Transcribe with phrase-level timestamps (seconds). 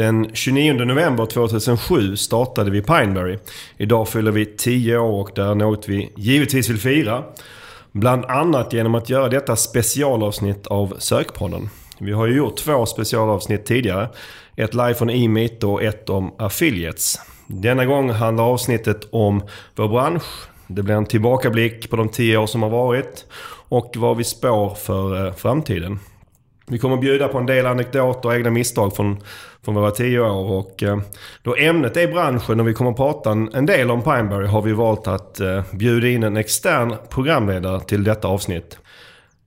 [0.00, 3.38] Den 29 november 2007 startade vi Pineberry.
[3.76, 7.24] Idag fyller vi 10 år och det är något vi givetvis vill fira.
[7.92, 11.70] Bland annat genom att göra detta specialavsnitt av Sökpodden.
[11.98, 14.08] Vi har ju gjort två specialavsnitt tidigare.
[14.56, 17.18] Ett live från E-meet och ett om affiliates.
[17.46, 19.42] Denna gång handlar avsnittet om
[19.76, 20.48] vår bransch.
[20.66, 23.26] Det blir en tillbakablick på de 10 år som har varit
[23.68, 25.98] och vad vi spår för eh, framtiden.
[26.70, 29.20] Vi kommer att bjuda på en del anekdoter och egna misstag från,
[29.64, 30.50] från våra tio år.
[30.50, 30.98] Och, eh,
[31.42, 34.62] då ämnet är branschen och vi kommer att prata en, en del om Pineberry har
[34.62, 38.78] vi valt att eh, bjuda in en extern programledare till detta avsnitt.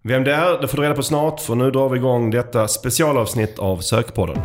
[0.01, 2.67] Vem det är, det får du reda på snart för nu drar vi igång detta
[2.67, 4.37] specialavsnitt av Sökpodden.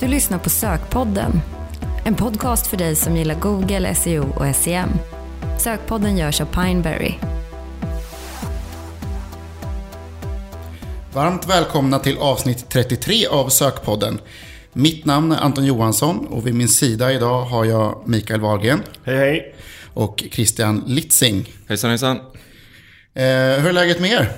[0.00, 1.32] Du lyssnar på Sökpodden.
[2.04, 4.88] En podcast för dig som gillar Google, SEO och SEM.
[5.58, 7.14] Sökpodden görs av Pineberry.
[11.12, 14.20] Varmt välkomna till avsnitt 33 av Sökpodden.
[14.72, 19.16] Mitt namn är Anton Johansson och vid min sida idag har jag Mikael Wahlgren Hej
[19.16, 19.54] hej!
[19.94, 21.52] och Christian Litzing.
[21.68, 22.16] Hejsan hejsan.
[22.16, 23.22] Eh,
[23.60, 24.32] hur är läget med er?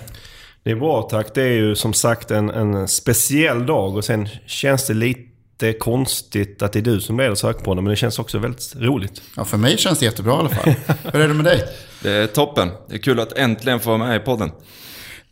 [0.62, 1.34] Det är bra tack.
[1.34, 6.62] Det är ju som sagt en, en speciell dag och sen känns det lite konstigt
[6.62, 9.22] att det är du som leder Sökpodden men det känns också väldigt roligt.
[9.36, 10.74] Ja, för mig känns det jättebra i alla fall.
[11.12, 11.64] hur är det med dig?
[12.02, 12.70] Det är toppen.
[12.88, 14.50] Det är kul att äntligen få vara med i podden.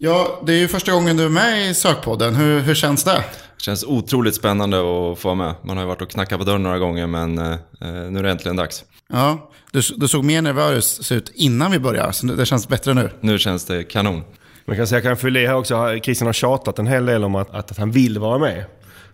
[0.02, 2.34] Ja, det är ju första gången du är med i Sökpodden.
[2.34, 3.24] Hur, hur känns det?
[3.56, 5.54] Det känns otroligt spännande att få vara med.
[5.62, 8.30] Man har ju varit och knackat på dörren några gånger men eh, nu är det
[8.30, 8.84] äntligen dags.
[9.12, 13.10] Ja, du, du såg mer nervös ut innan vi började, så det känns bättre nu.
[13.20, 14.22] Nu känns det kanon.
[14.64, 17.24] Man kan säga, jag kan fylla i här också, Christian har tjatat en hel del
[17.24, 18.64] om att, att, att han vill vara med.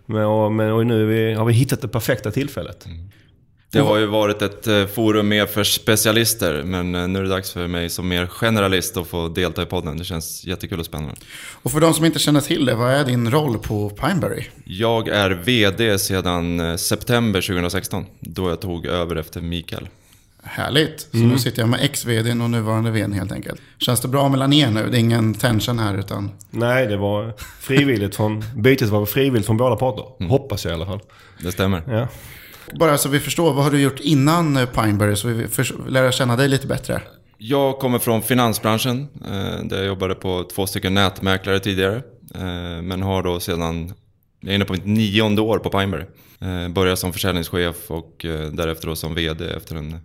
[0.05, 2.85] Men, och, men, och nu vi, har vi hittat det perfekta tillfället.
[3.71, 7.29] Det har ju varit ett eh, forum mer för specialister men eh, nu är det
[7.29, 9.97] dags för mig som mer generalist att få delta i podden.
[9.97, 11.15] Det känns jättekul och spännande.
[11.51, 14.43] Och för de som inte känner till det, vad är din roll på Pineberry?
[14.63, 19.89] Jag är VD sedan eh, september 2016 då jag tog över efter Mikael.
[20.43, 21.07] Härligt.
[21.11, 23.61] Så nu sitter jag med ex-vd och nuvarande vd helt enkelt.
[23.77, 24.89] Känns det bra mellan er nu?
[24.89, 26.31] Det är ingen tension här utan...
[26.49, 28.43] Nej, det var frivilligt från...
[28.55, 30.27] Bytet var frivilligt från båda parter.
[30.27, 30.99] Hoppas jag i alla fall.
[31.43, 31.83] Det stämmer.
[31.87, 32.07] Ja.
[32.73, 35.47] Bara så vi förstår, vad har du gjort innan eh, Pineberry så vi
[35.87, 37.01] lära känna dig lite bättre?
[37.37, 41.95] Jag kommer från finansbranschen, eh, där jag jobbade på två stycken nätmäklare tidigare.
[42.35, 43.93] Eh, men har då sedan,
[44.39, 46.05] jag är inne på mitt nionde år på Pineberry.
[46.69, 49.99] Började som försäljningschef och därefter då som VD efter, en,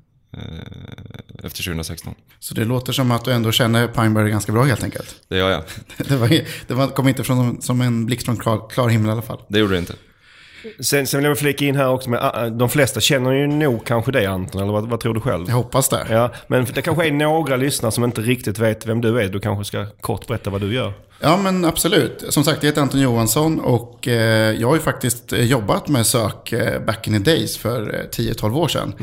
[1.44, 2.15] efter 2016.
[2.39, 5.17] Så det låter som att du ändå känner Pineberry ganska bra helt enkelt.
[5.29, 5.65] Det gör jag.
[6.09, 6.29] Det, var,
[6.67, 9.41] det var, kom inte från, som en blixt från klar, klar himmel i alla fall.
[9.49, 9.94] Det gjorde det inte.
[10.81, 13.84] Sen, sen vill jag flika in här också med, ah, de flesta känner ju nog
[13.87, 15.45] kanske dig Anton, eller vad, vad tror du själv?
[15.49, 16.06] Jag hoppas det.
[16.11, 19.28] Ja, men det kanske är några lyssnare som inte riktigt vet vem du är.
[19.28, 20.93] Du kanske ska kort berätta vad du gör.
[21.21, 22.25] Ja, men absolut.
[22.28, 26.06] Som sagt, jag heter Anton Johansson och eh, jag har ju faktiskt eh, jobbat med
[26.06, 28.94] sök eh, back in the days för eh, 10-12 år sedan.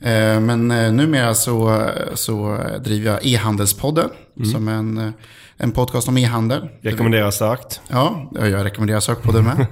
[0.00, 4.10] Eh, men numera så, så driver jag e-handelspodden
[4.52, 5.12] som är en,
[5.56, 6.68] en podcast om e-handel.
[6.80, 7.80] Rekommenderar starkt.
[7.88, 9.66] Ja, jag rekommenderar sökpodden med.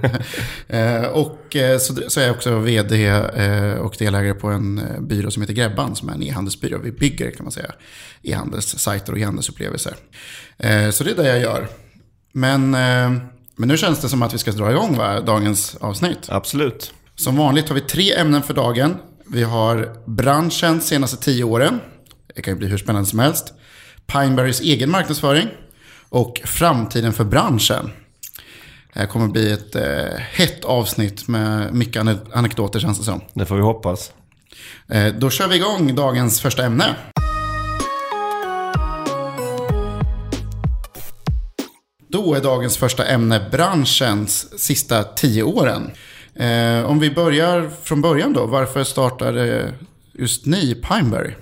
[1.03, 5.31] eh, och eh, så, så är jag också vd eh, och delägare på en byrå
[5.31, 6.77] som heter Grebban som är en e-handelsbyrå.
[6.77, 7.71] Vi bygger kan man säga
[8.23, 9.95] e-handelssajter och e-handelsupplevelser.
[10.57, 11.67] Eh, så det är det jag gör.
[12.33, 16.27] Men, men nu känns det som att vi ska dra igång va, dagens avsnitt.
[16.27, 16.93] Absolut.
[17.15, 18.95] Som vanligt har vi tre ämnen för dagen.
[19.27, 21.79] Vi har branschens senaste tio åren.
[22.35, 23.53] Det kan ju bli hur spännande som helst.
[24.07, 25.47] Pineberrys egen marknadsföring.
[26.11, 27.91] Och framtiden för branschen.
[28.93, 33.21] Det här kommer bli ett eh, hett avsnitt med mycket ane- anekdoter känns det som.
[33.33, 34.11] Det får vi hoppas.
[34.87, 36.95] Eh, då kör vi igång dagens första ämne.
[42.07, 45.91] Då är dagens första ämne branschens sista tio åren.
[46.35, 48.45] Eh, om vi börjar från början då.
[48.45, 49.73] Varför startade
[50.13, 51.33] just ni Pineberry?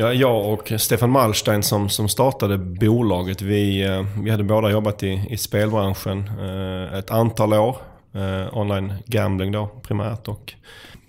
[0.00, 5.02] Ja, jag och Stefan Malstein som, som startade bolaget, vi, eh, vi hade båda jobbat
[5.02, 7.76] i, i spelbranschen eh, ett antal år.
[8.12, 10.28] Eh, online gambling då primärt.
[10.28, 10.54] Och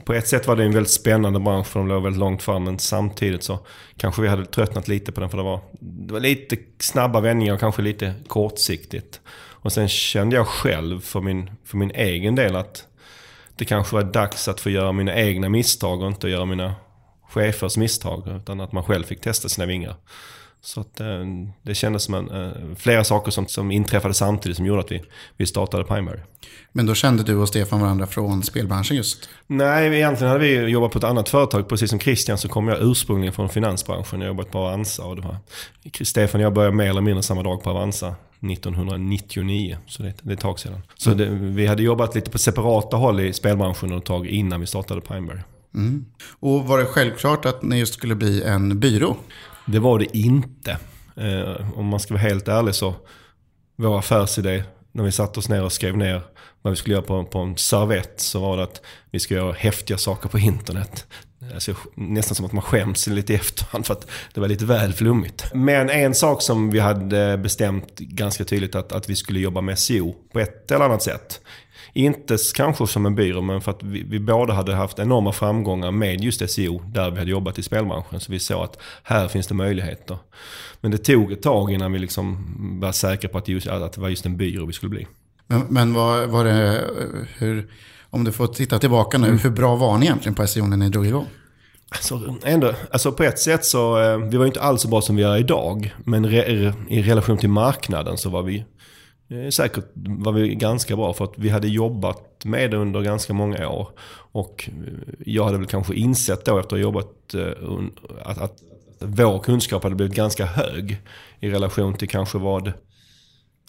[0.04, 2.64] på ett sätt var det en väldigt spännande bransch för de låg väldigt långt fram.
[2.64, 3.60] Men samtidigt så
[3.98, 7.54] kanske vi hade tröttnat lite på den för det var, det var lite snabba vändningar
[7.54, 9.22] och kanske lite kortsiktigt.
[9.36, 12.86] Och sen kände jag själv för min, för min egen del att
[13.56, 16.76] det kanske var dags att få göra mina egna misstag och inte göra mina
[17.30, 18.28] chefers misstag.
[18.28, 19.96] Utan att man själv fick testa sina vingar.
[20.62, 21.26] Så att, eh,
[21.62, 25.04] det kändes som en, eh, flera saker som, som inträffade samtidigt som gjorde att vi,
[25.38, 26.20] vi startade Pineberry.
[26.72, 29.30] Men då kände du och Stefan varandra från spelbranschen just.
[29.48, 31.70] Nej, egentligen hade vi jobbat på ett annat företag.
[31.70, 34.22] Precis som Christian så kom jag ursprungligen från finansbranschen.
[34.22, 35.38] Jag har jobbat på Avanza och det var...
[36.04, 38.16] Stefan och jag började mer eller mindre samma dag på Avanza.
[38.42, 39.78] 1999.
[39.88, 40.82] Så det, det är ett tag sedan.
[40.96, 44.68] Så det, vi hade jobbat lite på separata håll i spelbranschen ett tag innan vi
[44.68, 45.40] startade Pineberry.
[45.76, 46.06] Mm.
[46.40, 49.18] Och var det självklart att ni just skulle bli en byrå?
[49.66, 50.78] Det var det inte.
[51.16, 52.96] Eh, om man ska vara helt ärlig så,
[53.76, 56.22] vår affärsidé när vi satte oss ner och skrev ner
[56.62, 58.82] vad vi skulle göra på, på en servett så var det att
[59.12, 61.06] vi ska göra häftiga saker på internet.
[61.54, 64.94] Alltså, nästan som att man skäms lite i efterhand för att det var lite väl
[64.94, 65.46] flummigt.
[65.54, 69.80] Men en sak som vi hade bestämt ganska tydligt att, att vi skulle jobba med
[69.80, 71.42] SEO på ett eller annat sätt.
[72.00, 75.92] Inte kanske som en byrå, men för att vi, vi båda hade haft enorma framgångar
[75.92, 78.20] med just SEO där vi hade jobbat i spelbranschen.
[78.20, 80.18] Så vi såg att här finns det möjligheter.
[80.82, 82.46] Men det tog ett tag innan vi liksom
[82.82, 85.08] var säkra på att, just, att det var just en byrå vi skulle bli.
[85.48, 86.82] Men, men var, var det,
[87.38, 87.68] hur,
[88.10, 89.40] om du får titta tillbaka nu, mm.
[89.40, 91.28] hur bra var ni egentligen på SEO när ni drog igång?
[91.90, 95.16] Alltså, ändå, alltså på ett sätt så, eh, vi var inte alls så bra som
[95.16, 95.94] vi är idag.
[96.04, 98.66] Men re, i relation till marknaden så var vi
[99.52, 101.14] säkert var vi ganska bra.
[101.14, 103.90] För att vi hade jobbat med det under ganska många år.
[104.32, 104.70] Och
[105.26, 107.70] jag hade väl kanske insett då efter att ha jobbat eh,
[108.24, 108.64] att, att
[109.00, 111.02] vår kunskap hade blivit ganska hög.
[111.40, 112.74] I relation till kanske vad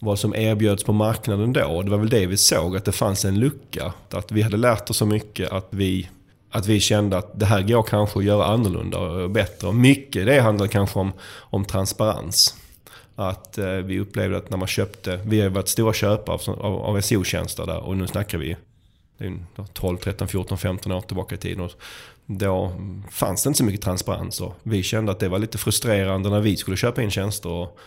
[0.01, 1.83] vad som erbjöds på marknaden då.
[1.83, 3.93] Det var väl det vi såg, att det fanns en lucka.
[4.11, 6.09] Att vi hade lärt oss så mycket att vi,
[6.51, 9.69] att vi kände att det här går kanske att göra annorlunda och bättre.
[9.69, 12.57] Och mycket det handlar kanske om, om transparens.
[13.21, 16.75] Att eh, vi upplevde att när man köpte, vi har varit stora köpare av, av,
[16.83, 18.57] av SEO-tjänster där och nu snackar vi
[19.19, 21.69] det är 12, 13, 14, 15 år tillbaka i tiden.
[22.27, 22.73] Då
[23.11, 26.41] fanns det inte så mycket transparens och vi kände att det var lite frustrerande när
[26.41, 27.49] vi skulle köpa in tjänster.
[27.49, 27.79] Och,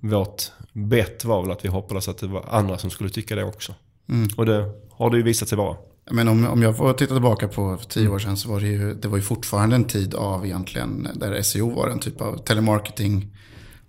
[0.00, 0.42] vårt
[0.72, 3.74] bett var väl att vi hoppades att det var andra som skulle tycka det också.
[4.08, 4.28] Mm.
[4.36, 5.76] Och det har det ju visat sig vara.
[6.10, 8.94] Men om, om jag får titta tillbaka på tio år sedan så var det ju,
[8.94, 13.36] det var ju fortfarande en tid av egentligen där SEO var en typ av telemarketing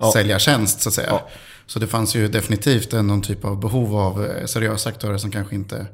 [0.02, 0.12] ja.
[0.12, 1.08] säljartjänst så att säga.
[1.10, 1.30] Ja.
[1.66, 5.56] Så det fanns ju definitivt någon typ av behov av eh, seriösa aktörer som kanske
[5.56, 5.88] inte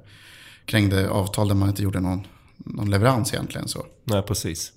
[0.66, 2.28] krängde avtal där man inte gjorde någon,
[2.58, 3.68] någon leverans egentligen.
[3.68, 3.86] Så.
[4.04, 4.72] Nej, precis.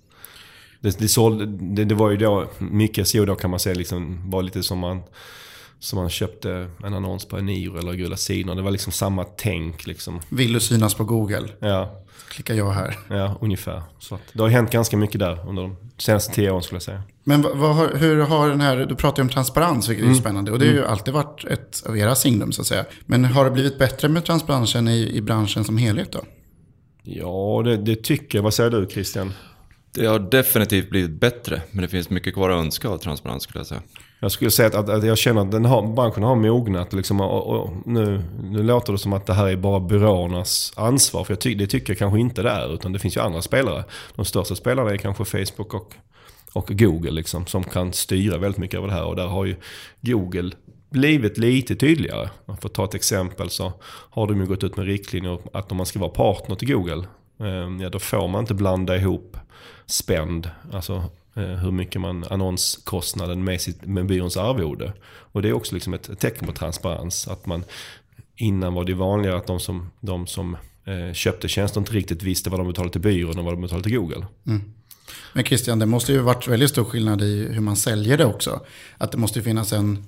[0.81, 4.31] Det, det, såld, det, det, var ju då, mycket SEO då kan man säga liksom,
[4.31, 5.03] var lite som man,
[5.81, 8.55] som man köpte en annons på Eniro eller Gula Sidor.
[8.55, 10.21] Det var liksom samma tänk liksom.
[10.29, 11.49] Vill du synas på Google?
[11.59, 11.97] Ja.
[12.29, 12.99] Klickar jag här.
[13.09, 13.83] Ja, ungefär.
[13.99, 16.83] Så att, det har hänt ganska mycket där under de senaste tio åren skulle jag
[16.83, 17.03] säga.
[17.25, 20.17] Men har, hur har den här, du pratar ju om transparens vilket mm.
[20.17, 20.53] är spännande.
[20.53, 20.91] Och det har ju mm.
[20.91, 22.85] alltid varit ett av era signum så att säga.
[23.07, 26.21] Men har det blivit bättre med transparensen i, i branschen som helhet då?
[27.03, 28.43] Ja, det, det tycker jag.
[28.43, 29.33] Vad säger du Christian?
[29.93, 33.61] Det har definitivt blivit bättre, men det finns mycket kvar att önska av transparens skulle
[33.61, 33.83] jag säga.
[34.21, 36.93] Jag skulle säga att, att jag känner att den har, branschen har mognat.
[36.93, 41.25] Liksom, och, och nu, nu låter det som att det här är bara byråernas ansvar.
[41.25, 42.75] För jag ty, det tycker jag kanske inte det är.
[42.75, 43.85] Utan det finns ju andra spelare.
[44.15, 45.95] De största spelarna är kanske Facebook och,
[46.53, 47.11] och Google.
[47.11, 49.05] Liksom, som kan styra väldigt mycket över det här.
[49.05, 49.57] Och där har ju
[50.01, 50.51] Google
[50.91, 52.29] blivit lite tydligare.
[52.47, 53.73] För att ta ett exempel så
[54.11, 57.05] har de ju gått ut med riktlinjer att om man ska vara partner till Google.
[57.41, 59.37] Eh, ja, då får man inte blanda ihop
[59.91, 61.05] spänd, alltså
[61.35, 64.93] eh, hur mycket man annonskostnaden med, sitt, med byråns arvode.
[65.07, 67.29] Och det är också liksom ett tecken på transparens.
[67.29, 67.65] Att man,
[68.37, 72.51] innan var det vanligare att de som, de som eh, köpte tjänster inte riktigt visste
[72.51, 74.27] vad de betalade till byrån och vad de betalade till Google.
[74.47, 74.73] Mm.
[75.33, 78.61] Men Christian, det måste ju varit väldigt stor skillnad i hur man säljer det också.
[78.99, 80.05] Att det måste finnas en,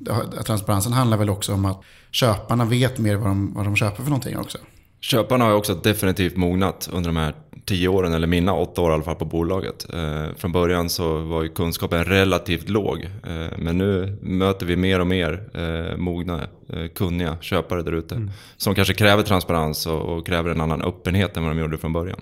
[0.47, 4.11] transparensen handlar väl också om att köparna vet mer vad de, vad de köper för
[4.11, 4.59] någonting också.
[5.05, 7.35] Köparna har också definitivt mognat under de här
[7.65, 9.87] tio åren, eller mina åtta år i alla fall på bolaget.
[9.95, 13.05] Eh, från början så var ju kunskapen relativt låg.
[13.05, 18.15] Eh, men nu möter vi mer och mer eh, mogna, eh, kunniga köpare där ute.
[18.15, 18.31] Mm.
[18.57, 21.93] Som kanske kräver transparens och, och, kräver en annan öppenhet än vad de gjorde från
[21.93, 22.21] början.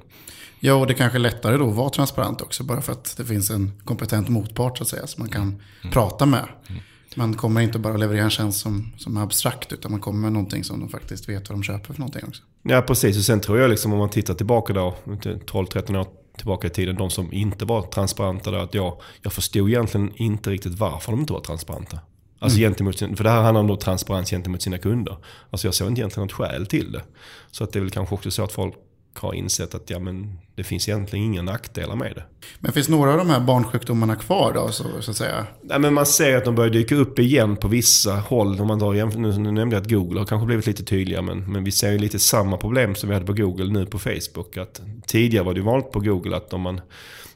[0.61, 2.65] Ja, och det kanske är lättare då att vara transparent också.
[2.65, 5.07] Bara för att det finns en kompetent motpart så att säga.
[5.07, 5.93] Som man kan mm.
[5.93, 6.45] prata med.
[6.69, 6.83] Mm.
[7.17, 9.73] Man kommer inte bara leverera en tjänst som, som är abstrakt.
[9.73, 12.43] Utan man kommer med någonting som de faktiskt vet vad de köper för någonting också.
[12.63, 13.19] Ja, precis.
[13.19, 16.97] Och sen tror jag liksom om man tittar tillbaka då, 12-13 år tillbaka i tiden,
[16.97, 21.21] de som inte var transparenta, där, att jag, jag förstod egentligen inte riktigt varför de
[21.21, 21.99] inte var transparenta.
[22.39, 22.71] Alltså mm.
[22.71, 25.17] gentemot för det här handlar om då transparens gentemot sina kunder.
[25.51, 27.03] Alltså jag såg inte egentligen något skäl till det.
[27.51, 28.75] Så att det är väl kanske också så att folk
[29.19, 32.25] har insett att ja, men det finns egentligen inga nackdelar med det.
[32.59, 35.47] Men finns några av de här barnsjukdomarna kvar då, så, så att säga?
[35.63, 38.61] Nej, men man ser att de börjar dyka upp igen på vissa håll.
[38.61, 41.53] Om man drar, nu, nu nämnde jag att Google har kanske blivit lite tydligare, men,
[41.53, 44.57] men vi ser ju lite samma problem som vi hade på Google nu på Facebook.
[44.57, 46.81] Att tidigare var det vanligt på Google att om man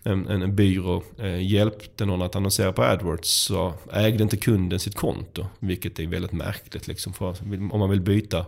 [0.05, 4.95] en, en byrå eh, hjälpte någon att annonsera på AdWords så ägde inte kunden sitt
[4.95, 5.47] konto.
[5.59, 6.89] Vilket är väldigt märkligt.
[6.89, 7.37] Liksom, för
[7.73, 8.47] om man vill byta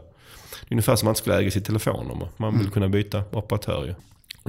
[0.61, 2.29] det är ungefär som att man skulle äga sitt telefonnummer.
[2.37, 2.73] Man vill mm.
[2.73, 3.95] kunna byta operatör ju.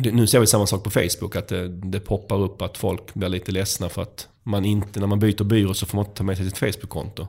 [0.04, 3.14] Det, nu ser vi samma sak på Facebook, att det, det, poppar upp att folk
[3.14, 6.18] blir lite ledsna för att man inte, när man byter byrå så får man inte
[6.18, 7.28] ta med sig sitt Facebook-konto.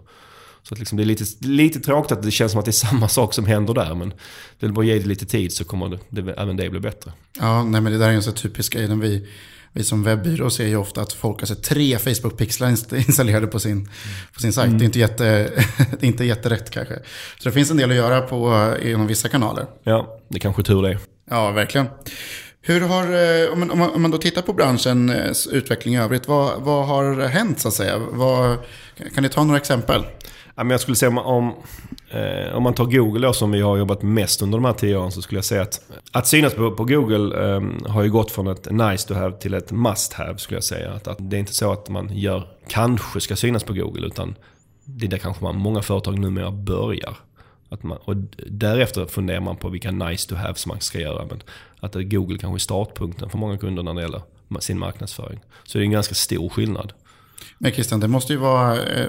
[0.62, 2.73] Så att liksom det är lite, lite tråkigt att det känns som att det är
[2.88, 3.94] samma sak som händer där.
[3.94, 4.12] Men
[4.58, 7.12] det är bara ge det lite tid så kommer det, det, även det bli bättre.
[7.40, 8.87] Ja, nej, men det där är en så typisk grej.
[8.97, 9.28] Vi,
[9.78, 13.88] vi som webbyrå ser ju ofta att folk har sett tre Facebook-pixlar installerade på sin,
[14.35, 14.66] på sin sajt.
[14.66, 14.78] Mm.
[14.78, 15.25] Det, är inte jätte,
[15.90, 16.94] det är inte jätterätt kanske.
[17.38, 19.66] Så det finns en del att göra på, inom vissa kanaler.
[19.82, 20.99] Ja, det är kanske tur det.
[21.30, 21.87] Ja, verkligen.
[22.62, 26.62] Hur har, eh, om man, om man då tittar på branschens utveckling i övrigt, vad,
[26.62, 27.99] vad har hänt så att säga?
[27.99, 28.58] Vad,
[29.14, 30.04] kan ni ta några exempel?
[30.67, 31.55] Jag skulle säga om, om,
[32.11, 34.97] eh, om man tar Google då, som vi har jobbat mest under de här tio
[34.97, 35.81] åren så skulle jag säga att
[36.12, 39.55] att synas på, på Google eh, har ju gått från ett nice to have till
[39.55, 40.93] ett must have skulle jag säga.
[40.93, 44.35] Att, att det är inte så att man gör kanske ska synas på Google utan
[44.85, 47.17] det är där kanske man, många företag numera börjar.
[47.69, 51.27] Att man, och därefter funderar man på vilka nice to have som man ska göra.
[51.29, 51.43] Men
[51.81, 54.23] att Google kanske är startpunkten för många kunder när det gäller
[54.61, 55.41] sin marknadsföring.
[55.65, 56.93] Så det är en ganska stor skillnad.
[57.59, 59.09] Men Christian, det måste ju vara eh,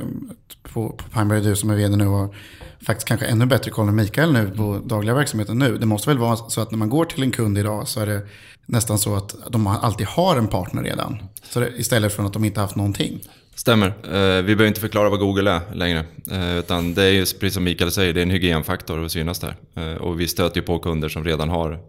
[0.64, 2.34] på, på Pineberry, du som är vd nu och
[2.82, 5.78] faktiskt kanske ännu bättre koll än Mikael nu på dagliga verksamheten nu.
[5.78, 8.06] Det måste väl vara så att när man går till en kund idag så är
[8.06, 8.22] det
[8.66, 11.18] nästan så att de alltid har en partner redan.
[11.44, 13.20] Så det, istället för att de inte haft någonting.
[13.56, 13.88] Stämmer.
[13.88, 16.06] Eh, vi behöver inte förklara vad Google är längre.
[16.32, 19.40] Eh, utan det är ju precis som Mikael säger, det är en hygienfaktor att synas
[19.40, 19.56] där.
[19.76, 21.80] Eh, och vi stöter ju på kunder som redan har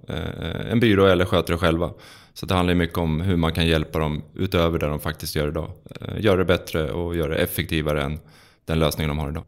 [0.70, 1.90] en byrå eller sköter det själva.
[2.40, 5.48] Så det handlar mycket om hur man kan hjälpa dem utöver det de faktiskt gör
[5.48, 5.70] idag.
[6.00, 8.18] Eh, göra det bättre och göra det effektivare än
[8.64, 9.44] den lösningen de har idag.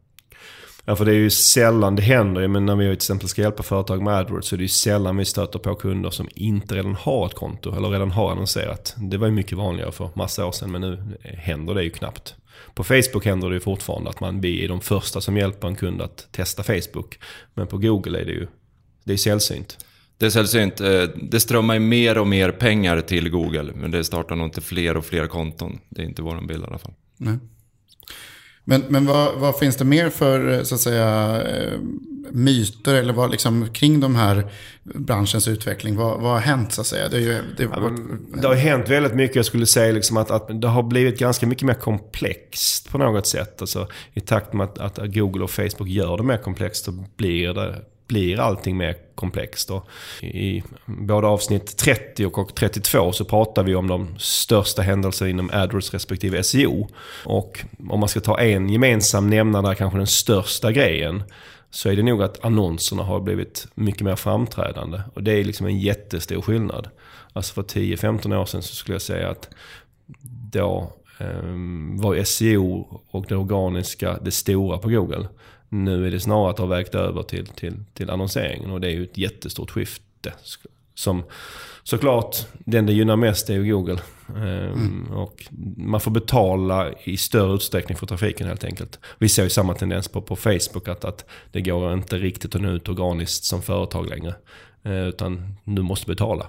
[0.85, 2.47] Ja, för det är ju sällan det händer.
[2.47, 5.17] Men när vi till exempel ska hjälpa företag med AdWords så är det ju sällan
[5.17, 8.95] vi stöter på kunder som inte redan har ett konto eller redan har annonserat.
[8.97, 12.35] Det var ju mycket vanligare för massa år sedan men nu händer det ju knappt.
[12.73, 16.01] På Facebook händer det ju fortfarande att man blir de första som hjälper en kund
[16.01, 17.19] att testa Facebook.
[17.53, 18.47] Men på Google är det ju
[19.03, 19.77] det är sällsynt.
[20.17, 20.81] Det är sällsynt.
[20.81, 23.71] Eh, det strömmar ju mer och mer pengar till Google.
[23.75, 25.79] Men det startar nog inte fler och fler konton.
[25.89, 26.93] Det är inte vår bild i alla fall.
[27.17, 27.37] Nej.
[28.65, 31.79] Men, men vad, vad, finns det mer för så att säga, eh,
[32.31, 34.51] myter eller vad, liksom, kring de här
[34.83, 35.95] branschens utveckling?
[35.95, 37.09] Vad, vad har hänt så att säga?
[37.09, 37.91] Det, ju, det, ja,
[38.41, 39.35] det har hänt väldigt mycket.
[39.35, 43.27] Jag skulle säga liksom att, att, det har blivit ganska mycket mer komplext på något
[43.27, 43.61] sätt.
[43.61, 47.53] Alltså, I takt med att, att Google och Facebook gör det mer komplext så blir
[47.53, 49.71] det blir allting mer komplext.
[49.71, 49.87] Och
[50.21, 55.93] I både avsnitt 30 och 32 så pratar vi om de största händelserna inom AdWords
[55.93, 56.87] respektive SEO.
[57.25, 61.23] Och om man ska ta en gemensam nämnare, kanske den största grejen,
[61.69, 65.01] så är det nog att annonserna har blivit mycket mer framträdande.
[65.13, 66.89] Och det är liksom en jättestor skillnad.
[67.33, 69.49] Alltså för 10-15 år sedan så skulle jag säga att
[70.51, 71.43] då eh,
[72.01, 75.27] var SEO och det organiska det stora på Google.
[75.73, 78.91] Nu är det snarare att har vägt över till, till, till annonseringen och det är
[78.91, 80.33] ju ett jättestort skifte.
[80.95, 81.23] Som
[81.83, 83.99] såklart, den det gynnar mest är ju Google.
[84.35, 85.07] Mm.
[85.11, 85.45] Och
[85.77, 88.99] man får betala i större utsträckning för trafiken helt enkelt.
[89.17, 92.61] Vi ser ju samma tendens på, på Facebook att, att det går inte riktigt att
[92.61, 94.35] nå ut organiskt som företag längre.
[94.83, 96.47] Eh, utan du måste betala.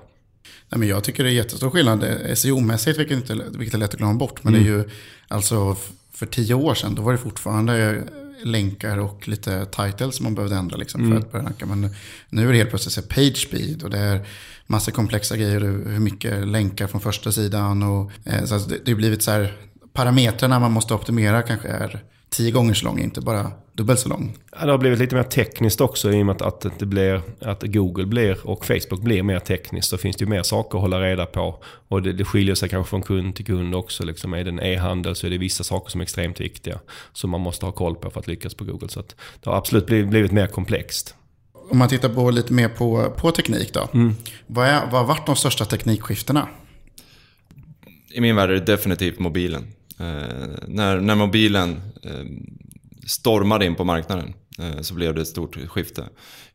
[0.68, 2.04] Nej, men jag tycker det är jättestor skillnad.
[2.34, 4.44] SEO-mässigt, vilket, vilket är lätt att glömma bort.
[4.44, 4.66] Men mm.
[4.66, 4.90] det är ju
[5.28, 5.76] alltså
[6.12, 8.02] för tio år sedan, då var det fortfarande
[8.44, 11.18] länkar och lite titles som man behövde ändra liksom, för mm.
[11.18, 11.66] att börja ranka.
[11.66, 11.90] Men
[12.28, 14.26] nu är det helt plötsligt page speed och det är
[14.66, 15.60] massa komplexa grejer.
[15.60, 17.82] Hur mycket länkar från första sidan.
[17.82, 19.56] Och, eh, så det, det har blivit så här,
[19.94, 24.36] parametrarna man måste optimera kanske är tio gånger så lång, inte bara dubbelt så lång.
[24.52, 27.22] Ja, det har blivit lite mer tekniskt också i och med att, att, det blir,
[27.40, 29.88] att Google blir och Facebook blir mer tekniskt.
[29.88, 31.62] Så finns det ju mer saker att hålla reda på.
[31.88, 34.04] Och det, det skiljer sig kanske från kund till kund också.
[34.04, 34.34] Liksom.
[34.34, 36.80] Är det en e-handel så är det vissa saker som är extremt viktiga.
[37.12, 38.88] Som man måste ha koll på för att lyckas på Google.
[38.88, 39.02] Så
[39.40, 41.14] det har absolut blivit, blivit mer komplext.
[41.70, 43.88] Om man tittar på lite mer på, på teknik då.
[43.94, 44.14] Mm.
[44.46, 46.48] Vad, är, vad har varit de största teknikskiftena?
[48.14, 49.66] I min värld är det definitivt mobilen.
[49.98, 52.24] Eh, när, när mobilen eh,
[53.06, 56.04] stormade in på marknaden eh, så blev det ett stort skifte.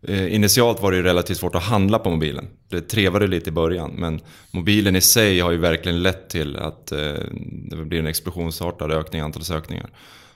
[0.02, 2.48] Eh, initialt var det ju relativt svårt att handla på mobilen.
[2.70, 6.92] Det trevade lite i början men mobilen i sig har ju verkligen lett till att
[6.92, 7.14] eh,
[7.70, 9.90] det blir en explosionsartad ökning i antal sökningar.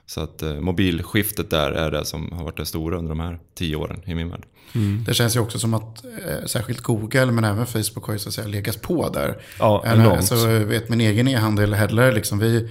[0.06, 3.76] Så att mobilskiftet där är det som har varit det stora under de här tio
[3.76, 4.46] åren i min värld.
[4.76, 5.04] Mm.
[5.04, 8.30] Det känns ju också som att eh, särskilt Google men även Facebook har ju så
[8.30, 9.38] att säga legat på där.
[9.60, 10.32] Ja, enormt.
[10.32, 12.70] Alltså, vet min egen e-handel Headler, liksom, vi,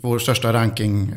[0.00, 1.14] vår största ranking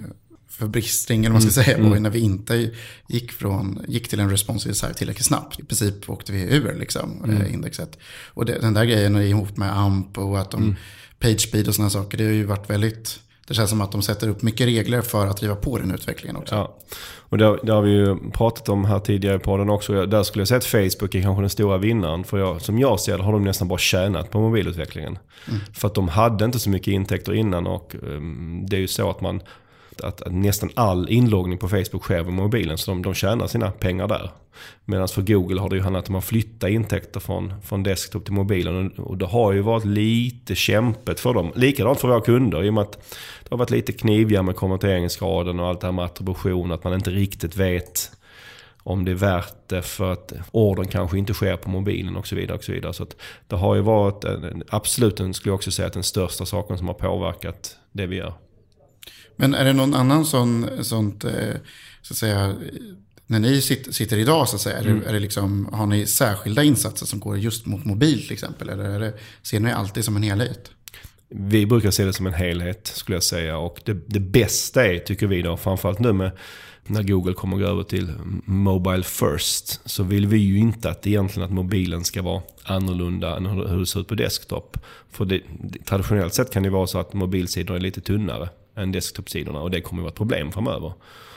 [0.59, 2.03] förbristning, eller vad man ska säga, mm.
[2.03, 2.71] när vi inte
[3.07, 5.59] gick, från, gick till en responsive site tillräckligt snabbt.
[5.59, 7.41] I princip åkte vi ur liksom, mm.
[7.41, 7.97] Eh, indexet.
[8.27, 10.75] Och det, den där grejen ihop med AMP och att de mm.
[11.19, 14.01] page speed och sådana saker, det har ju varit väldigt det känns som att de
[14.01, 16.55] sätter upp mycket regler för att driva på den utvecklingen också.
[16.55, 16.77] Ja.
[17.19, 20.05] Och det, det har vi ju pratat om här tidigare på den också.
[20.05, 22.23] Där skulle jag säga att Facebook är kanske den stora vinnaren.
[22.23, 25.17] För jag, som jag ser det har de nästan bara tjänat på mobilutvecklingen.
[25.47, 25.59] Mm.
[25.73, 29.09] För att de hade inte så mycket intäkter innan och um, det är ju så
[29.09, 29.41] att man
[29.99, 32.77] att, att, att, nästan all inloggning på Facebook sker via mobilen.
[32.77, 34.31] Så de, de tjänar sina pengar där.
[34.85, 38.33] Medan för Google har det ju handlat om att flytta intäkter från, från desktop till
[38.33, 38.91] mobilen.
[38.91, 41.51] Och, och det har ju varit lite kämpet för dem.
[41.55, 42.63] Likadant för våra kunder.
[42.63, 42.91] I och med att
[43.43, 46.71] det har varit lite knivigare med konverteringsgraden och allt det här med attribution.
[46.71, 48.11] Att man inte riktigt vet
[48.83, 52.35] om det är värt det för att ordern kanske inte sker på mobilen och så
[52.35, 52.57] vidare.
[52.57, 52.93] Och så vidare.
[52.93, 53.05] Så
[53.47, 54.25] det har ju varit,
[54.69, 58.33] absolut skulle jag också säga, att den största saken som har påverkat det vi gör.
[59.39, 61.31] Men är det någon annan sån, sånt, eh,
[62.01, 62.55] så att säga,
[63.27, 65.03] när ni sitter idag så att säga, mm.
[65.07, 68.69] är det liksom, har ni särskilda insatser som går just mot mobil till exempel?
[68.69, 70.71] Eller är det, ser ni alltid som en helhet?
[71.29, 73.57] Vi brukar se det som en helhet skulle jag säga.
[73.57, 76.31] Och det, det bästa är, tycker vi då, framförallt nu med
[76.87, 78.11] när Google kommer gå över till
[78.45, 83.45] Mobile First så vill vi ju inte att egentligen att mobilen ska vara annorlunda än
[83.45, 84.77] hur det ser ut på desktop.
[85.11, 85.41] För det,
[85.85, 88.49] traditionellt sett kan det vara så att mobilsidor är lite tunnare
[88.79, 90.93] än desktop-sidorna och det kommer att vara ett problem framöver.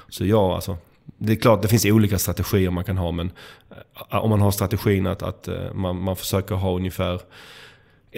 [0.09, 0.77] Så ja, alltså,
[1.19, 3.31] det är klart det finns olika strategier man kan ha men
[4.11, 7.21] eh, om man har strategin att, att eh, man, man försöker ha ungefär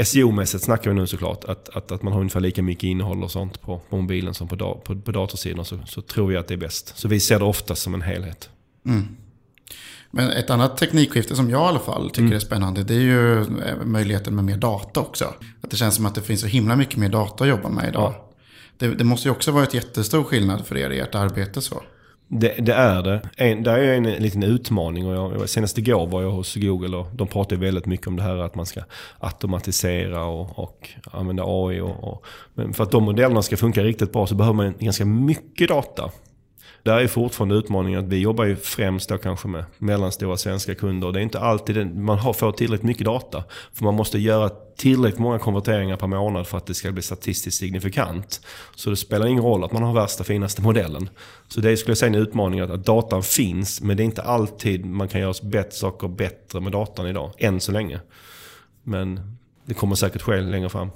[0.05, 1.45] SEO-mässigt snackar vi nu såklart.
[1.45, 4.49] Att, att, att man har ungefär lika mycket innehåll och sånt på, på mobilen som
[4.49, 5.65] på, da, på, på datorsidan.
[5.65, 6.99] Så, så tror jag att det är bäst.
[6.99, 8.51] Så vi ser det oftast som en helhet.
[8.87, 9.17] Mm.
[10.11, 12.33] Men ett annat teknikskifte som jag i alla fall tycker mm.
[12.33, 12.83] är spännande.
[12.83, 15.35] Det är ju eh, möjligheten med mer data också.
[15.61, 17.89] Att det känns som att det finns så himla mycket mer data att jobba med
[17.89, 18.15] idag.
[18.17, 18.34] Ja.
[18.79, 21.83] Det, det, måste ju också vara ett jättestor skillnad för er i ert arbete så.
[22.29, 23.29] Det, det, är det.
[23.37, 25.07] En, det är en, liten utmaning.
[25.07, 28.23] Och jag, senast igår var jag hos Google och de pratade väldigt mycket om det
[28.23, 28.81] här att man ska
[29.19, 31.81] automatisera och, och använda AI.
[31.81, 35.05] Och, och, men för att de modellerna ska funka riktigt bra så behöver man ganska
[35.05, 36.11] mycket data.
[36.85, 41.13] Där är fortfarande utmaningen att vi jobbar ju främst då kanske med mellanstora svenska kunder.
[41.13, 43.45] Det är inte alltid man har, får tillräckligt mycket data.
[43.73, 47.59] För man måste göra tillräckligt många konverteringar per månad för att det ska bli statistiskt
[47.59, 48.41] signifikant.
[48.75, 51.09] Så det spelar ingen roll att man har värsta finaste modellen.
[51.49, 54.23] Så det skulle jag säga en utmaning att, att datan finns men det är inte
[54.23, 57.33] alltid man kan göra bättre saker bättre med datan idag.
[57.39, 58.01] Än så länge.
[58.83, 60.91] Men det kommer säkert ske längre fram.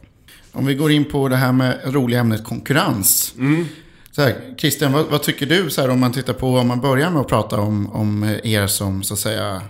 [0.53, 3.35] Om vi går in på det här med roliga ämnet konkurrens.
[3.39, 3.67] Mm.
[4.11, 6.81] Så här, Christian, vad, vad, tycker du så här, om man tittar på, om man
[6.81, 9.63] börjar med att prata om, om eh, er som så att säga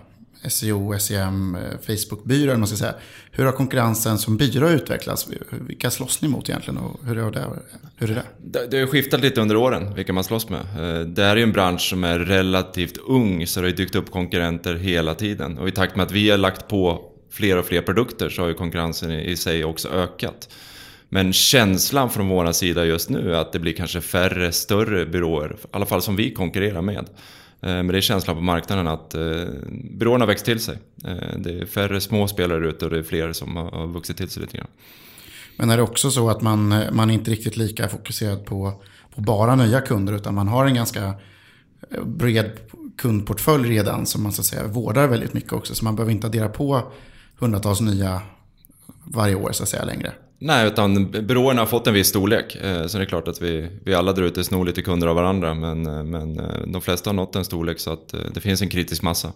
[0.48, 2.94] SEO, SEM, eh, Facebook-byrå, man ska säga.
[3.30, 5.28] Hur har konkurrensen som byrå utvecklats?
[5.50, 7.44] Vilka slåss ni mot egentligen och hur är det?
[7.96, 8.66] Hur är det?
[8.70, 10.60] det har skiftat lite under åren, vilka man slåss med.
[10.60, 13.94] Eh, det här är ju en bransch som är relativt ung, så det har dykt
[13.94, 15.58] upp konkurrenter hela tiden.
[15.58, 18.48] Och i takt med att vi har lagt på fler och fler produkter så har
[18.48, 20.48] ju konkurrensen i sig också ökat.
[21.08, 25.56] Men känslan från vår sida just nu är att det blir kanske färre större byråer,
[25.62, 27.08] i alla fall som vi konkurrerar med.
[27.60, 29.44] Eh, men det är känslan på marknaden att eh,
[29.90, 30.78] byråerna växt till sig.
[31.04, 34.28] Eh, det är färre små spelare ute och det är fler som har vuxit till
[34.28, 34.68] sig lite grann.
[35.56, 38.82] Men är det också så att man, man är inte riktigt lika fokuserad på,
[39.14, 41.14] på bara nya kunder utan man har en ganska
[42.04, 42.50] bred
[42.98, 45.74] kundportfölj redan som man så att säga vårdar väldigt mycket också.
[45.74, 46.92] Så man behöver inte addera på
[47.38, 48.22] hundratals nya
[49.04, 50.12] varje år så att säga längre.
[50.40, 52.56] Nej, utan byråerna har fått en viss storlek.
[52.56, 55.16] Eh, så det är klart att vi, vi alla där ute snor lite kunder av
[55.16, 55.54] varandra.
[55.54, 58.62] Men, eh, men eh, de flesta har nått en storlek så att eh, det finns
[58.62, 59.32] en kritisk massa.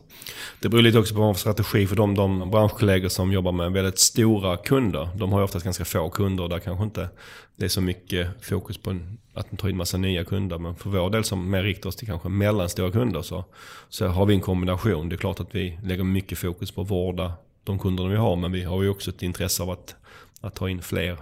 [0.60, 3.98] Det beror lite också på vad strategi för de, de branschkollegor som jobbar med väldigt
[3.98, 5.08] stora kunder.
[5.16, 7.08] De har ju oftast ganska få kunder där kanske inte
[7.56, 8.98] det är så mycket fokus på
[9.34, 10.58] att ta in massa nya kunder.
[10.58, 13.44] Men för vår del som mer riktar oss till kanske mellanstora kunder så,
[13.88, 15.08] så har vi en kombination.
[15.08, 17.32] Det är klart att vi lägger mycket fokus på att vårda
[17.64, 18.36] de kunderna vi har.
[18.36, 19.94] Men vi har ju också ett intresse av att
[20.42, 21.12] att ta in fler,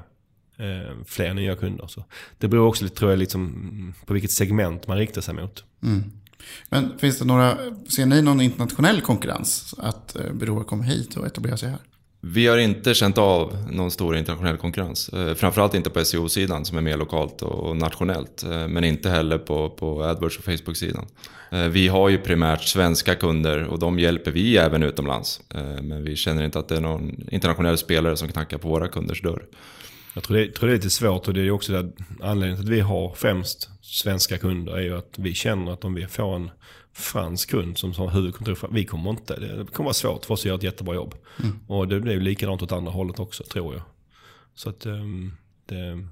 [0.56, 1.86] eh, fler nya kunder.
[1.86, 2.04] Så
[2.38, 5.64] det beror också lite, tror jag, liksom, på vilket segment man riktar sig mot.
[5.82, 6.04] Mm.
[6.68, 9.74] Men finns det några, ser ni någon internationell konkurrens?
[9.78, 11.80] Att eh, byråer kommer hit och etablerar sig här?
[12.22, 15.08] Vi har inte känt av någon stor internationell konkurrens.
[15.08, 18.42] Eh, framförallt inte på SEO-sidan som är mer lokalt och nationellt.
[18.42, 21.06] Eh, men inte heller på, på AdWords och Facebook-sidan.
[21.50, 25.40] Eh, vi har ju primärt svenska kunder och de hjälper vi även utomlands.
[25.82, 29.22] Men vi känner inte att det är någon internationell spelare som knackar på våra kunders
[29.22, 29.42] dörr.
[30.14, 31.90] Jag tror det, tror det är lite svårt och det är också
[32.22, 35.94] anledningen till att vi har främst svenska kunder är ju att vi känner att om
[35.94, 36.50] vi får en
[36.92, 38.68] fransk kund som har huvudkontor.
[38.70, 41.14] Vi kommer inte, det kommer vara svårt för oss att göra ett jättebra jobb.
[41.42, 41.60] Mm.
[41.66, 43.82] Och det blir likadant åt andra hållet också tror jag.
[44.54, 45.32] Så att ehm,
[45.66, 46.06] det,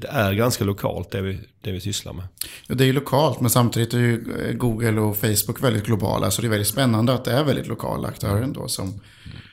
[0.00, 2.24] det, är ganska lokalt det vi, det vi sysslar med.
[2.66, 6.30] Ja, det är ju lokalt men samtidigt är ju Google och Facebook väldigt globala.
[6.30, 8.68] Så det är väldigt spännande att det är väldigt lokala aktörer ändå.
[8.68, 9.00] Som,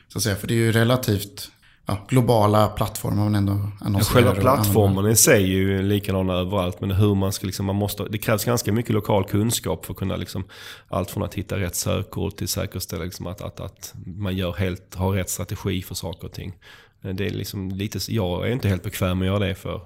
[0.08, 1.50] så att säga, för det är ju relativt
[1.86, 4.20] ja, globala plattformar man ändå annonserar.
[4.20, 6.80] Ja, själva plattformen i sig är ju likadan överallt.
[6.80, 9.98] Men hur man ska liksom, man måste, det krävs ganska mycket lokal kunskap för att
[9.98, 10.44] kunna liksom,
[10.88, 14.94] allt från att hitta rätt sökord till säkerställa liksom att, att, att man gör helt,
[14.94, 16.52] har rätt strategi för saker och ting.
[17.00, 19.80] Det är liksom lite, jag är inte helt bekväm med att göra det för,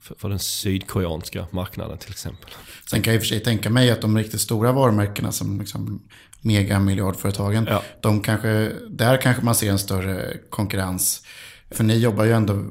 [0.00, 2.50] för, för den sydkoreanska marknaden till exempel.
[2.90, 5.60] Sen kan jag i och för sig tänka mig att de riktigt stora varumärkena som
[5.60, 6.02] liksom
[6.42, 7.82] megamiljardföretagen, Ja.
[8.00, 11.22] de kanske, där kanske man ser en större konkurrens.
[11.70, 12.64] För ni jobbar ju ändå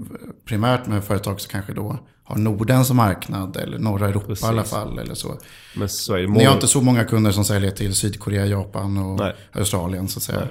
[0.46, 4.44] primärt med företag som kanske då har Norden som marknad eller norra Europa Precis.
[4.46, 5.00] i alla fall.
[5.00, 5.38] Eller så.
[5.76, 8.98] Men så det Ni många- har inte så många kunder som säljer till Sydkorea, Japan
[8.98, 9.36] och Nej.
[9.52, 10.48] Australien så att säga.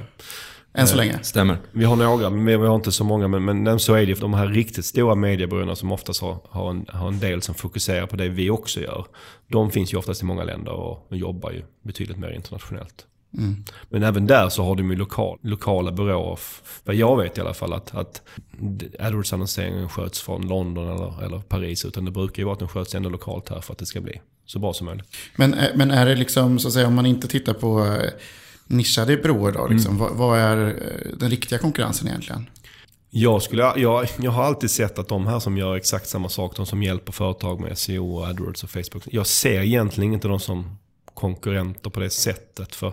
[0.74, 1.18] Än så länge.
[1.22, 1.58] Stämmer.
[1.72, 3.28] Vi har några, men vi har inte så många.
[3.28, 4.14] Men, men så är det ju.
[4.14, 8.06] De här riktigt stora mediebyråerna som oftast har, har, en, har en del som fokuserar
[8.06, 9.06] på det vi också gör.
[9.48, 13.06] De finns ju oftast i många länder och, och jobbar ju betydligt mer internationellt.
[13.88, 16.38] Men även där så har de ju lokal, lokala byråer.
[16.84, 18.22] Vad jag vet i alla fall att, att
[18.98, 21.84] AdWords-annonseringen sköts från London eller, eller Paris.
[21.84, 24.00] Utan det brukar ju vara att den sköts ändå lokalt här för att det ska
[24.00, 25.06] bli så bra som möjligt.
[25.36, 28.10] Men, eh, men är det liksom, så att säga, om man inte tittar på eh,
[28.70, 32.46] nischade byråer då, liksom, vad, vad är eh, den riktiga konkurrensen egentligen?
[33.10, 36.56] Jag, skulle, jag, jag har alltid sett att de här som gör exakt samma sak,
[36.56, 39.02] de som hjälper företag med SEO, och AdWords och Facebook.
[39.06, 40.76] Jag ser egentligen inte dem som
[41.14, 42.74] konkurrenter på det sättet.
[42.74, 42.92] För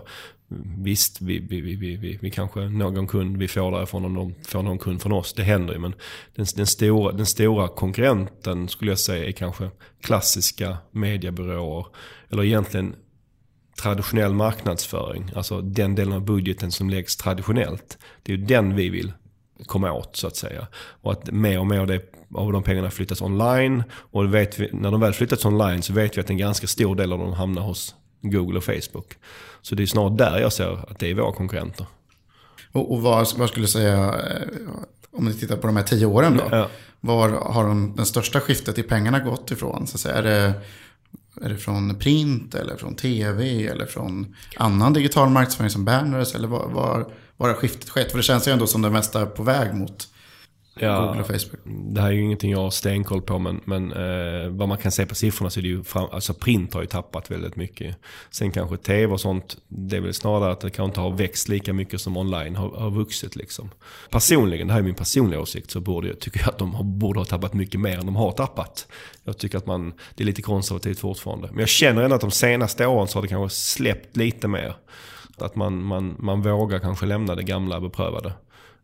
[0.78, 4.34] visst, vi, vi, vi, vi, vi, vi kanske någon kund vi får därifrån om de
[4.48, 5.32] får någon kund från oss.
[5.32, 5.80] Det händer ju.
[5.80, 5.94] Men
[6.34, 9.70] den, den, stora, den stora konkurrenten skulle jag säga är kanske
[10.02, 11.86] klassiska mediebyråer.
[12.30, 12.94] Eller egentligen
[13.82, 15.32] traditionell marknadsföring.
[15.34, 17.98] Alltså den delen av budgeten som läggs traditionellt.
[18.22, 19.12] Det är ju den vi vill
[19.66, 20.66] komma åt så att säga.
[20.76, 22.02] Och att mer och mer av, det,
[22.34, 23.82] av de pengarna flyttas online.
[23.92, 26.96] Och vet vi, när de väl flyttats online så vet vi att en ganska stor
[26.96, 29.16] del av dem hamnar hos Google och Facebook.
[29.62, 31.86] Så det är snarare där jag ser att det är våra konkurrenter.
[32.72, 34.68] Och, och vad, vad skulle du säga, eh,
[35.10, 36.48] om ni tittar på de här tio åren då?
[36.50, 36.68] Ja.
[37.00, 39.86] Var har de, den största skiftet i pengarna gått ifrån?
[39.86, 40.54] Så att säga, är, det,
[41.42, 46.34] är det från print eller från tv eller från annan digital marknadsföring som banners?
[46.34, 48.10] Eller var, var, var har skiftet skett?
[48.10, 50.08] För det känns ju ändå som det mesta är på väg mot
[50.80, 51.60] Google och Facebook.
[51.64, 54.92] Det här är ju ingenting jag har stenkoll på men, men eh, vad man kan
[54.92, 57.96] se på siffrorna så är det ju fram, alltså print har ju tappat väldigt mycket.
[58.30, 61.48] Sen kanske tv och sånt, det är väl snarare att det kanske inte har växt
[61.48, 63.70] lika mycket som online har, har vuxit liksom.
[64.10, 66.84] Personligen, det här är min personliga åsikt, så borde jag, tycker jag att de har,
[66.84, 68.86] borde ha tappat mycket mer än de har tappat.
[69.24, 71.48] Jag tycker att man, det är lite konservativt fortfarande.
[71.50, 74.74] Men jag känner ändå att de senaste åren så har det kanske släppt lite mer.
[75.38, 78.32] Att man, man, man vågar kanske lämna det gamla beprövade.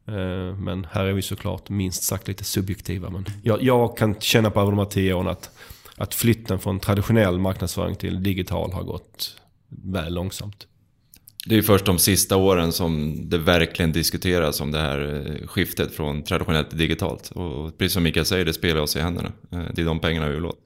[0.09, 3.11] Eh, Men här är vi såklart minst sagt lite subjektiva.
[3.11, 5.51] Men jag, jag kan känna på de här tio åren att,
[5.97, 9.37] att flytten från traditionell marknadsföring till digital har gått
[9.69, 10.67] väl långsamt.
[11.47, 15.93] Det är först de sista åren som det verkligen diskuteras om det här eh, skiftet
[15.95, 17.31] från traditionellt till digitalt.
[17.31, 19.33] Och precis som Mikael säger, det spelar oss i händerna.
[19.53, 20.59] Eh, Det är de pengarna vi vill åt.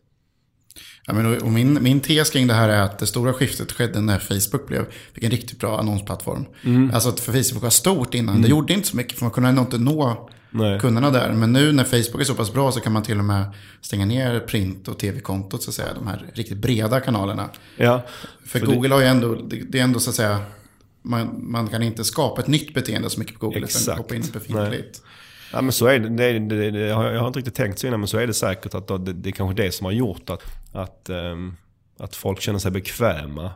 [1.08, 4.00] Ja, men, och min, min tes kring det här är att det stora skiftet skedde
[4.00, 6.44] när Facebook blev, fick en riktigt bra annonsplattform.
[6.92, 9.48] Alltså att för Facebook var stort innan, det gjorde inte så mycket för man kunde
[9.48, 10.80] ändå inte nå Nej.
[10.80, 11.32] kunderna där.
[11.32, 13.44] Men nu när Facebook är så pass bra så kan man till och med
[13.80, 15.94] stänga ner print och tv-kontot så att säga.
[15.94, 17.48] De här riktigt breda kanalerna.
[17.76, 18.06] Ja,
[18.46, 20.38] För, För det- Google har ju ändå, det, det är ändå så att säga,
[21.02, 23.64] man, man kan inte skapa ett nytt beteende så mycket på Google.
[23.64, 23.82] Exakt.
[23.82, 25.02] Utan hoppa in i befintligt.
[25.52, 26.08] Ja men så är det.
[26.08, 28.26] det, det, det jag, har, jag har inte riktigt tänkt så innan men så är
[28.26, 31.56] det säkert att det, det är kanske det som har gjort att, att, ehm,
[31.98, 33.50] att folk känner sig bekväma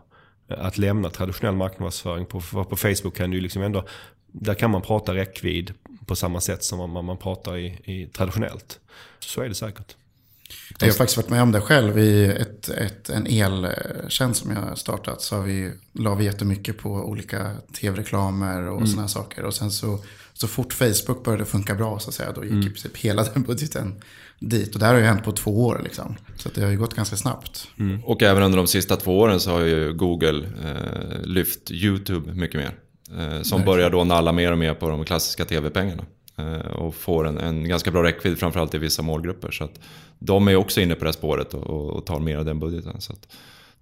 [0.49, 2.27] att lämna traditionell marknadsföring.
[2.27, 3.85] På, på Facebook kan du liksom ändå,
[4.27, 5.75] där kan man prata räckvidd
[6.07, 8.81] på samma sätt som man, man pratar i, i traditionellt.
[9.21, 9.97] Så är det säkert.
[10.79, 14.61] Jag har faktiskt varit med om det själv i ett, ett, en eltjänst som jag
[14.61, 15.23] har startat.
[15.23, 19.45] Så har vi, la vi jättemycket på olika tv-reklamer och sådana saker.
[19.45, 20.05] Och sen så,
[20.43, 23.43] så fort Facebook började funka bra så att säga, då gick i princip hela den
[23.43, 24.01] budgeten
[24.39, 24.75] dit.
[24.75, 26.17] Och det här har ju hänt på två år liksom.
[26.37, 27.69] Så att det har ju gått ganska snabbt.
[28.05, 32.61] Och även under de sista två åren så har ju Google eh, lyft YouTube mycket
[32.61, 32.79] mer.
[33.19, 36.05] Eh, som börjar då nalla mer och mer på de klassiska tv-pengarna.
[36.37, 39.51] Eh, och får en, en ganska bra räckvidd framförallt i vissa målgrupper.
[39.51, 39.81] Så att
[40.19, 42.61] de är också inne på det här spåret och, och, och tar mer av den
[42.61, 43.01] budgeten.
[43.01, 43.29] Så att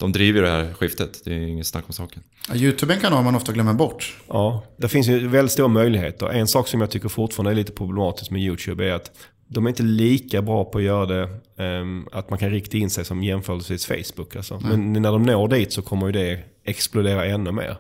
[0.01, 2.23] de driver det här skiftet, det är inget snack om saken.
[2.49, 4.17] Ja, YouTube är en kanal man ofta glömmer bort.
[4.29, 6.27] Ja, det finns ju väldigt stora möjligheter.
[6.27, 9.11] En sak som jag tycker fortfarande är lite problematisk med YouTube är att
[9.49, 11.29] de är inte lika bra på att göra det,
[11.65, 14.37] ehm, att man kan rikta in sig som jämförelsevis Facebook.
[14.37, 14.61] Alltså.
[14.61, 17.77] Men när de når dit så kommer ju det explodera ännu mer.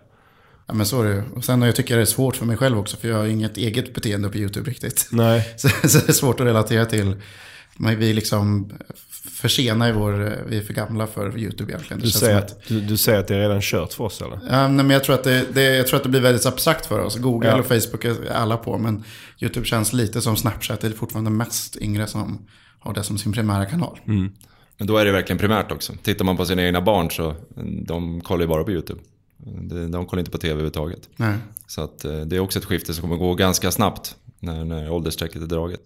[0.67, 1.23] Ja, men så är det ju.
[1.35, 2.97] Och sen jag tycker jag det är svårt för mig själv också.
[2.97, 5.09] För jag har inget eget beteende på YouTube riktigt.
[5.13, 7.17] Nej, Så, så det är svårt att relatera till.
[7.77, 8.73] Men vi liksom
[9.25, 12.03] för sena i vår, vi är för gamla för YouTube egentligen.
[12.03, 14.41] Du säger, att, att, du, du säger att det är redan kört för oss eller?
[14.51, 16.87] ja, nej, men jag, tror att det, det, jag tror att det blir väldigt abstrakt
[16.87, 17.17] för oss.
[17.17, 17.59] Google Ja.
[17.59, 18.79] och Facebook är alla på.
[18.79, 19.05] Men
[19.41, 20.81] YouTube känns lite som Snapchat.
[20.81, 22.47] Det är fortfarande mest yngre som
[22.79, 23.99] har det som sin primära kanal.
[24.77, 25.93] Men då är det verkligen primärt också.
[26.03, 27.35] Tittar man på sina egna barn så
[27.87, 29.01] de kollar ju bara på YouTube.
[29.91, 31.09] De, kollar inte på tv överhuvudtaget.
[31.17, 31.35] Nej.
[31.67, 34.91] Så att, eh, det är också ett skifte som kommer gå ganska snabbt när, när
[34.91, 35.81] åldersstrecket är draget.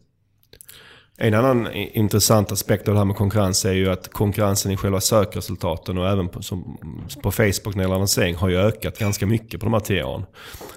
[1.17, 5.01] En annan intressant aspekt av det här med konkurrens är ju att konkurrensen i själva
[5.01, 6.79] sökresultaten och även på, som,
[7.23, 10.05] på Facebook när det gäller annonsering har ju ökat ganska mycket på de här tio
[10.05, 10.27] åren.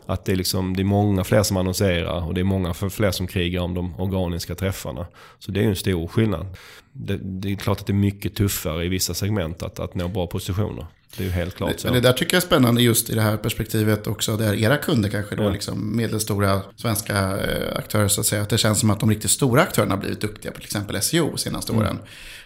[0.05, 3.11] Att det är, liksom, det är många fler som annonserar och det är många fler
[3.11, 5.07] som krigar om de organiska träffarna.
[5.39, 6.47] Så det är ju en stor skillnad.
[6.91, 10.07] Det, det är klart att det är mycket tuffare i vissa segment att, att nå
[10.07, 10.85] bra positioner.
[11.15, 11.87] Det är ju helt klart så.
[11.87, 14.37] Det, det där tycker jag är spännande just i det här perspektivet också.
[14.37, 15.49] Där era kunder kanske då, ja.
[15.49, 18.41] liksom medelstora svenska eh, aktörer så att säga.
[18.41, 21.01] Att det känns som att de riktigt stora aktörerna har blivit duktiga på till exempel
[21.01, 21.85] SEO senaste mm.
[21.85, 21.99] åren.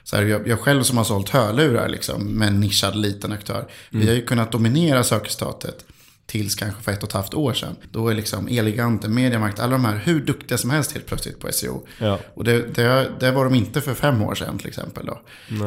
[0.04, 3.58] Så här, jag, jag, själv som har sålt hörlurar liksom, med en nischad liten aktör.
[3.58, 3.68] Mm.
[3.90, 5.86] Vi har ju kunnat dominera sökresultatet
[6.26, 7.76] tills kanske för ett och ett halvt år sedan.
[7.92, 11.52] Då är liksom Eleganten, Mediamarkt, alla de här hur duktiga som helst helt plötsligt på
[11.52, 11.86] SEO.
[11.98, 12.20] Ja.
[12.34, 15.06] Och det, det, det, var de inte för fem år sedan till exempel.
[15.06, 15.22] Då.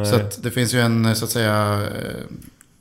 [0.04, 2.36] Så det finns ju en, så att säga, eh,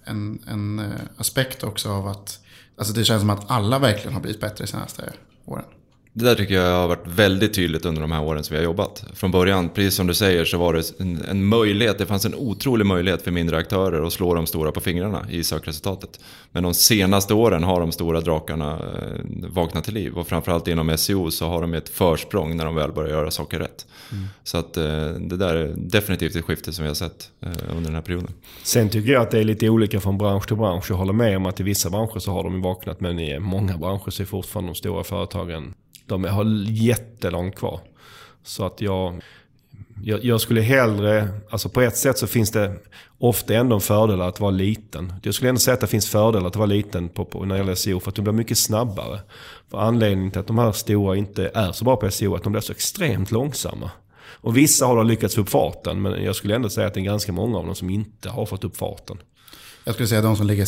[0.05, 2.39] en, en eh, aspekt också av att
[2.77, 5.13] alltså det känns som att alla verkligen har blivit bättre de senaste
[5.45, 5.65] åren.
[6.15, 8.63] Det där tycker jag har varit väldigt tydligt under de här åren som vi har
[8.63, 9.05] jobbat.
[9.13, 11.97] Från början, precis som du säger, så var det en, en, möjlighet.
[11.97, 15.43] Det fanns en otrolig möjlighet för mindre aktörer att slå de stora på fingrarna i
[15.43, 16.19] sökresultatet.
[16.51, 20.13] Men de senaste åren har de stora drakarna eh, vaknat till liv.
[20.13, 23.59] Och framförallt inom SEO så har de ett försprång när de väl börjar göra saker
[23.59, 23.85] rätt.
[24.11, 24.25] Mm.
[24.43, 27.83] Så att eh, det där är definitivt ett skifte som vi har sett eh, under
[27.83, 28.31] den här perioden.
[28.63, 30.85] Sen tycker jag att det är lite olika från bransch till bransch.
[30.89, 33.01] Jag håller med om att i vissa branscher så har de vaknat.
[33.01, 35.73] Men i många branscher så är fortfarande de stora företagen
[36.05, 37.79] de har jättelångt kvar.
[38.43, 39.21] Så att jag,
[40.03, 42.75] jag, jag, skulle hellre, alltså på ett sätt så finns det
[43.17, 45.13] ofta ändå en fördel att vara liten.
[45.23, 47.59] Jag skulle ändå säga att det finns fördelar att vara liten på, på, när det
[47.59, 49.19] gäller SEO för att du blir mycket snabbare.
[49.71, 52.43] För anledningen till att de här stora inte är så bra på SEO är att
[52.43, 53.91] de blir så extremt långsamma.
[54.43, 57.03] Och vissa har lyckats få upp farten men jag skulle ändå säga att det är
[57.03, 59.17] ganska många av dem som inte har fått upp farten.
[59.83, 60.65] Jag skulle säga att de som ligger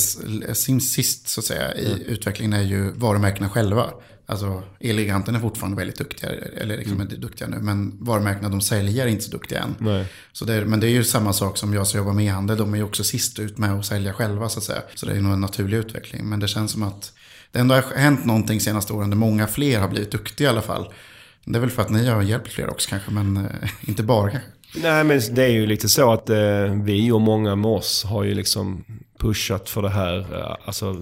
[0.80, 2.02] sist så att säga, i mm.
[2.02, 3.90] utvecklingen är ju varumärkena själva.
[4.26, 7.22] Alltså Eleganten är fortfarande väldigt duktiga, eller liksom mm.
[7.22, 9.76] duktiga nu, men varumärkena de säljer är inte så duktiga än.
[9.80, 10.06] Nej.
[10.32, 12.58] Så det är, men det är ju samma sak som jag som jobbar med e-handel,
[12.58, 14.82] de är ju också sist ut med att sälja själva så att säga.
[14.96, 16.30] Så det är nog en naturlig utveckling.
[16.30, 17.14] Men det känns som att
[17.52, 20.62] det ändå har hänt någonting senaste åren där många fler har blivit duktiga i alla
[20.62, 20.94] fall.
[21.46, 24.32] Det är väl för att ni har hjälpt fler också kanske, men eh, inte bara
[24.32, 24.50] kanske.
[24.82, 28.24] Nej men det är ju lite så att eh, vi och många med oss har
[28.24, 28.86] ju liksom
[29.18, 30.96] pushat för det här, eh, alltså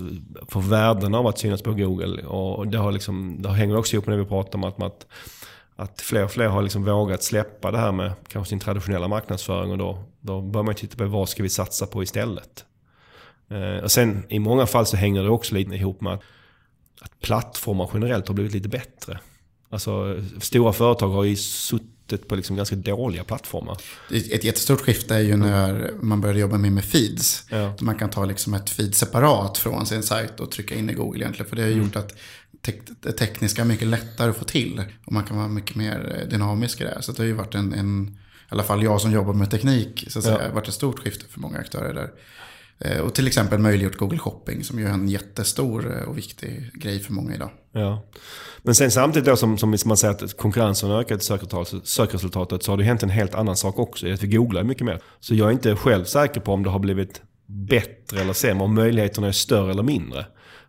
[0.47, 2.23] för värden av att synas på Google.
[2.23, 5.07] Och det, har liksom, det hänger också ihop med det vi pratar om att, att,
[5.75, 9.71] att fler och fler har liksom vågat släppa det här med kanske sin traditionella marknadsföring.
[9.71, 12.65] Och då, då börjar man titta på vad ska vi satsa på istället.
[13.49, 16.21] Eh, och sen i många fall så hänger det också lite ihop med att,
[17.01, 19.19] att plattformar generellt har blivit lite bättre.
[19.69, 23.77] Alltså stora företag har ju suttit skiftet på liksom ganska dåliga plattformar.
[24.11, 27.45] Ett jättestort skifte är ju när man började jobba mer med feeds.
[27.49, 27.75] Ja.
[27.81, 31.19] Man kan ta liksom ett feed separat från sin sajt och trycka in i Google
[31.19, 31.49] egentligen.
[31.49, 31.83] För det har mm.
[31.83, 32.13] gjort att
[33.01, 34.83] det tekniska är mycket lättare att få till.
[35.05, 37.01] Och man kan vara mycket mer eh, dynamisk i det.
[37.01, 38.17] Så det har ju varit en, en
[38.53, 40.53] i alla fall jag som jobbar med teknik, så att säga, ja.
[40.53, 42.11] varit ett stort skifte för många aktörer där.
[42.83, 46.71] Eh, och till exempel möjliggjort Google Shopping som ju är en jättestor eh, och viktig
[46.73, 47.49] grej för många idag.
[47.71, 48.03] Ja.
[48.61, 51.25] Men sen samtidigt då som, som liksom man säger att konkurrensen har ökat i
[51.83, 54.13] sökresultatet så har det hänt en helt annan sak också.
[54.13, 54.99] Att vi googlar mycket mer.
[55.19, 58.63] Så jag är inte själv säker på om det har blivit bättre eller sämre.
[58.63, 60.25] Om möjligheterna är större eller mindre.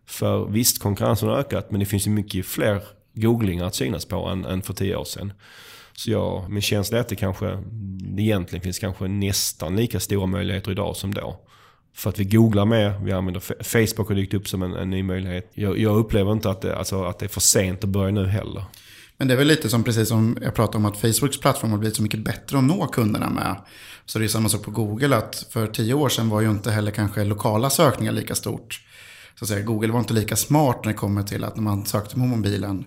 [0.06, 2.82] För visst, konkurrensen har ökat men det finns ju mycket fler
[3.14, 5.32] googlingar att synas på än, än för tio år sedan.
[5.96, 7.58] Så jag, min känsla är att det kanske
[8.00, 11.40] det egentligen finns kanske nästan lika stora möjligheter idag som då.
[11.94, 15.02] För att vi googlar mer, vi använder Facebook har dykt upp som en, en ny
[15.02, 15.50] möjlighet.
[15.54, 18.26] Jag, jag upplever inte att det, alltså, att det är för sent att börja nu
[18.26, 18.64] heller.
[19.16, 21.78] Men det är väl lite som precis som jag pratade om att Facebooks plattform har
[21.78, 23.56] blivit så mycket bättre att nå kunderna med.
[24.06, 26.70] Så det är samma sak på Google att för tio år sedan var ju inte
[26.70, 28.80] heller kanske lokala sökningar lika stort.
[29.38, 31.86] Så att säga, Google var inte lika smart när det kommer till att när man
[31.86, 32.84] sökte på mobilen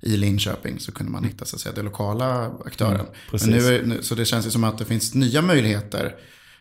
[0.00, 2.94] i Linköping så kunde man hitta så att säga, den lokala aktören.
[3.00, 6.14] Mm, Men nu, nu, så det känns ju som att det finns nya möjligheter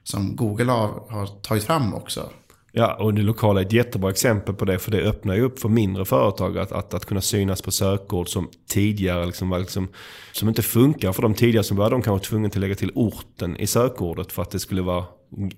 [0.04, 2.30] som Google har, har tagit fram också.
[2.72, 4.80] Ja, och det lokala är ett jättebra exempel på det.
[4.80, 8.30] För det öppnar ju upp för mindre företag att, att, att kunna synas på sökord
[8.30, 9.88] som tidigare liksom liksom,
[10.32, 13.58] som inte funkar för de tidigare som var de kanske tvungna att lägga till orten
[13.58, 15.06] i sökordet för att det skulle vara,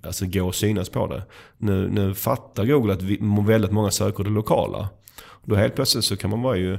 [0.03, 1.23] alltså gå att synas på det.
[1.57, 4.89] Nu, nu fattar Google att vi, väldigt många sökord är lokala.
[5.45, 6.77] Då helt plötsligt så kan man vara ju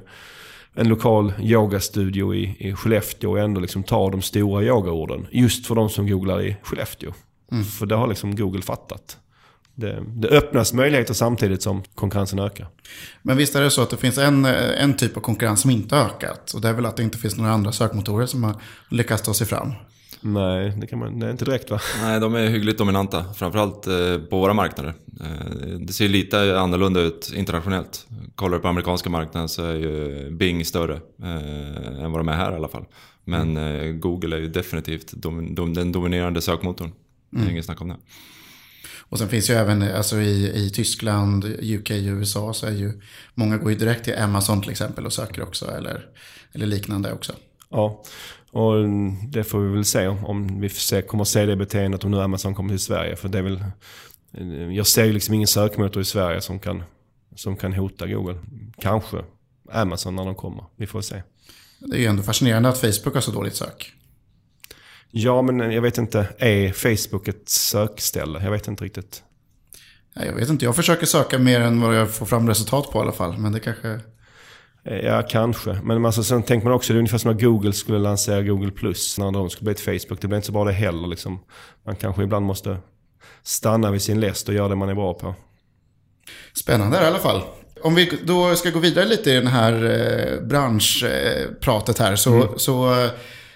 [0.75, 5.27] en lokal yogastudio i, i Skellefteå och ändå liksom ta de stora yogaorden.
[5.31, 7.13] Just för de som googlar i Skellefteå.
[7.53, 7.65] Mm.
[7.65, 9.19] För det har liksom Google fattat.
[9.75, 12.69] Det, det, öppnas möjligheter samtidigt som konkurrensen ökar.
[13.23, 15.97] Men visst är det så att det finns en, en typ av konkurrens som inte
[15.97, 16.53] har ökat.
[16.55, 18.55] Och det är väl att det inte finns några andra sökmotorer som har
[18.89, 19.73] lyckats ta sig fram.
[20.25, 21.81] Nej, det, kan man, det är inte direkt va?
[22.03, 23.25] Nej, de är hyggligt dominanta.
[23.35, 24.95] Framförallt eh, på våra marknader.
[25.21, 28.07] Eh, det ser lite annorlunda ut internationellt.
[28.35, 32.37] Kollar du på amerikanska marknaden så är ju Bing större eh, än vad de är
[32.37, 32.85] här i alla fall.
[33.25, 34.01] Men mm.
[34.01, 36.93] Google är ju definitivt dom, dom, den dominerande sökmotorn.
[37.33, 37.53] Det är mm.
[37.53, 37.97] inget snack om det.
[38.99, 43.01] Och sen finns ju även alltså i, i Tyskland, UK, USA så är ju
[43.35, 46.07] många går ju direkt till Amazon till exempel och söker också eller,
[46.53, 47.33] eller liknande också.
[47.71, 48.03] Ja,
[48.51, 48.75] och
[49.29, 50.71] det får vi väl se om vi
[51.09, 53.17] kommer att se det beteendet om nu Amazon kommer till Sverige.
[53.17, 53.65] För det är väl,
[54.77, 56.83] jag ser ju liksom ingen sökmotor i Sverige som kan,
[57.37, 58.39] som kan hota Google.
[58.79, 59.25] Kanske
[59.73, 60.65] Amazon när de kommer.
[60.77, 61.23] Vi får se.
[61.79, 63.93] Det är ju ändå fascinerande att Facebook har så dåligt sök.
[65.15, 66.29] Ja, men jag vet inte.
[66.39, 68.41] Är Facebook ett sökställe?
[68.45, 69.23] Jag vet inte riktigt.
[70.15, 70.65] Jag vet inte.
[70.65, 73.39] Jag försöker söka mer än vad jag får fram resultat på i alla fall.
[73.39, 74.01] Men det kanske...
[74.85, 75.81] Eh, ja, kanske.
[75.85, 78.71] Men alltså, sen tänker man också, det är ungefär som när Google skulle lansera Google
[78.71, 79.19] Plus.
[79.19, 80.21] När de skulle bli ett Facebook.
[80.21, 81.09] Det blir inte så bra det heller.
[81.09, 81.41] Liksom.
[81.87, 82.77] Man kanske ibland måste
[83.43, 85.35] stanna vid sin läst och göra det man är bra på.
[86.55, 87.43] Spännande i alla fall.
[87.83, 92.17] Om vi då ska gå vidare lite i den här eh, branschpratet här.
[92.17, 92.49] Så, mm.
[92.57, 93.09] så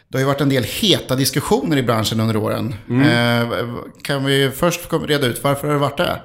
[0.09, 2.75] det har ju varit en del heta diskussioner i branschen under åren.
[2.89, 3.53] Mm.
[3.53, 3.69] Eh,
[4.03, 6.21] kan vi först reda ut varför har det varit det?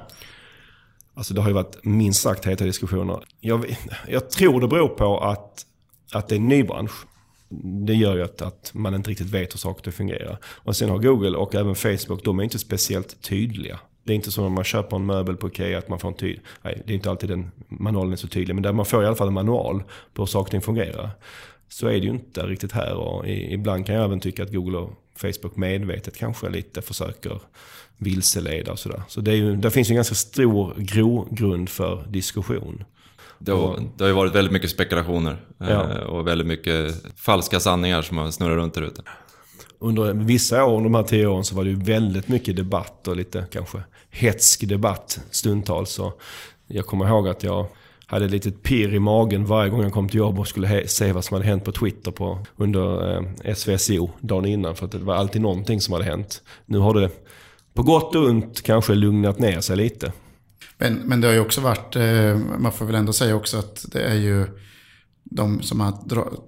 [1.13, 3.19] Alltså det har ju varit minst sagt heta diskussioner.
[3.39, 5.65] Jag, jag tror det beror på att,
[6.13, 7.05] att det är en ny bransch.
[7.87, 10.37] Det gör ju att, att man inte riktigt vet hur saker fungerar.
[10.43, 13.79] Och sen har Google och även Facebook, de är inte speciellt tydliga.
[14.03, 16.15] Det är inte som när man köper en möbel på Ikea att man får en
[16.15, 16.41] tydlig...
[16.61, 18.53] Nej, det är inte alltid den manualen är så tydlig.
[18.53, 21.09] Men där man får i alla fall en manual på hur saker och ting fungerar.
[21.71, 22.93] Så är det ju inte riktigt här.
[22.93, 27.39] Och ibland kan jag även tycka att Google och Facebook medvetet kanske lite försöker
[27.97, 29.01] vilseleda och sådär.
[29.07, 32.83] Så det, ju, det finns ju en ganska stor grogrund för diskussion.
[33.39, 35.91] Det har, det har ju varit väldigt mycket spekulationer ja.
[35.91, 39.01] Eh, och väldigt mycket falska sanningar som har snurrat runt där ute.
[39.79, 43.15] Under vissa år, de här tio åren, så var det ju väldigt mycket debatt och
[43.15, 45.89] lite kanske hetsk debatt stundtals.
[45.89, 46.13] Så
[46.67, 47.67] jag kommer ihåg att jag
[48.11, 51.11] hade ett litet pirr i magen varje gång jag kom till jobb och skulle se
[51.11, 54.75] vad som hade hänt på Twitter på, under eh, SVSO dagen innan.
[54.75, 56.41] För att det var alltid någonting som hade hänt.
[56.65, 57.09] Nu har det
[57.73, 60.11] på gott och ont kanske lugnat ner sig lite.
[60.77, 63.85] Men, men det har ju också varit, eh, man får väl ändå säga också att
[63.91, 64.47] det är ju
[65.23, 65.93] de som har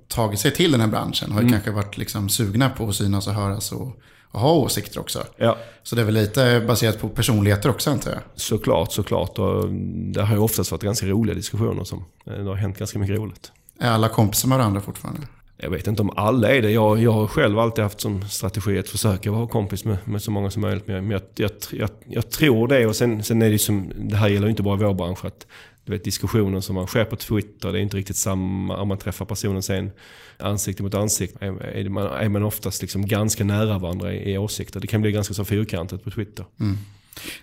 [0.08, 1.52] tagit sig till den här branschen har ju mm.
[1.52, 4.02] kanske varit liksom sugna på att synas och höras och,
[4.34, 5.24] och ha åsikter också.
[5.38, 5.58] Ja.
[5.84, 8.20] Så det är väl lite baserat på personligheter också antar jag?
[8.36, 9.40] Såklart, såklart.
[9.40, 9.70] Och
[10.14, 11.84] det har ju oftast varit ganska roliga diskussioner.
[11.84, 13.52] Som, eh, det har hänt ganska mycket roligt.
[13.80, 15.22] Är alla kompisar med varandra fortfarande?
[15.58, 16.72] Jag vet inte om alla är det.
[16.72, 20.32] Jag, jag har själv alltid haft som strategi att försöka vara kompis med, med så
[20.32, 20.88] många som möjligt.
[20.88, 22.88] Men jag, jag, jag, jag tror det.
[22.88, 25.26] Och sen, sen är det som, det här gäller ju inte bara vår bransch.
[25.26, 25.48] Att,
[25.86, 28.98] du vet diskussionen som man sker på Twitter, det är inte riktigt samma om man
[28.98, 29.92] träffar personen sen
[30.40, 31.46] ansikte mot ansikte.
[31.46, 34.80] Är man, är man oftast liksom ganska nära varandra i, i åsikter.
[34.80, 36.46] Det kan bli ganska så fyrkantigt på Twitter.
[36.60, 36.78] Mm.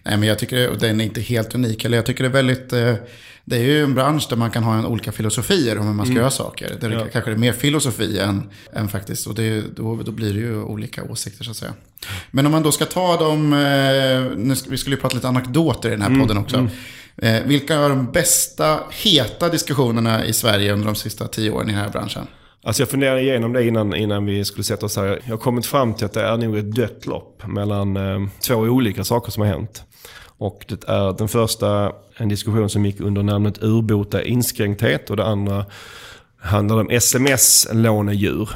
[0.02, 1.84] Nej, men jag tycker, och den är inte helt unik.
[1.84, 2.94] Eller jag tycker det är väldigt, eh,
[3.44, 6.06] det är ju en bransch där man kan ha en olika filosofier om hur man
[6.06, 6.20] ska mm.
[6.20, 6.76] göra saker.
[6.80, 7.06] Där ja.
[7.12, 11.04] kanske är mer filosofi än, än faktiskt, och det, då, då blir det ju olika
[11.04, 11.74] åsikter så att säga.
[12.30, 15.28] Men om man då ska ta dem, eh, nu ska, vi skulle ju prata lite
[15.28, 16.20] anekdoter i den här mm.
[16.20, 16.56] podden också.
[16.56, 16.70] Mm.
[17.16, 21.72] Eh, vilka är de bästa heta diskussionerna i Sverige under de sista tio åren i
[21.72, 22.26] den här branschen?
[22.62, 25.20] Alltså jag funderade igenom det innan, innan vi skulle sätta oss här.
[25.24, 28.54] Jag har kommit fram till att det är nog ett dött lopp mellan eh, två
[28.54, 29.84] olika saker som har hänt.
[30.38, 35.24] Och det är den första en diskussion som gick under namnet urbota inskränkthet och det
[35.24, 35.66] andra
[36.38, 38.50] handlar om sms-lånedjur.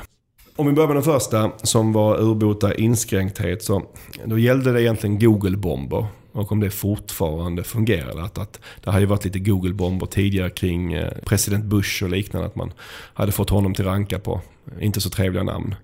[0.56, 3.82] Om vi börjar med den första som var urbota inskränkthet så
[4.24, 6.06] då gällde det egentligen Google-bomber.
[6.34, 8.24] Och om det fortfarande fungerar.
[8.24, 12.46] Att, att det har ju varit lite Google-bomber tidigare kring eh, president Bush och liknande.
[12.46, 12.72] Att man
[13.14, 14.40] hade fått honom till ranka på
[14.80, 15.74] inte så trevliga namn.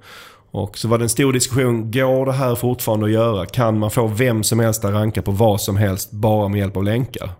[0.50, 1.90] Och så var det en stor diskussion.
[1.90, 3.46] Går det här fortfarande att göra?
[3.46, 6.76] Kan man få vem som helst att ranka på vad som helst bara med hjälp
[6.76, 7.30] av länkar?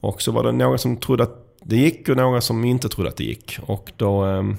[0.00, 3.08] Och så var det några som trodde att det gick och några som inte trodde
[3.08, 3.58] att det gick.
[3.66, 4.56] Och då, ehm,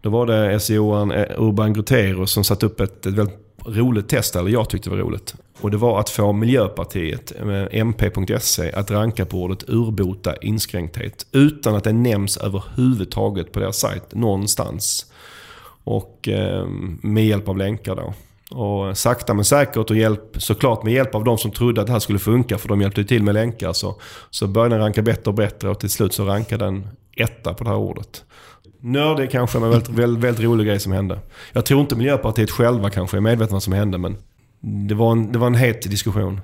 [0.00, 4.36] då var det SEO-aren eh, Urban Grutero som satte upp ett, ett väldigt roligt test,
[4.36, 5.34] eller jag tyckte det var roligt.
[5.60, 11.26] Och det var att få Miljöpartiet, eh, mp.se, att ranka på ordet urbota inskränkthet.
[11.32, 15.12] Utan att det nämns överhuvudtaget på deras sajt någonstans.
[15.84, 16.66] Och eh,
[17.02, 18.14] med hjälp av länkar då.
[18.50, 21.92] Och sakta men säkert och hjälp, såklart med hjälp av de som trodde att det
[21.92, 25.30] här skulle funka, för de hjälpte till med länkar, så, så började den ranka bättre
[25.30, 28.24] och bättre och till slut så rankade den etta på det här ordet.
[28.86, 31.18] Nördig kanske, men väldigt, väldigt, väldigt rolig grej som hände.
[31.52, 34.16] Jag tror inte Miljöpartiet själva kanske är medvetna om vad som hände, men
[34.60, 36.40] det var en, det var en het diskussion.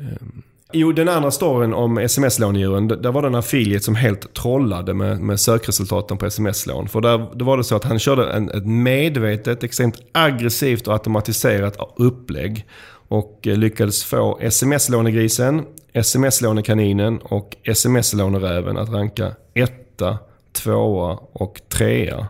[0.00, 0.42] Ehm,
[0.72, 5.20] jo, den andra storyn om sms-lånedjuren, där var det en affiliate som helt trollade med,
[5.20, 6.88] med sökresultaten på sms-lån.
[6.88, 10.92] För där, då var det så att han körde en, ett medvetet, extremt aggressivt och
[10.92, 12.66] automatiserat upplägg.
[13.08, 20.18] Och eh, lyckades få sms-lånegrisen, sms-lånekaninen och sms-låneräven att ranka etta,
[20.52, 22.28] tvåa och trea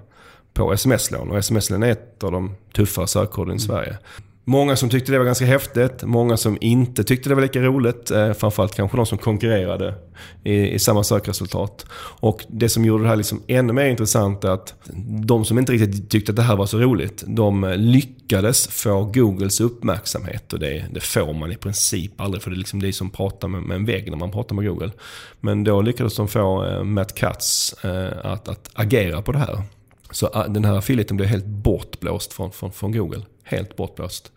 [0.52, 1.30] på sms-lån.
[1.30, 3.98] Och sms-lån är ett av de tuffare sökorden i Sverige.
[4.48, 8.10] Många som tyckte det var ganska häftigt, många som inte tyckte det var lika roligt.
[8.10, 9.94] Eh, framförallt kanske de som konkurrerade
[10.44, 11.86] i, i samma sökresultat.
[12.20, 14.74] Och det som gjorde det här liksom ännu mer intressant är att
[15.26, 19.60] de som inte riktigt tyckte att det här var så roligt, de lyckades få Googles
[19.60, 20.52] uppmärksamhet.
[20.52, 23.48] Och det, det får man i princip aldrig, för det är liksom det som pratar
[23.48, 24.90] med, med en vägg när man pratar med Google.
[25.40, 29.62] Men då lyckades de få eh, Matt Katz eh, att, att agera på det här.
[30.10, 33.22] Så eh, den här affiliaten blev helt bortblåst från, från, från Google.
[33.48, 34.32] Helt bortblåst.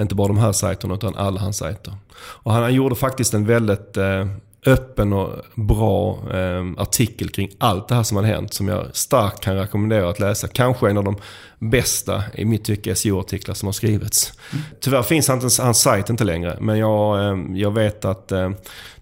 [0.00, 1.94] Inte bara de här sajterna utan alla hans sajter.
[2.16, 4.26] Och han, han gjorde faktiskt en väldigt eh,
[4.66, 8.54] öppen och bra eh, artikel kring allt det här som har hänt.
[8.54, 10.48] Som jag starkt kan rekommendera att läsa.
[10.48, 11.16] Kanske en av de
[11.58, 14.32] bästa, i mitt tycke, SEO-artiklar som har skrivits.
[14.52, 14.64] Mm.
[14.80, 16.56] Tyvärr finns hans, hans sajt inte längre.
[16.60, 18.32] Men jag, eh, jag vet att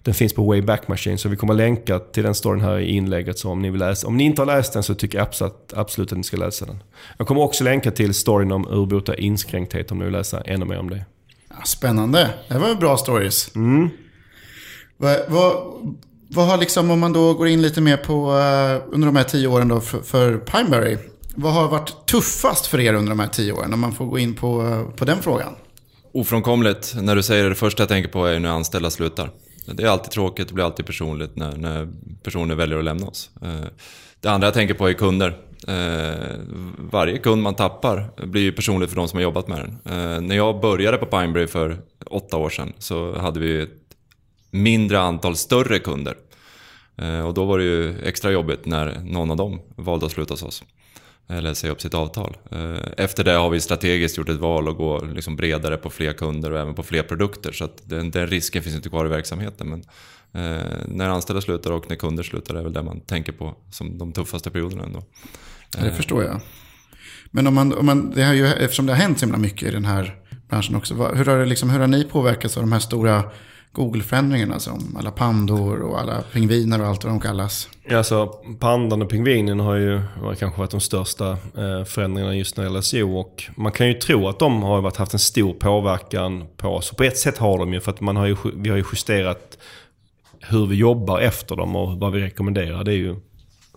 [0.05, 1.17] den finns på Wayback Machine.
[1.17, 3.39] Så vi kommer länka till den storyn här i inlägget.
[3.39, 4.07] Så om ni vill läsa.
[4.07, 6.65] Om ni inte har läst den så tycker jag absolut, absolut att ni ska läsa
[6.65, 6.83] den.
[7.17, 10.79] Jag kommer också länka till storyn om urbota inskränkthet om ni vill läsa ännu mer
[10.79, 11.05] om det.
[11.65, 12.29] Spännande.
[12.47, 13.55] Det var bra stories.
[13.55, 13.89] Mm.
[14.97, 15.53] Vad, vad,
[16.27, 19.23] vad har liksom, om man då går in lite mer på uh, under de här
[19.23, 20.97] tio åren då för, för Pineberry.
[21.35, 23.73] Vad har varit tuffast för er under de här tio åren?
[23.73, 25.53] Om man får gå in på, uh, på den frågan.
[26.13, 26.95] Ofrånkomligt.
[27.01, 29.31] När du säger det, det första jag tänker på är när anställda slutar.
[29.67, 31.87] Det är alltid tråkigt, det blir alltid personligt när, när
[32.23, 33.29] personer väljer att lämna oss.
[33.41, 33.65] Eh,
[34.19, 35.37] det andra jag tänker på är kunder.
[35.67, 36.39] Eh,
[36.77, 39.93] varje kund man tappar blir ju personligt för de som har jobbat med den.
[39.93, 43.69] Eh, när jag började på Pineberry för åtta år sedan så hade vi ett
[44.51, 46.15] mindre antal större kunder.
[47.27, 50.43] Och då var det ju extra jobbigt när någon av dem valde att sluta hos
[50.43, 50.63] oss.
[51.27, 52.37] Eller säga upp sitt avtal.
[52.51, 56.13] Eh, efter det har vi strategiskt gjort ett val att gå liksom bredare på fler
[56.13, 57.51] kunder och även på fler produkter.
[57.51, 59.69] Så att den, den risken finns inte kvar i verksamheten.
[59.69, 59.79] Men
[60.43, 63.97] eh, när anställda slutar och när kunder slutar är väl det man tänker på som
[63.97, 65.03] de tuffaste perioderna ändå.
[65.71, 66.41] Det förstår jag.
[67.31, 69.67] Men om man, om man, det har ju, eftersom det har hänt så himla mycket
[69.67, 70.15] i den här
[70.49, 70.93] branschen också.
[70.93, 73.23] Hur har, det liksom, hur har ni påverkats av de här stora
[73.75, 77.69] Google-förändringarna som alla pandor och alla pingviner och allt vad de kallas.
[77.83, 78.27] Ja, alltså,
[78.59, 80.01] pandan och pingvinen har ju
[80.39, 83.17] kanske varit de största eh, förändringarna just när det gäller SEO.
[83.17, 86.91] Och man kan ju tro att de har varit, haft en stor påverkan på oss.
[86.91, 88.83] Och på ett sätt har de ju, för att man har ju, vi har ju
[88.93, 89.57] justerat
[90.39, 92.83] hur vi jobbar efter dem och vad vi rekommenderar.
[92.83, 93.15] Det är ju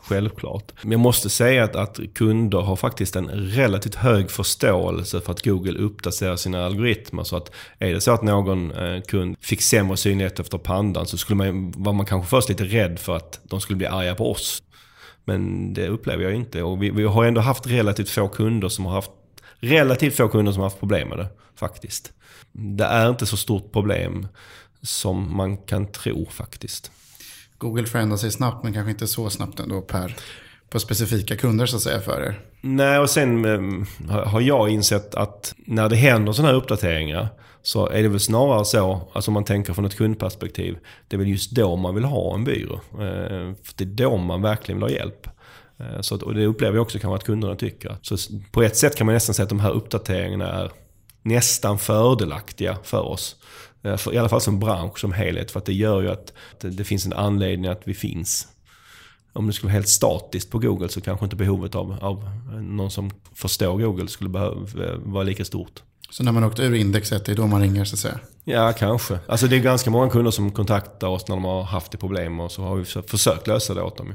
[0.09, 0.73] självklart.
[0.83, 5.45] Men jag måste säga att, att kunder har faktiskt en relativt hög förståelse för att
[5.45, 7.25] Google uppdaterar sina algoritmer.
[7.25, 11.19] Så att är det så att någon eh, kund fick sämre synlighet efter pandan så
[11.19, 14.31] skulle man, var man kanske först lite rädd för att de skulle bli arga på
[14.31, 14.63] oss.
[15.25, 16.63] Men det upplever jag inte.
[16.63, 19.11] Och vi, vi har ändå haft relativt få kunder som har haft
[19.61, 21.29] relativt få kunder som har haft problem med det.
[21.57, 22.13] Faktiskt.
[22.53, 24.29] Det är inte så stort problem
[24.83, 26.93] som man kan tro faktiskt.
[27.59, 30.17] Google förändrar sig snabbt men kanske inte så snabbt ändå per,
[30.71, 32.41] på specifika kunder så att säga för er.
[32.61, 37.29] Nej, och sen ehm, har jag insett att när det händer sådana här uppdateringar
[37.63, 40.79] så är det väl snarare så, alltså om man tänker från ett kundperspektiv,
[41.09, 42.81] det är väl just då man vill ha en byrå.
[42.93, 45.29] Ehm, för det är då man verkligen vill ha hjälp.
[45.79, 47.97] Ehm, så och det upplever jag också kanske att kunderna tycker.
[48.03, 48.17] Så
[48.51, 50.71] på ett sätt kan man nästan säga att de här uppdateringarna är
[51.23, 53.37] nästan fördelaktiga för oss.
[53.83, 55.51] Eh, för, I alla fall som bransch, som helhet.
[55.51, 58.49] För att det gör ju att det finns en anledning att vi finns.
[59.33, 62.91] Om det skulle vara helt statiskt på Google så kanske inte behovet av, av någon
[62.91, 64.57] som förstår Google skulle behöva
[64.97, 65.83] vara lika stort.
[66.11, 68.19] Så när man åkte ur indexet, det är då man ringer så att säga?
[68.45, 69.19] Ja, kanske.
[69.27, 72.53] Alltså det är ganska många kunder som kontaktar oss när de har haft problem och
[72.53, 74.15] så har vi försökt lösa det åt dem.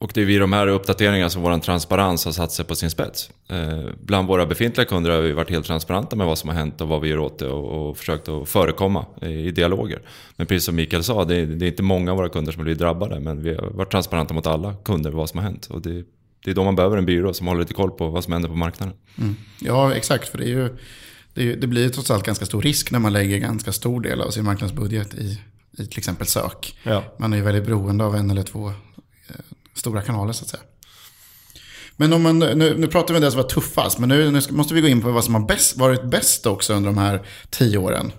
[0.00, 2.90] Och det är vid de här uppdateringarna som vår transparens har satt sig på sin
[2.90, 3.30] spets.
[3.48, 6.80] Eh, bland våra befintliga kunder har vi varit helt transparenta med vad som har hänt
[6.80, 10.00] och vad vi gör åt det och, och försökt att förekomma i, dialoger.
[10.36, 12.64] Men precis som Mikael sa, det är, det är, inte många av våra kunder som
[12.64, 15.66] blir drabbade men vi har varit transparenta mot alla kunder vad som har hänt.
[15.66, 16.04] Och det,
[16.44, 18.48] det är då man behöver en byrå som håller lite koll på vad som händer
[18.48, 18.94] på marknaden.
[19.18, 19.36] Mm.
[19.60, 20.28] Ja, exakt.
[20.28, 20.76] För det, är ju,
[21.34, 24.00] det, är, det blir ju trots allt ganska stor risk när man lägger ganska stor
[24.00, 25.38] del av sin marknadsbudget i,
[25.78, 26.78] i till exempel sök.
[26.82, 27.04] Ja.
[27.18, 28.72] Man är ju väldigt beroende av en eller två
[29.78, 30.62] stora kanaler så att säga.
[31.96, 34.40] Men om man, nu, nu pratar vi om det som var tuffast, men nu, nu,
[34.50, 37.26] måste vi gå in på vad som har bäst, varit bäst också under de här
[37.50, 38.12] tio åren.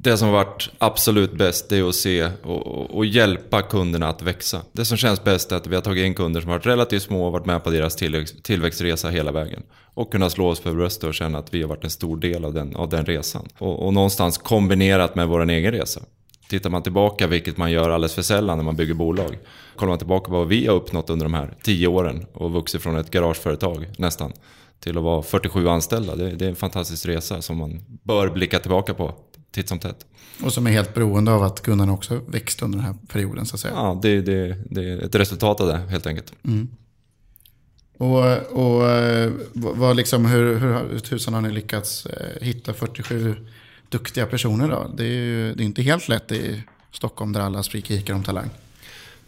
[0.00, 4.62] Det som har varit absolut bäst är att se och, och, hjälpa kunderna att växa.
[4.72, 7.02] Det som känns bäst är att vi har tagit in kunder som har varit relativt
[7.02, 9.62] små och varit med på deras tillväxt, tillväxtresa hela vägen.
[9.94, 12.44] Och kunna slå oss för bröstet och känna att vi har varit en stor del
[12.44, 13.48] av den, av den resan.
[13.58, 16.00] Och, och någonstans kombinerat med vår egen resa.
[16.48, 19.38] Tittar man tillbaka, vilket man gör alldeles för sällan när man bygger bolag.
[19.76, 22.82] Kollar man tillbaka på vad vi har uppnått under de här tio åren och vuxit
[22.82, 24.32] från ett garageföretag nästan
[24.80, 26.16] till att vara 47 anställda.
[26.16, 29.14] Det, det är en fantastisk resa som man bör blicka tillbaka på
[29.50, 30.06] titt som tätt.
[30.42, 33.56] Och som är helt beroende av att kunderna också växt under den här perioden så
[33.56, 33.74] att säga.
[33.76, 36.32] Ja, det, det, det är ett resultat av det helt enkelt.
[36.44, 36.68] Mm.
[37.98, 43.36] Och, och eh, vad liksom, hur, hur, hur tusan har ni lyckats eh, hitta 47
[43.88, 44.90] duktiga personer då?
[44.96, 46.62] Det är ju det är inte helt lätt i
[46.92, 48.50] Stockholm där alla skriker om talang.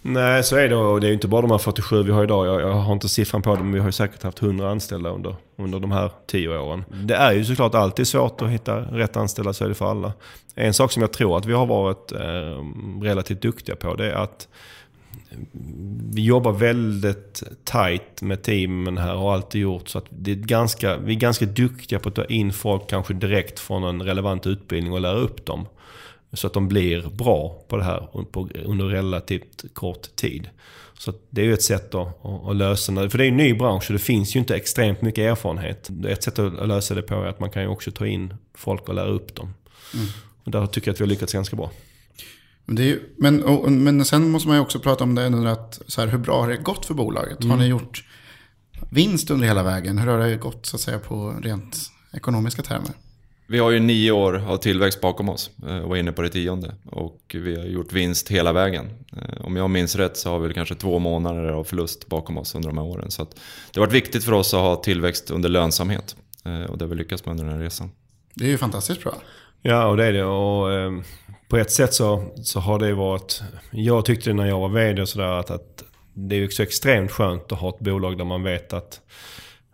[0.03, 0.77] Nej, så är det.
[0.77, 2.47] Och det är ju inte bara de här 47 vi har idag.
[2.47, 5.11] Jag, jag har inte siffran på det, men vi har ju säkert haft 100 anställda
[5.11, 6.85] under, under de här 10 åren.
[6.89, 10.13] Det är ju såklart alltid svårt att hitta rätt anställda, så är det för alla.
[10.55, 14.15] En sak som jag tror att vi har varit eh, relativt duktiga på, det är
[14.15, 14.49] att
[16.13, 19.89] vi jobbar väldigt tight med teamen här och har alltid gjort.
[19.89, 23.15] Så att det är ganska, vi är ganska duktiga på att ta in folk kanske
[23.15, 25.67] direkt från en relevant utbildning och lära upp dem.
[26.33, 28.09] Så att de blir bra på det här
[28.65, 30.49] under relativt kort tid.
[30.99, 33.11] Så det är ju ett sätt att, att lösa det.
[33.11, 35.91] För det är en ny bransch och det finns ju inte extremt mycket erfarenhet.
[36.09, 38.89] Ett sätt att lösa det på är att man kan ju också ta in folk
[38.89, 39.55] och lära upp dem.
[39.95, 40.07] Mm.
[40.45, 41.71] Och där tycker jag att vi har lyckats ganska bra.
[42.65, 46.01] Men, ju, men, och, men sen måste man ju också prata om det, att, så
[46.01, 47.41] här, hur bra har det gått för bolaget?
[47.41, 47.51] Mm.
[47.51, 48.05] Har ni gjort
[48.91, 49.99] vinst under hela vägen?
[49.99, 52.91] Hur har det gått så att säga, på rent ekonomiska termer?
[53.51, 56.29] Vi har ju nio år av tillväxt bakom oss eh, och är inne på det
[56.29, 56.75] tionde.
[56.91, 58.91] Och vi har gjort vinst hela vägen.
[59.13, 62.55] Eh, om jag minns rätt så har vi kanske två månader av förlust bakom oss
[62.55, 63.11] under de här åren.
[63.11, 66.17] Så det har varit viktigt för oss att ha tillväxt under lönsamhet.
[66.45, 67.91] Eh, och det har vi lyckats med under den här resan.
[68.35, 69.15] Det är ju fantastiskt bra.
[69.63, 70.25] Ja, och det är det.
[70.25, 70.93] Och, eh,
[71.51, 73.43] på ett sätt så, så har det varit...
[73.71, 75.85] Jag tyckte när jag var vd och sådär att, att
[76.15, 79.01] det är så extremt skönt att ha ett bolag där man vet att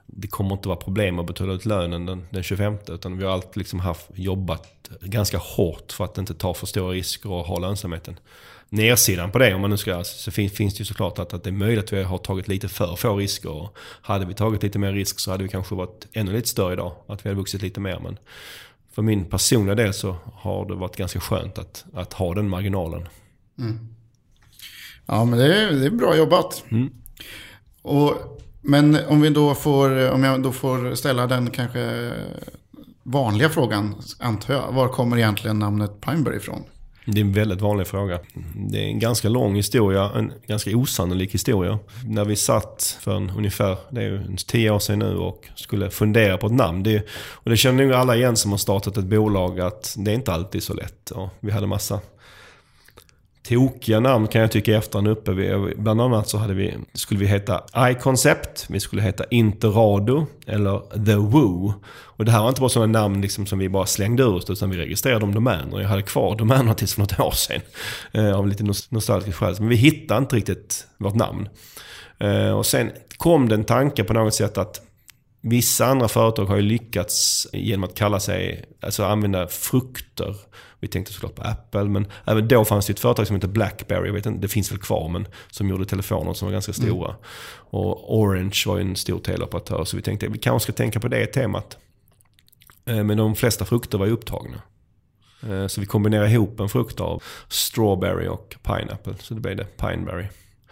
[0.07, 2.77] det kommer inte vara problem att betala ut lönen den, den 25.
[2.89, 6.93] Utan vi har alltid liksom haft, jobbat ganska hårt för att inte ta för stora
[6.93, 8.18] risker och ha lönsamheten.
[8.68, 11.45] Nersidan på det, om man nu ska, så finns, finns det ju såklart att, att
[11.45, 13.51] det är möjligt att vi har tagit lite för få risker.
[13.51, 16.72] Och hade vi tagit lite mer risk så hade vi kanske varit ännu lite större
[16.72, 16.93] idag.
[17.07, 17.99] Att vi hade vuxit lite mer.
[17.99, 18.18] Men
[18.97, 23.09] för min personliga del så har det varit ganska skönt att, att ha den marginalen.
[23.59, 23.88] Mm.
[25.07, 26.64] Ja, men det är, det är bra jobbat.
[26.68, 26.92] Mm.
[27.82, 28.14] Och,
[28.61, 32.12] men om, vi då får, om jag då får ställa den kanske
[33.03, 34.72] vanliga frågan, antar jag.
[34.72, 36.62] Var kommer egentligen namnet Pineberry ifrån?
[37.07, 38.20] Det är en väldigt vanlig fråga.
[38.54, 41.78] Det är en ganska lång historia, en ganska osannolik historia.
[42.04, 45.90] När vi satt för en, ungefär, det är ju tio år sedan nu och skulle
[45.90, 46.82] fundera på ett namn.
[46.82, 50.14] Det, och det känner nog alla igen som har startat ett bolag att det är
[50.14, 51.11] inte alltid så lätt.
[51.11, 52.00] Och vi hade massa
[53.49, 55.32] tokiga namn kan jag tycka i efterhand uppe.
[55.32, 61.05] Vi, bland annat så hade vi, skulle vi heta iConcept, vi skulle heta Interrado eller
[61.07, 61.74] The Woo.
[61.88, 64.51] Och det här var inte bara sådana namn liksom som vi bara slängde ur oss
[64.51, 65.80] utan vi registrerade de domäner.
[65.80, 67.61] Jag hade kvar domänerna tills för något år sedan.
[68.12, 69.55] Eh, av lite nostalgisk skäl.
[69.59, 71.49] Men vi hittade inte riktigt vårt namn.
[72.18, 74.82] Eh, och sen kom det en tanke på något sätt att
[75.49, 80.36] Vissa andra företag har ju lyckats genom att kalla sig, alltså använda frukter.
[80.81, 84.07] Vi tänkte såklart på Apple, men även då fanns det ett företag som hette Blackberry.
[84.07, 86.89] Jag vet inte, det finns väl kvar, men som gjorde telefoner som var ganska mm.
[86.89, 87.09] stora.
[87.09, 87.20] Mm.
[87.57, 91.09] Och Orange var ju en stor teleoperatör, så vi tänkte vi kanske ska tänka på
[91.09, 91.77] det temat.
[92.87, 94.62] Eh, men de flesta frukter var ju upptagna.
[95.43, 99.77] Eh, så vi kombinerade ihop en frukt av strawberry och pineapple, så det blev det
[99.77, 100.27] pineberry.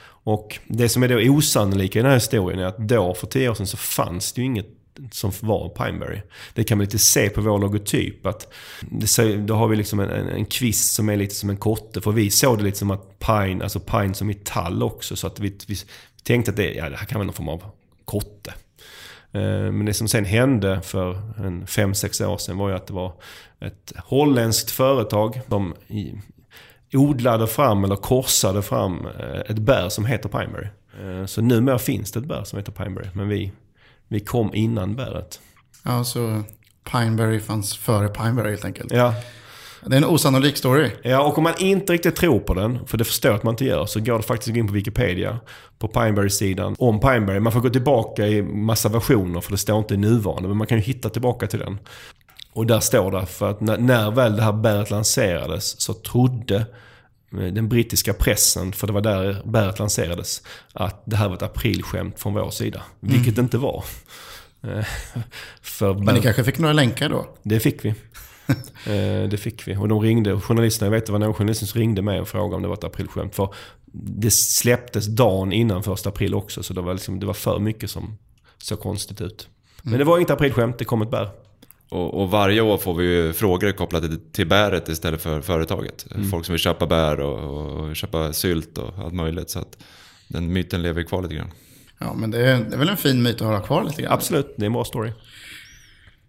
[0.06, 3.48] Och det som är då osannolika i den här historien är att då, för tio
[3.48, 6.20] år sedan, så fanns det ju inget som var Pineberry.
[6.54, 8.26] Det kan man lite se på vår logotyp.
[8.26, 11.56] Att det, då har vi liksom en, en, en kvist som är lite som en
[11.56, 12.00] kotte.
[12.00, 15.16] För vi såg det lite som att pine, alltså pine som i tall också.
[15.16, 15.76] Så att vi, vi
[16.22, 17.62] tänkte att det, ja, det här kan vara någon form av
[18.04, 18.54] kotte.
[19.32, 21.14] Eh, men det som sen hände för
[21.44, 23.12] en 5-6 år sedan var ju att det var
[23.60, 25.74] ett holländskt företag som
[26.92, 30.68] odlade fram eller korsade fram eh, ett bär som heter Pineberry.
[31.02, 33.52] Eh, så numera finns det ett bär som heter Pineberry, men vi,
[34.08, 35.40] vi kom innan bäret.
[35.82, 36.42] Ja, så
[36.92, 38.92] Pineberry fanns före Pineberry helt enkelt.
[38.92, 39.14] Ja.
[39.86, 40.90] Det är en osannolik story.
[41.02, 43.52] Ja, och om man inte riktigt tror på den, för det förstår jag att man
[43.52, 45.40] inte gör, så går det faktiskt att gå in på Wikipedia,
[45.78, 47.40] på Pineberry-sidan, om Pineberry.
[47.40, 50.66] Man får gå tillbaka i massa versioner, för det står inte i nuvarande, men man
[50.66, 51.78] kan ju hitta tillbaka till den.
[52.52, 56.66] Och där står det, för att när, när väl det här bäret lanserades så trodde
[57.36, 62.20] den brittiska pressen, för det var där bäret lanserades, att det här var ett aprilskämt
[62.20, 62.82] från vår sida.
[63.02, 63.14] Mm.
[63.14, 63.84] Vilket det inte var.
[64.62, 64.84] Eh,
[65.62, 67.26] för Men ni kanske fick några länkar då?
[67.42, 67.94] Det fick vi.
[68.86, 69.76] Eh, det fick vi.
[69.76, 72.56] Och de ringde, journalisterna, jag vet det var någon journalist som ringde mig och frågade
[72.56, 73.34] om det var ett aprilskämt.
[73.34, 73.54] För
[73.92, 77.90] det släpptes dagen innan första april också, så det var, liksom, det var för mycket
[77.90, 78.18] som
[78.58, 79.48] såg konstigt ut.
[79.82, 79.98] Men mm.
[79.98, 81.30] det var inget aprilskämt, det kom ett bär.
[81.94, 86.06] Och, och, varje år får vi ju frågor kopplade till, till bäret istället för företaget.
[86.14, 86.30] Mm.
[86.30, 89.50] Folk som vill köpa bär och, och, köpa sylt och allt möjligt.
[89.50, 89.78] Så att
[90.28, 91.50] den myten lever kvar lite grann.
[91.98, 94.12] Ja, men det är, det är väl en fin myt att hålla kvar lite grann.
[94.12, 95.12] Absolut, det är en bra story.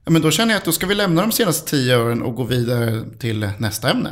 [0.05, 2.35] Ja, men då känner jag att då ska vi lämna de senaste tio åren och
[2.35, 4.09] gå vidare till nästa ämne.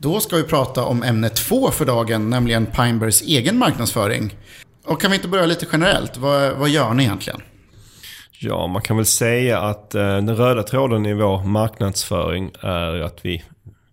[0.00, 4.34] Då ska vi prata om ämne två för dagen, nämligen Pinebergs egen marknadsföring.
[4.86, 6.16] Och kan vi inte börja lite generellt?
[6.16, 7.40] Vad, vad gör ni egentligen?
[8.38, 13.18] Ja, man kan väl säga att eh, den röda tråden i vår marknadsföring är att
[13.22, 13.44] vi,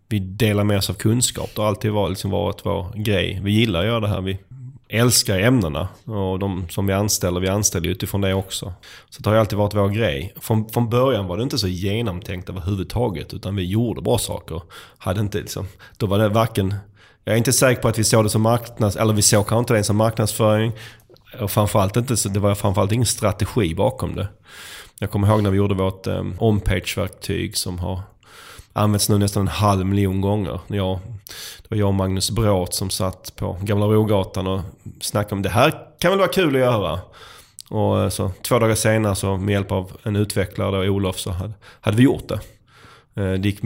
[0.08, 1.50] vi delar med oss av kunskap.
[1.56, 3.40] Det har alltid varit, liksom varit vår grej.
[3.44, 4.22] Vi gillar att göra det här.
[4.22, 4.40] Vi
[4.90, 5.88] älskar ämnena.
[6.06, 8.74] Och de som vi anställer, vi anställer utifrån det också.
[9.10, 10.34] Så det har alltid varit vår grej.
[10.42, 13.34] Från, från början var det inte så genomtänkt överhuvudtaget.
[13.34, 14.62] Utan vi gjorde bra saker.
[14.98, 15.68] Hade inte liksom,
[15.98, 16.76] då var det varken...
[17.24, 18.96] Jag är inte säker på att vi såg det som marknads...
[18.96, 20.72] Eller vi såg kanske inte det som marknadsföring.
[21.42, 24.28] Och framförallt inte, det var framförallt ingen strategi bakom det.
[25.00, 28.02] Jag kommer ihåg när vi gjorde vårt um, on-page-verktyg som har
[28.74, 30.60] använts nu nästan en halv miljon gånger.
[30.68, 31.00] Jag,
[31.62, 34.62] det var jag och Magnus Bråt som satt på Gamla Rogatan och
[35.02, 37.00] snackade om det här kan väl vara kul att göra.
[37.70, 41.32] Och eh, så två dagar senare så med hjälp av en utvecklare, då, Olof, så
[41.32, 42.40] hade, hade vi gjort det.
[43.16, 43.60] Eh, det gick,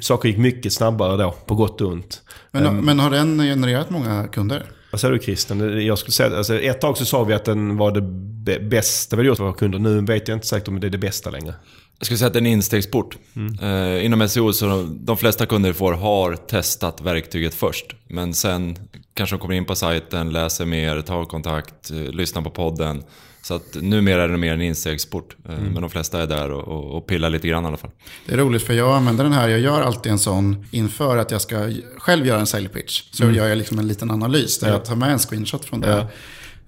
[0.00, 2.22] saker gick mycket snabbare då, på gott och ont.
[2.50, 4.62] Men, um, men har den genererat många kunder?
[4.90, 5.86] Vad säger du Christian?
[5.86, 9.20] Jag skulle säga, alltså, ett tag så sa vi att den var det bästa vi
[9.20, 9.78] hade gjort för våra kunder.
[9.78, 11.54] Nu vet jag inte säkert om det är det bästa längre.
[11.98, 13.16] Jag skulle säga att det är en instegsport.
[13.36, 13.58] Mm.
[13.58, 17.86] Eh, inom SEO så de flesta kunder får har testat verktyget först.
[18.08, 18.76] Men sen
[19.14, 23.02] kanske de kommer in på sajten, läser mer, tar kontakt, eh, lyssnar på podden.
[23.46, 25.36] Så att numera är det mer en instegsport.
[25.48, 25.72] Eh, mm.
[25.72, 27.90] Men de flesta är där och, och, och, pillar lite grann i alla fall.
[28.26, 31.30] Det är roligt för jag använder den här, jag gör alltid en sån inför att
[31.30, 33.02] jag ska själv göra en sale pitch.
[33.12, 33.36] Så mm.
[33.36, 34.72] gör jag liksom en liten analys där ja.
[34.72, 35.88] jag tar med en screenshot från det.
[35.88, 36.08] Ja.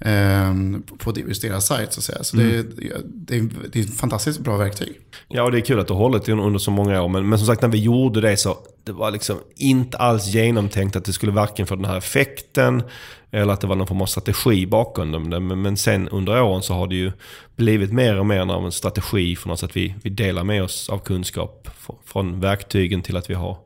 [0.00, 2.24] Ehm, på deras sajt så att säga.
[2.24, 2.48] Så mm.
[2.48, 2.62] det,
[3.04, 5.00] det, är, det är ett fantastiskt bra verktyg.
[5.28, 7.08] Ja, och det är kul att du har hållit under så många år.
[7.08, 10.96] Men, men som sagt, när vi gjorde det så det var liksom inte alls genomtänkt
[10.96, 12.82] att det skulle varken få den här effekten
[13.30, 15.22] eller att det var någon form av strategi bakom dem.
[15.22, 17.12] Men, men sen under åren så har det ju
[17.56, 19.64] blivit mer och mer av en strategi för oss.
[19.64, 21.68] Att Vi, vi delar med oss av kunskap
[22.04, 23.56] från verktygen till att vi har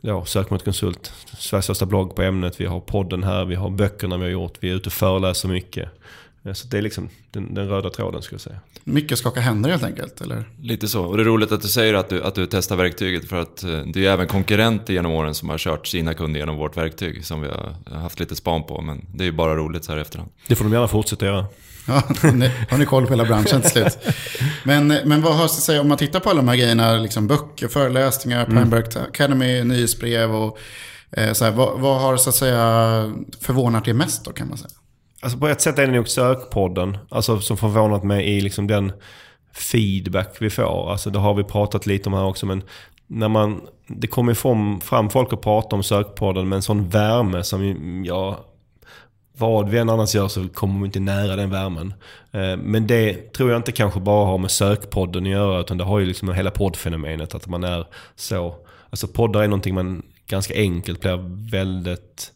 [0.00, 2.60] ja, Sökmotorkonsult, Sveriges största blogg på ämnet.
[2.60, 5.48] Vi har podden här, vi har böckerna vi har gjort, vi är ute och föreläser
[5.48, 5.88] mycket.
[6.52, 8.60] Så det är liksom den, den röda tråden skulle jag säga.
[8.84, 10.44] Mycket skaka händer helt enkelt, eller?
[10.60, 11.04] Lite så.
[11.04, 13.28] Och det är roligt att du säger att du, att du testar verktyget.
[13.28, 16.56] För att eh, det är även konkurrenter genom åren som har kört sina kunder genom
[16.56, 17.24] vårt verktyg.
[17.24, 18.80] Som vi har haft lite span på.
[18.80, 20.30] Men det är ju bara roligt så här i efterhand.
[20.48, 21.46] Det får de gärna fortsätta göra.
[21.86, 22.02] Ja,
[22.70, 23.98] har ni koll på hela branschen till slut.
[24.64, 27.26] Men, men vad har att säga om man tittar på alla de här grejerna, liksom
[27.26, 28.56] böcker, föreläsningar, mm.
[28.56, 30.58] Pineberg Academy, nyhetsbrev och
[31.10, 34.58] eh, så här, vad, vad, har så att säga förvånat er mest då kan man
[34.58, 34.70] säga?
[35.24, 38.92] Alltså på ett sätt är det nog sökpodden, alltså som förvånat mig i liksom den
[39.52, 40.90] feedback vi får.
[40.90, 42.62] Alltså det har vi pratat lite om här också men
[43.06, 47.44] när man, det kommer fram, fram folk och pratar om sökpodden med en sån värme
[47.44, 48.36] som jag
[49.36, 51.94] vad vi än annars gör så kommer vi inte nära den värmen.
[52.32, 55.84] Eh, men det tror jag inte kanske bara har med sökpodden att göra utan det
[55.84, 58.54] har ju liksom hela poddfenomenet att man är så...
[58.90, 62.32] Alltså poddar är någonting man ganska enkelt blir väldigt...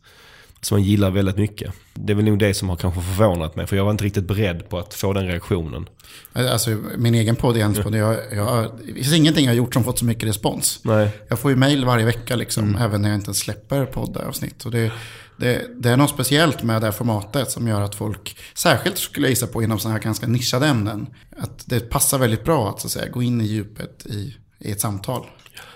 [0.60, 1.72] Som man gillar väldigt mycket.
[1.94, 4.24] Det är väl nog det som har kanske förvånat mig för jag var inte riktigt
[4.24, 5.86] beredd på att få den reaktionen.
[6.32, 7.94] Alltså min egen podd är en podd.
[7.94, 10.80] Jag, jag, det finns ingenting jag har gjort som fått så mycket respons.
[10.82, 11.10] Nej.
[11.28, 12.82] Jag får ju mail varje vecka liksom, mm.
[12.82, 14.64] även när jag inte släpper poddavsnitt.
[14.64, 14.92] Och det,
[15.36, 19.26] det, det, är något speciellt med det här formatet som gör att folk, särskilt skulle
[19.26, 21.06] jag gissa på inom sådana här ganska nischade ämnen,
[21.36, 24.70] att det passar väldigt bra att, så att säga, gå in i djupet i, i
[24.70, 25.26] ett samtal.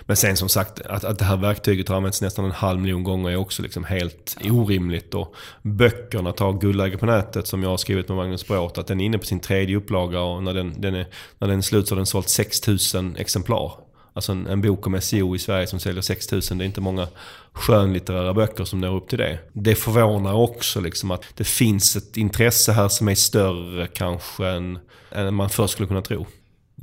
[0.01, 3.03] Men sen som sagt, att, att det här verktyget har använts nästan en halv miljon
[3.03, 5.13] gånger är också liksom helt orimligt.
[5.13, 9.01] Och böckerna, ta Guldläge på nätet som jag har skrivit med Magnus Bråth, att den
[9.01, 11.07] är inne på sin tredje upplaga och när den, den är,
[11.39, 13.71] när den är slut så har den sålt 6000 exemplar.
[14.13, 16.57] Alltså en, en bok om SEO i Sverige som säljer 6000.
[16.57, 17.07] Det är inte många
[17.53, 19.39] skönlitterära böcker som når upp till det.
[19.53, 24.79] Det förvånar också liksom att det finns ett intresse här som är större kanske än,
[25.11, 26.25] än man först skulle kunna tro.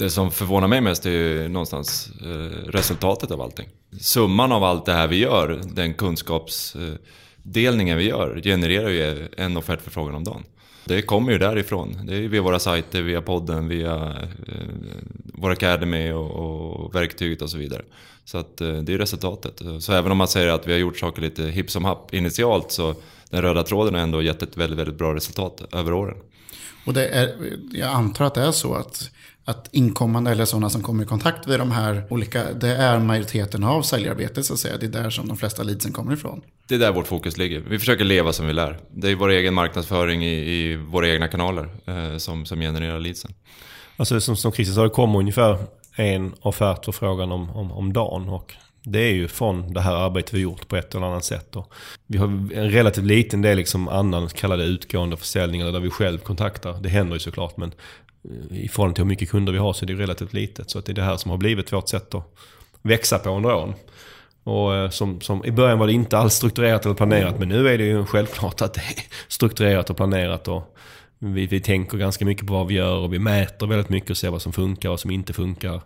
[0.01, 3.69] Det som förvånar mig mest är ju någonstans eh, resultatet av allting.
[4.01, 10.15] Summan av allt det här vi gör, den kunskapsdelningen vi gör, genererar ju en offertförfrågan
[10.15, 10.45] om dagen.
[10.85, 12.07] Det kommer ju därifrån.
[12.07, 14.15] Det är via våra sajter, via podden, via eh,
[15.25, 17.83] vår Academy och, och verktyget och så vidare.
[18.25, 19.63] Så att, eh, det är resultatet.
[19.81, 22.73] Så även om man säger att vi har gjort saker lite hipp som happ initialt
[22.73, 22.95] så
[23.31, 26.17] den röda tråden har ändå gett ett väldigt, väldigt bra resultat över åren.
[26.87, 27.35] Och det är,
[27.73, 29.11] jag antar att det är så att
[29.51, 33.65] att inkommande eller sådana som kommer i kontakt med de här olika, det är majoriteten
[33.65, 34.77] av säljarbetet så att säga.
[34.77, 36.41] Det är där som de flesta leadsen kommer ifrån.
[36.69, 37.61] Det är där vårt fokus ligger.
[37.61, 38.79] Vi försöker leva som vi lär.
[38.91, 43.35] Det är vår egen marknadsföring i, i våra egna kanaler eh, som, som genererar leadsen.
[43.97, 45.59] Alltså som, som Christer sa, det kommer ungefär
[45.97, 48.29] en offertförfrågan om, om, om dagen.
[48.29, 51.57] Och det är ju från det här arbetet vi gjort på ett eller annat sätt.
[51.57, 51.73] Och
[52.07, 56.77] vi har en relativt liten del liksom annan kallade utgående försäljningar där vi själv kontaktar.
[56.81, 57.73] Det händer ju såklart men
[58.25, 60.71] eh, i förhållande till hur mycket kunder vi har så är det relativt litet.
[60.71, 62.35] Så att det är det här som har blivit vårt sätt att
[62.83, 63.75] växa på under åren.
[64.45, 67.69] Och eh, som, som, I början var det inte alls strukturerat eller planerat men nu
[67.69, 68.95] är det ju självklart att det är
[69.29, 70.49] strukturerat och planerat.
[70.49, 70.77] Och
[71.19, 74.17] vi, vi tänker ganska mycket på vad vi gör och vi mäter väldigt mycket och
[74.17, 75.81] ser vad som funkar och vad som inte funkar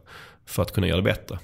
[0.47, 1.39] för att kunna göra det bättre.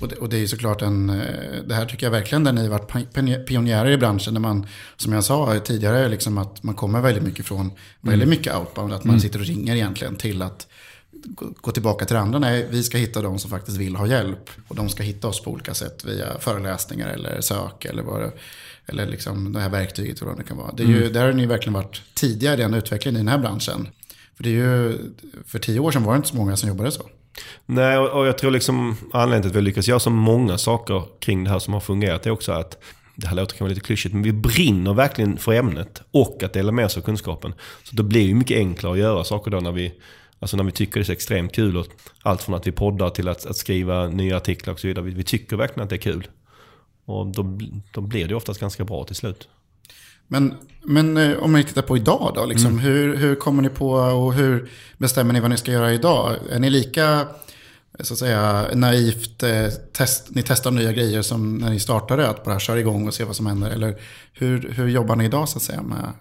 [0.00, 2.62] Och det, och det är såklart en, eh, det här tycker jag verkligen där ni
[2.62, 4.34] har varit pionjärer i branschen.
[4.34, 4.66] Där man,
[4.96, 8.38] som jag sa tidigare, liksom att man kommer väldigt mycket från, väldigt mm.
[8.38, 8.92] mycket outbound.
[8.92, 9.20] Att man mm.
[9.20, 10.66] sitter och ringer egentligen till att
[11.60, 12.38] gå tillbaka till det andra.
[12.38, 14.50] Nej, vi ska hitta de som faktiskt vill ha hjälp.
[14.68, 18.32] Och de ska hitta oss på olika sätt via föreläsningar eller sök eller vad det,
[18.86, 20.72] eller liksom det här verktyget vad det kan vara.
[20.72, 21.12] Det är ju, mm.
[21.12, 23.88] Där har ni verkligen varit tidigare i den utvecklingen i den här branschen.
[24.36, 24.98] För det är ju,
[25.46, 27.08] för tio år sedan var det inte så många som jobbade så.
[27.66, 31.44] Nej, och jag tror liksom anledningen till att vi lyckas göra så många saker kring
[31.44, 32.78] det här som har fungerat är också att
[33.14, 36.72] det här låter kanske lite klyschigt, men vi brinner verkligen för ämnet och att dela
[36.72, 37.54] med oss av kunskapen.
[37.82, 39.94] Så det blir ju mycket enklare att göra saker då när vi,
[40.38, 41.76] alltså när vi tycker det är så extremt kul.
[41.76, 41.86] Och
[42.22, 45.04] allt från att vi poddar till att, att skriva nya artiklar och så vidare.
[45.04, 46.28] Vi, vi tycker verkligen att det är kul.
[47.04, 47.58] Och då,
[47.92, 49.48] då blir det oftast ganska bra till slut.
[50.32, 52.78] Men, men eh, om ni tittar på idag då, liksom, mm.
[52.78, 56.36] hur, hur kommer ni på och hur bestämmer ni vad ni ska göra idag?
[56.50, 57.26] Är ni lika
[58.00, 62.44] så att säga, naivt, eh, test, ni testar nya grejer som när ni startade, att
[62.44, 63.70] bara köra igång och se vad som händer?
[63.70, 63.94] Eller
[64.32, 66.12] hur, hur jobbar ni idag så att säga med,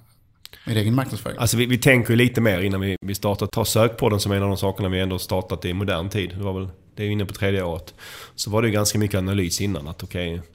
[0.66, 1.38] med egen marknadsföring?
[1.40, 3.48] Alltså vi, vi tänker lite mer innan vi, vi startar.
[3.48, 6.30] Ta sökpodden som en av de sakerna vi ändå startat i modern tid.
[6.38, 7.94] Det, var väl, det är inne på tredje året.
[8.36, 9.88] Så var det ganska mycket analys innan.
[9.88, 10.50] att okej okay,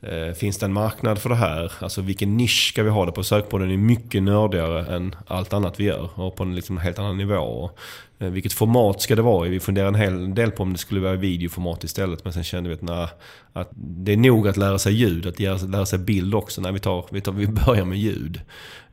[0.00, 1.72] Eh, finns det en marknad för det här?
[1.80, 3.22] Alltså vilken nisch ska vi ha det på?
[3.22, 7.16] Sökpodden är mycket nördigare än allt annat vi gör och på en liksom helt annan
[7.16, 7.34] nivå.
[7.34, 7.78] Och,
[8.18, 9.50] eh, vilket format ska det vara i?
[9.50, 12.24] Vi funderade en hel del på om det skulle vara videoformat istället.
[12.24, 13.08] Men sen kände vi att, nej,
[13.52, 16.60] att det är nog att lära sig ljud, att lära sig bild också.
[16.60, 18.40] När vi, tar, vi, tar, vi börjar med ljud.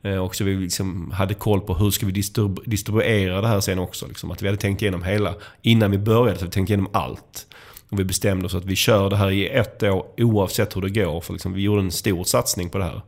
[0.02, 2.22] Eh, och så vi liksom hade koll på hur ska vi
[2.64, 4.06] distribuera det här sen också.
[4.06, 4.30] Liksom.
[4.30, 7.46] Att vi hade tänkt igenom hela, innan vi började så vi tänkt igenom allt.
[7.88, 10.90] Och vi bestämde oss att vi kör det här i ett år oavsett hur det
[10.90, 11.20] går.
[11.20, 13.00] För liksom, vi gjorde en stor satsning på det här.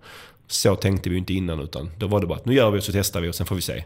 [0.46, 2.84] Så tänkte vi inte innan utan då var det bara att nu gör vi och
[2.84, 3.84] så testar vi och sen får vi se.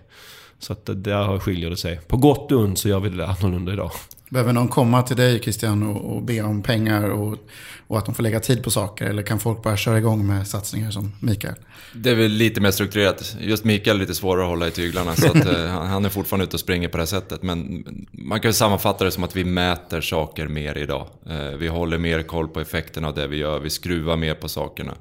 [0.59, 2.01] Så att där skiljer det sig.
[2.07, 3.91] På gott och ont så gör vi det annorlunda idag.
[4.33, 7.39] Behöver någon komma till dig Christian och, och be om pengar och,
[7.87, 9.07] och, att de får lägga tid på saker?
[9.07, 11.55] Eller kan folk bara köra igång med satsningar som Mikael?
[11.95, 13.37] Det är väl lite mer strukturerat.
[13.41, 15.15] Just Mikael är lite svårare att hålla i tyglarna.
[15.17, 17.43] så att, eh, han är fortfarande ute och springer på det här sättet.
[17.43, 21.07] Men man kan sammanfatta det som att vi mäter saker mer idag.
[21.27, 23.59] Eh, vi håller mer koll på effekterna av det vi gör.
[23.59, 24.95] Vi skruvar mer på sakerna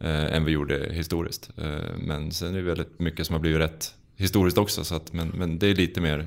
[0.00, 1.50] eh, än vi gjorde historiskt.
[1.98, 4.84] Men sen är det väldigt mycket som har blivit rätt historiskt också.
[4.84, 6.26] Så att, men, men det är lite mer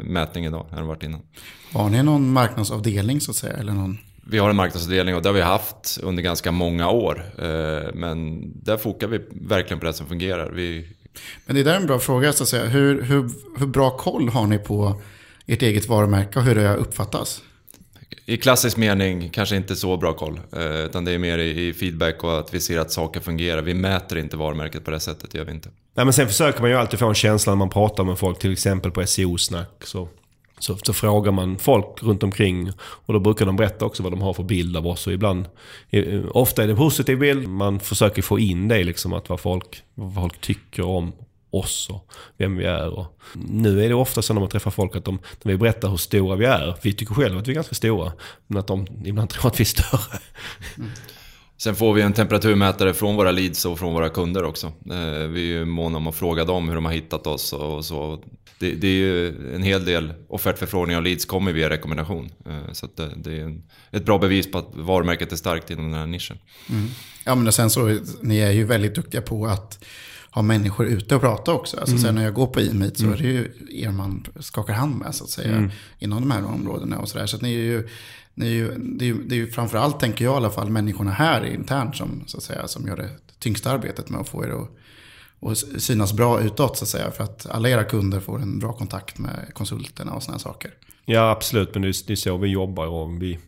[0.00, 1.20] mätning idag än det varit innan.
[1.72, 3.52] Har ni någon marknadsavdelning så att säga?
[3.52, 3.98] Eller någon...
[4.30, 7.32] Vi har en marknadsavdelning och det har vi haft under ganska många år.
[7.38, 10.50] Eh, men där fokar vi verkligen på det som fungerar.
[10.50, 10.88] Vi...
[11.46, 12.66] Men det där är en bra fråga så att säga.
[12.66, 15.00] Hur, hur, hur bra koll har ni på
[15.46, 17.42] ert eget varumärke och hur det uppfattas?
[18.26, 20.40] I klassisk mening kanske inte så bra koll.
[20.52, 23.62] Eh, utan det är mer i feedback och att vi ser att saker fungerar.
[23.62, 25.68] Vi mäter inte varumärket på det sättet, det gör vi inte.
[25.94, 28.38] Nej, men sen försöker man ju alltid få en känsla när man pratar med folk,
[28.38, 29.70] till exempel på SEO-snack.
[29.84, 30.08] Så,
[30.58, 34.22] så, så, frågar man folk runt omkring och då brukar de berätta också vad de
[34.22, 35.06] har för bild av oss.
[35.06, 35.46] Och ibland,
[35.90, 37.48] eh, ofta är det en positiv bild.
[37.48, 41.12] Man försöker få in det, liksom, att vad folk, vad folk tycker om
[41.50, 42.88] oss och vem vi är.
[42.88, 45.88] Och nu är det ofta så när man träffar folk att de, när vi berättar
[45.88, 48.12] hur stora vi är, vi tycker själva att vi är ganska stora,
[48.46, 50.18] men att de ibland tror att vi är större.
[50.76, 50.90] Mm.
[51.60, 54.66] Sen får vi en temperaturmätare från våra leads och från våra kunder också.
[54.66, 57.84] Eh, vi är ju måna om att fråga dem hur de har hittat oss och
[57.84, 58.22] så.
[58.58, 62.30] Det, det är ju en hel del offertförfrågningar och leads kommer via rekommendation.
[62.46, 66.00] Eh, så det, det, är ett bra bevis på att varumärket är starkt inom den
[66.00, 66.38] här nischen.
[66.70, 66.88] Mm.
[67.24, 69.84] Ja men sen så, ni är ju väldigt duktiga på att
[70.38, 71.76] ha människor ute och prata också.
[71.76, 72.02] Alltså, mm.
[72.02, 73.14] Sen när jag går på e-meet så mm.
[73.14, 75.56] är det ju er man skakar hand med så att säga.
[75.56, 75.70] Mm.
[75.98, 77.26] Inom de här områdena och sådär.
[77.26, 77.88] Så att ni är ju,
[78.34, 80.70] ni är ju, det, är ju, det är ju framförallt, tänker jag i alla fall,
[80.70, 84.44] människorna här internt som, så att säga, som gör det tyngsta arbetet med att få
[84.44, 84.70] er att
[85.40, 87.10] och synas bra utåt så att säga.
[87.10, 90.74] För att alla era kunder får en bra kontakt med konsulterna och sådana saker.
[91.10, 92.86] Ja absolut, men det är, det är så vi jobbar.
[92.86, 93.38] Och vi,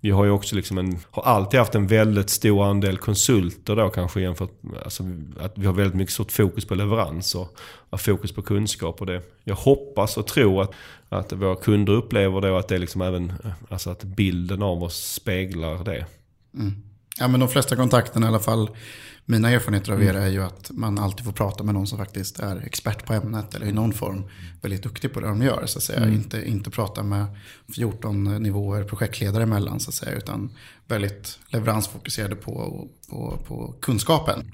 [0.00, 3.88] vi har ju också liksom en, har alltid haft en väldigt stor andel konsulter då
[3.88, 5.02] kanske jämfört med, alltså,
[5.40, 7.58] att vi har väldigt mycket stort fokus på leverans och,
[7.90, 9.00] och fokus på kunskap.
[9.00, 10.72] Och det, jag hoppas och tror att,
[11.08, 13.32] att våra kunder upplever då att det liksom även,
[13.68, 16.06] alltså att bilden av oss speglar det.
[16.54, 16.72] Mm.
[17.18, 18.70] Ja men de flesta kontakterna i alla fall
[19.26, 22.38] mina erfarenheter av er är ju att man alltid får prata med någon som faktiskt
[22.38, 24.22] är expert på ämnet eller i någon form
[24.62, 25.66] väldigt duktig på det de gör.
[25.66, 25.98] Så att säga.
[25.98, 26.14] Mm.
[26.14, 27.26] Inte, inte prata med
[27.74, 30.50] 14 nivåer projektledare emellan så att säga, utan
[30.86, 34.52] väldigt leveransfokuserade på, på, på kunskapen.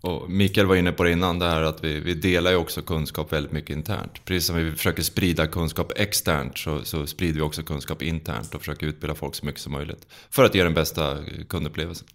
[0.00, 2.82] Och Mikael var inne på det innan, det här att vi, vi delar ju också
[2.82, 4.24] kunskap väldigt mycket internt.
[4.24, 8.60] Precis som vi försöker sprida kunskap externt så, så sprider vi också kunskap internt och
[8.60, 10.06] försöker utbilda folk så mycket som möjligt.
[10.30, 12.06] För att ge den bästa kundupplevelsen.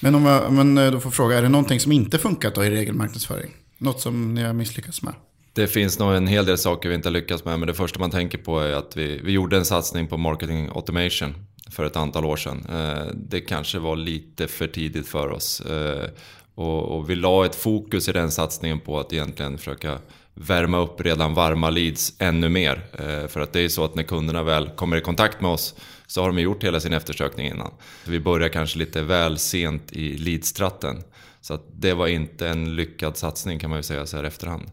[0.00, 2.64] Men om jag men eh, då får fråga, är det någonting som inte funkat då
[2.64, 3.50] i regelmarknadsföring?
[3.78, 5.14] Något som ni har misslyckats med?
[5.52, 7.98] Det finns nog en hel del saker vi inte har lyckats med, men det första
[7.98, 11.34] man tänker på är att vi, vi gjorde en satsning på marketing automation
[11.70, 12.66] för ett antal år sedan.
[12.68, 15.62] Eh, det kanske var lite för tidigt för oss.
[16.56, 19.98] Och, och, vi la ett fokus i den satsningen på att egentligen försöka
[20.34, 22.86] värma upp redan varma leads ännu mer.
[22.92, 25.74] Eh, för att det är så att när kunderna väl kommer i kontakt med oss
[26.06, 27.70] så har de gjort hela sin eftersökning innan.
[28.06, 31.02] Vi börjar kanske lite väl sent i leadstratten.
[31.40, 34.70] Så att det var inte en lyckad satsning kan man ju säga så här efterhand.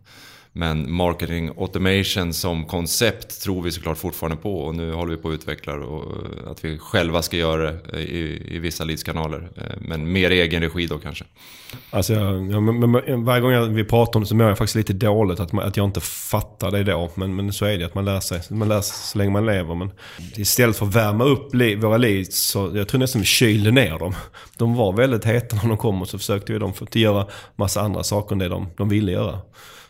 [0.56, 5.30] Men marketing automation som koncept tror vi såklart fortfarande på och nu håller vi på
[5.30, 9.49] att utveckla och eh, att vi själva ska göra det i, i vissa leadskanaler.
[9.58, 11.26] Eh, men mer i egen regi då kanske.
[11.89, 14.93] Alltså, ja, men, men, varje gång vi pratar om det så mår jag faktiskt lite
[14.93, 17.12] dåligt att, att jag inte fattar det då.
[17.16, 18.41] Men, men så är det, att man lär sig.
[18.49, 19.76] Man lär sig så länge man lever.
[19.76, 19.91] Men
[20.36, 23.99] istället för att värma upp li, våra leads så jag tror nästan vi kylde ner
[23.99, 24.16] dem.
[24.58, 27.28] De var väldigt heta när de kom och så försökte vi dem för att göra
[27.56, 29.39] massa andra saker än det de, de ville göra.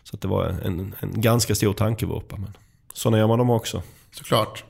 [0.04, 2.36] Så det var en, en ganska stor tankevurpa.
[2.36, 2.56] Men
[2.92, 3.82] sådana gör man dem också.
[4.12, 4.64] Såklart.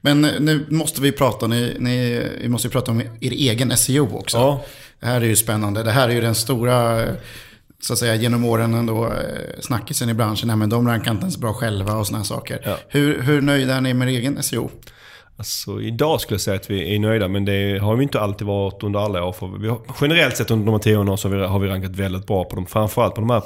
[0.00, 4.18] Men eh, nu måste vi prata, ni, ni, vi måste prata om er egen SEO
[4.18, 4.36] också.
[4.36, 4.64] Ja.
[5.00, 5.82] Det här är ju spännande.
[5.82, 7.06] Det här är ju den stora,
[7.80, 10.46] så att säga genom åren ändå, eh, snackisen i branschen.
[10.46, 12.60] Nej, men de rankar inte ens bra själva och sådana saker.
[12.64, 12.76] Ja.
[12.88, 14.70] Hur, hur nöjda är ni med er egen SEO?
[15.36, 18.46] Alltså, idag skulle jag säga att vi är nöjda, men det har vi inte alltid
[18.46, 19.32] varit under alla år.
[19.32, 21.68] För vi har, generellt sett under de här tio åren så har vi, har vi
[21.68, 22.66] rankat väldigt bra på dem.
[22.66, 23.42] Framförallt på de här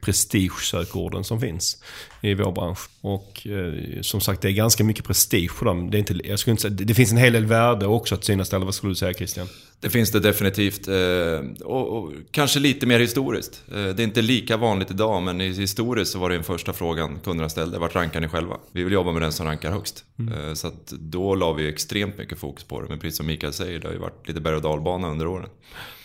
[0.00, 1.82] prestigesökorden som finns
[2.20, 2.78] i vår bransch.
[3.00, 5.90] Och eh, som sagt, det är ganska mycket prestige på dem.
[5.90, 8.24] Det, är inte, jag skulle inte säga, det finns en hel del värde också att
[8.24, 8.58] synas där.
[8.58, 9.48] Vad skulle du säga Christian?
[9.80, 10.88] Det finns det definitivt.
[10.88, 13.62] Eh, och, och, kanske lite mer historiskt.
[13.68, 17.18] Eh, det är inte lika vanligt idag, men historiskt så var det den första frågan
[17.24, 17.78] kunderna ställde.
[17.78, 18.56] Vart rankar ni själva?
[18.72, 20.04] Vi vill jobba med den som rankar högst.
[20.18, 20.56] Mm.
[20.56, 22.88] Så att då la vi extremt mycket fokus på det.
[22.88, 25.48] Men precis som Mikael säger, det har ju varit lite berg och dalbana under åren.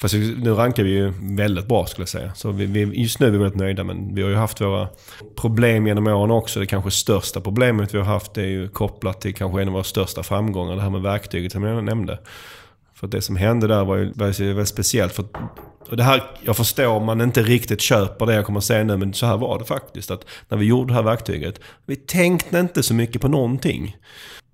[0.02, 2.34] Fast nu rankar vi ju väldigt bra skulle jag säga.
[2.34, 4.88] Så vi, vi, just nu är vi väldigt nöjda, men vi har ju haft våra
[5.36, 6.60] problem genom åren också.
[6.60, 9.84] Det kanske största problemet vi har haft är ju kopplat till kanske en av våra
[9.84, 10.76] största framgångar.
[10.76, 12.20] Det här med verktyget som jag nämnde.
[13.04, 15.14] För det som hände där var ju väldigt speciellt.
[15.14, 15.26] För
[15.90, 18.84] och det här, jag förstår om man inte riktigt köper det jag kommer att säga
[18.84, 20.12] nu, men så här var det faktiskt.
[20.12, 23.98] Att när vi gjorde det här verktyget, vi tänkte inte så mycket på någonting.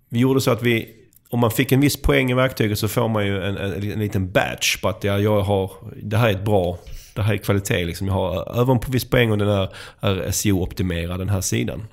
[0.10, 0.90] Vi gjorde så att vi,
[1.30, 4.00] om man fick en viss poäng i verktyget så får man ju en, en, en
[4.00, 5.72] liten badge på att jag, jag har,
[6.04, 6.78] det här är ett bra,
[7.16, 8.08] det här är kvalitet liksom.
[8.08, 9.70] Jag har över en viss poäng och den här
[10.00, 11.88] är SEO-optimerad den här sidan.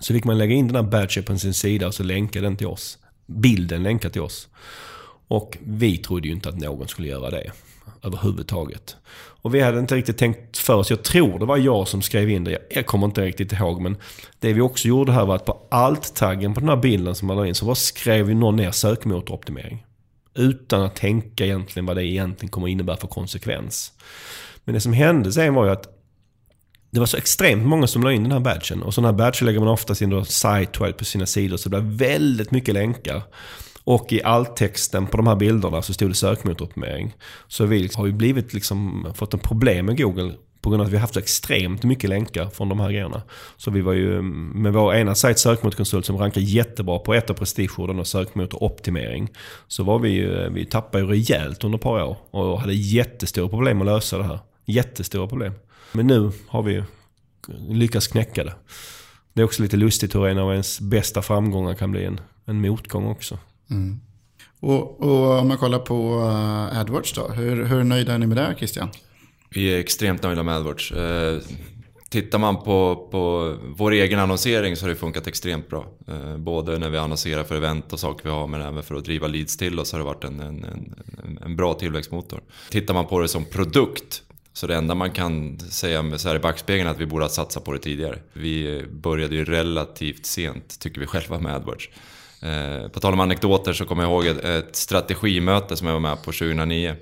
[0.00, 2.56] Så fick man lägga in den här badgen på sin sida och så länka den
[2.56, 2.98] till oss.
[3.26, 4.48] Bilden länkar till oss.
[5.30, 7.50] Och vi trodde ju inte att någon skulle göra det
[8.02, 8.96] överhuvudtaget.
[9.42, 10.90] Och vi hade inte riktigt tänkt för oss.
[10.90, 12.58] Jag tror det var jag som skrev in det.
[12.70, 13.80] Jag kommer inte riktigt ihåg.
[13.80, 13.96] Men
[14.38, 17.36] det vi också gjorde här var att på alt-taggen på den här bilden som man
[17.36, 19.86] la in så bara skrev ju någon ner sökmotoroptimering.
[20.34, 23.92] Utan att tänka egentligen vad det egentligen kommer innebära för konsekvens.
[24.64, 25.88] Men det som hände sen var ju att
[26.90, 28.82] det var så extremt många som la in den här badgen.
[28.82, 31.56] Och sådana här badger lägger man oftast in då site på sina sidor.
[31.56, 33.22] Så det blir väldigt mycket länkar.
[33.84, 37.14] Och i alltexten på de här bilderna så stod det sökmotoroptimering.
[37.48, 40.92] Så vi har ju blivit liksom, fått en problem med Google på grund av att
[40.92, 43.22] vi har haft så extremt mycket länkar från de här grejerna.
[43.56, 47.34] Så vi var ju med vår ena sajt sökmotorkonsult som rankar jättebra på ett av
[47.34, 49.28] prestigeorden och sökmotoroptimering.
[49.68, 53.48] Så var vi ju, vi tappade ju rejält under ett par år och hade jättestora
[53.48, 54.38] problem att lösa det här.
[54.66, 55.52] Jättestora problem.
[55.92, 56.84] Men nu har vi ju
[57.68, 58.54] lyckats knäcka det.
[59.32, 62.60] Det är också lite lustigt hur en av ens bästa framgångar kan bli en, en
[62.60, 63.38] motgång också.
[63.70, 64.00] Mm.
[64.60, 66.20] Och, och, om man kollar på
[66.72, 68.88] eh, AdWords då, hur, hur nöjda är ni med det Christian?
[69.50, 70.92] Vi är extremt nöjda med AdWords.
[70.92, 71.38] Eh,
[72.08, 75.86] tittar man på, på vår egen annonsering så har det funkat extremt bra.
[76.08, 79.04] Eh, både när vi annonserar för event och saker vi har men även för att
[79.04, 80.64] driva leads till oss har det varit en, en,
[81.24, 82.40] en, en bra tillväxtmotor.
[82.70, 86.38] Tittar man på det som produkt Så det enda man kan säga så här i
[86.38, 88.18] backspegeln är att vi borde ha satsat på det tidigare.
[88.32, 91.88] Vi började ju relativt sent, tycker vi själva, med AdWords.
[92.42, 96.16] Eh, på tal om anekdoter så kommer jag ihåg ett strategimöte som jag var med
[96.16, 96.94] på 2009.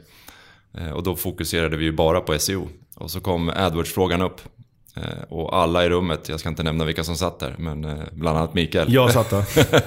[0.74, 2.68] Eh, och då fokuserade vi ju bara på SEO.
[2.96, 4.40] Och så kom AdWords-frågan upp.
[4.96, 8.38] Eh, och alla i rummet, jag ska inte nämna vilka som satt där, men bland
[8.38, 8.92] annat Mikael.
[8.92, 9.44] Jag satt där.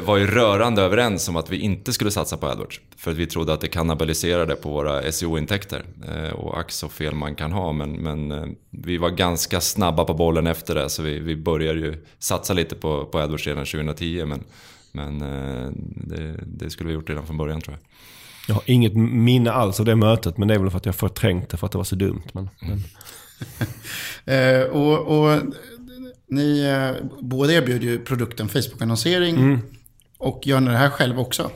[0.00, 2.80] var ju rörande överens om att vi inte skulle satsa på AdWords.
[2.96, 5.82] För att vi trodde att det kannibaliserade på våra SEO-intäkter.
[6.34, 7.72] Och ack så fel man kan ha.
[7.72, 10.88] Men, men vi var ganska snabba på bollen efter det.
[10.90, 14.24] Så vi, vi började ju satsa lite på, på AdWords redan 2010.
[14.26, 14.44] Men,
[14.92, 15.18] men
[15.96, 17.88] det, det skulle vi gjort redan från början tror jag.
[18.48, 20.94] Jag har inget minne alls av det mötet, men det är väl för att jag
[20.94, 22.22] förträngt det för att det var så dumt.
[22.32, 22.80] Men, mm.
[24.64, 25.40] eh, och, och,
[26.32, 29.36] ni eh, båda erbjuder ju produkten Facebook-annonsering.
[29.36, 29.60] Mm.
[30.18, 31.50] Och gör ni det här själv också?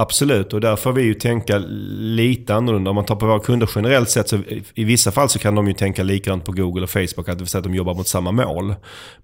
[0.00, 2.90] Absolut, och där får vi ju tänka lite annorlunda.
[2.90, 4.38] Om man tar på våra kunder generellt sett så
[4.74, 7.18] i vissa fall så kan de ju tänka likadant på Google och Facebook.
[7.18, 8.74] Att det vill säga att de jobbar mot samma mål.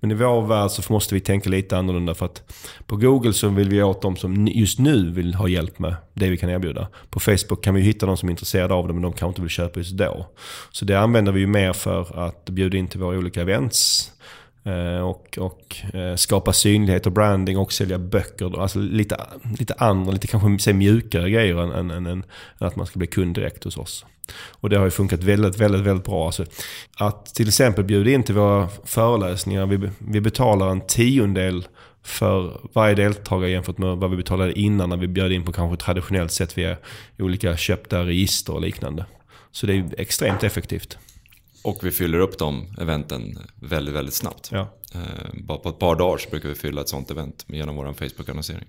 [0.00, 2.14] Men i vår värld så måste vi tänka lite annorlunda.
[2.14, 2.42] För att
[2.86, 6.28] på Google så vill vi åt de som just nu vill ha hjälp med det
[6.28, 6.88] vi kan erbjuda.
[7.10, 9.40] På Facebook kan vi hitta de som är intresserade av det men de kanske inte
[9.40, 10.26] vill köpa just då.
[10.70, 14.10] Så det använder vi ju mer för att bjuda in till våra olika events
[14.66, 18.60] Eh, och, och eh, skapa synlighet och branding och sälja böcker.
[18.60, 19.16] Alltså lite,
[19.58, 22.24] lite andra, lite kanske säg, mjukare grejer än, än, än, än,
[22.58, 24.06] att man ska bli kund direkt hos oss.
[24.50, 26.26] Och det har ju funkat väldigt, väldigt, väldigt bra.
[26.26, 26.44] Alltså,
[26.96, 29.66] att till exempel bjuda in till våra föreläsningar.
[29.66, 31.66] Vi, vi betalar en tiondel
[32.02, 35.84] för varje deltagare jämfört med vad vi betalade innan när vi bjöd in på kanske
[35.84, 36.76] traditionellt sätt via
[37.18, 39.06] olika köpta register och liknande.
[39.52, 40.98] Så det är extremt effektivt.
[41.64, 44.48] Och vi fyller upp de eventen väldigt, väldigt snabbt.
[44.52, 44.74] Ja.
[44.94, 45.00] Eh,
[45.34, 48.68] bara på ett par dagar så brukar vi fylla ett sånt event genom vår Facebook-annonsering.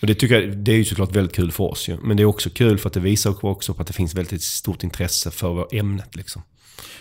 [0.00, 1.96] Och det, tycker jag, det är ju såklart väldigt kul för oss ju.
[2.02, 4.42] Men det är också kul för att det visar också på att det finns väldigt
[4.42, 6.16] stort intresse för ämnet.
[6.16, 6.42] Liksom.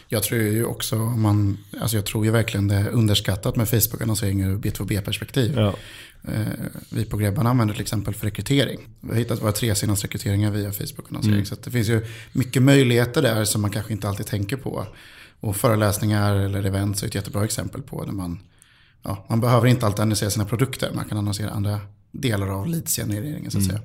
[0.08, 4.42] Jag tror ju också man, alltså jag tror ju verkligen det är underskattat med Facebook-annonsering
[4.42, 5.54] ur B2B-perspektiv.
[5.56, 5.76] Ja.
[6.28, 6.48] Eh,
[6.90, 8.80] vi på Grebban använder till exempel för rekrytering.
[9.00, 11.34] Vi har hittat våra tre senaste rekryteringar via Facebook-annonsering.
[11.34, 11.46] Mm.
[11.46, 14.88] Så det finns ju mycket möjligheter där som man kanske inte alltid tänker på.
[15.42, 18.40] Och föreläsningar eller events är ett jättebra exempel på där man,
[19.04, 20.92] ja, man behöver inte alltid annonsera sina produkter.
[20.94, 21.80] Man kan annonsera andra
[22.12, 23.78] delar av leadsgenereringen så att mm.
[23.78, 23.82] säga.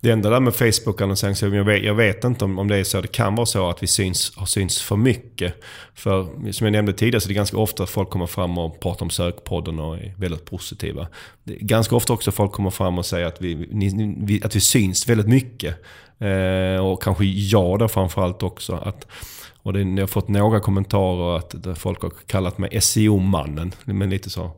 [0.00, 3.00] Det enda där med Facebook-annonsering, jag vet, jag vet inte om, om det är så.
[3.00, 5.54] Det kan vara så att vi syns, har syns för mycket.
[5.94, 8.80] För som jag nämnde tidigare så är det ganska ofta att folk kommer fram och
[8.80, 11.06] pratar om sökpodden och är väldigt positiva.
[11.44, 14.56] Det är ganska ofta också folk kommer fram och säger att vi, ni, vi att
[14.56, 15.76] vi syns väldigt mycket.
[16.18, 18.74] Eh, och kanske jag då framförallt också.
[18.74, 19.06] Att
[19.62, 23.74] och det, jag har fått några kommentarer att folk har kallat mig SEO-mannen.
[23.84, 24.50] Men lite så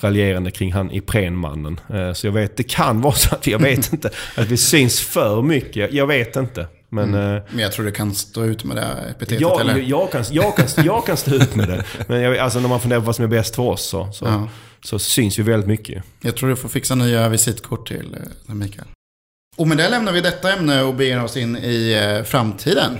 [0.00, 1.80] raljerande kring han Ipren-mannen.
[1.88, 5.00] Eh, så jag vet, det kan vara så att, jag vet inte, att vi syns
[5.00, 5.92] för mycket.
[5.92, 6.66] Jag vet inte.
[6.88, 7.36] Men, mm.
[7.36, 9.76] Eh, men jag tror du kan stå ut med det epitetet jag, eller?
[9.76, 11.84] Jag kan, jag, kan, jag kan stå ut med det.
[12.06, 14.24] Men jag, alltså när man funderar på vad som är bäst för oss så, så,
[14.24, 14.48] ja.
[14.84, 16.04] så syns vi väldigt mycket.
[16.20, 18.16] Jag tror du får fixa nya visitkort till
[18.48, 18.86] eh, Mikael.
[19.56, 22.98] Och med det lämnar vi detta ämne och beger oss in i framtiden.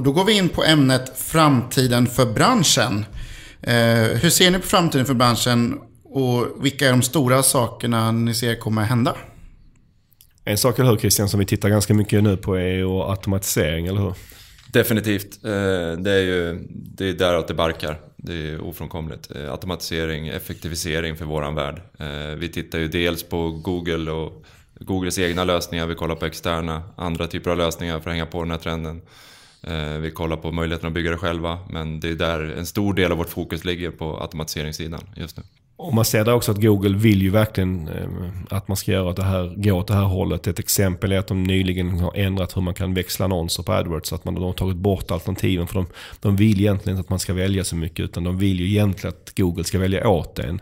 [0.00, 3.04] Och då går vi in på ämnet framtiden för branschen.
[3.62, 3.74] Eh,
[4.20, 8.54] hur ser ni på framtiden för branschen och vilka är de stora sakerna ni ser
[8.54, 9.16] kommer hända?
[10.44, 13.86] En sak, eller hur Christian, som vi tittar ganska mycket nu på är ju automatisering,
[13.86, 14.14] eller hur?
[14.72, 15.44] Definitivt.
[15.44, 15.50] Eh,
[16.02, 18.00] det är ju det är däråt det barkar.
[18.16, 19.30] Det är ofrånkomligt.
[19.36, 21.82] Eh, automatisering, effektivisering för våran värld.
[21.98, 24.44] Eh, vi tittar ju dels på Google och
[24.80, 25.86] Googles egna lösningar.
[25.86, 29.02] Vi kollar på externa, andra typer av lösningar för att hänga på den här trenden.
[29.62, 32.94] Eh, vi kollar på möjligheten att bygga det själva, men det är där en stor
[32.94, 35.42] del av vårt fokus ligger på automatiseringssidan just nu.
[35.76, 39.12] Och man ser där också att Google vill ju verkligen eh, att man ska göra
[39.12, 40.46] det här, gå åt det här hållet.
[40.46, 44.08] Ett exempel är att de nyligen har ändrat hur man kan växla annonser på AdWords.
[44.08, 45.66] Så att man, de har tagit bort alternativen.
[45.66, 45.86] För de,
[46.20, 48.04] de vill egentligen inte att man ska välja så mycket.
[48.04, 50.60] Utan de vill ju egentligen att Google ska välja åt en.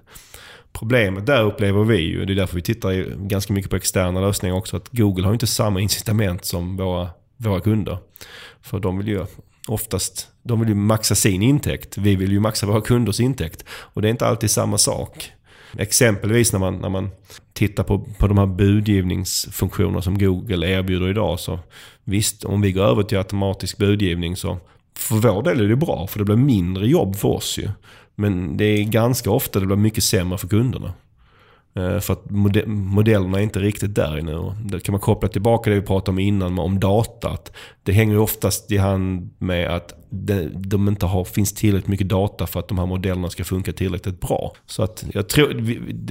[0.73, 4.57] Problemet där upplever vi ju, det är därför vi tittar ganska mycket på externa lösningar
[4.57, 7.99] också, att Google har inte samma incitament som våra, våra kunder.
[8.63, 9.27] För de vill ju
[9.69, 11.99] oftast de vill ju maxa sin intäkt.
[11.99, 13.65] Vi vill ju maxa våra kunders intäkt.
[13.69, 15.33] Och det är inte alltid samma sak.
[15.79, 17.11] Exempelvis när man, när man
[17.53, 21.41] tittar på, på de här budgivningsfunktionerna som Google erbjuder idag.
[21.41, 21.59] Så
[22.05, 24.59] visst, om vi går över till automatisk budgivning så
[24.97, 26.07] för vår del är det bra.
[26.07, 27.71] För det blir mindre jobb för oss ju.
[28.15, 30.93] Men det är ganska ofta det blir mycket sämre för kunderna.
[31.79, 32.31] Eh, för att
[32.67, 34.55] modellerna är inte riktigt där inne.
[34.65, 37.37] det kan man koppla tillbaka det vi pratade om innan om data.
[37.83, 39.95] det hänger ju oftast i hand med att
[40.55, 44.21] de inte har, finns tillräckligt mycket data för att de här modellerna ska funka tillräckligt
[44.21, 44.53] bra.
[44.67, 45.55] Så att jag tror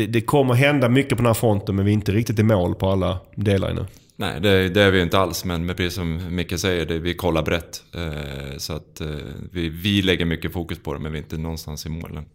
[0.08, 2.76] det kommer hända mycket på den här fronten men vi är inte riktigt i mål
[2.76, 3.86] på alla delar ännu.
[4.20, 5.46] Nej, det, det är vi inte alls.
[5.46, 7.84] Men, men precis som Micke säger, det, vi kollar brett.
[7.96, 9.08] Eh, så att eh,
[9.52, 12.26] vi, vi lägger mycket fokus på det, men vi är inte någonstans i målen.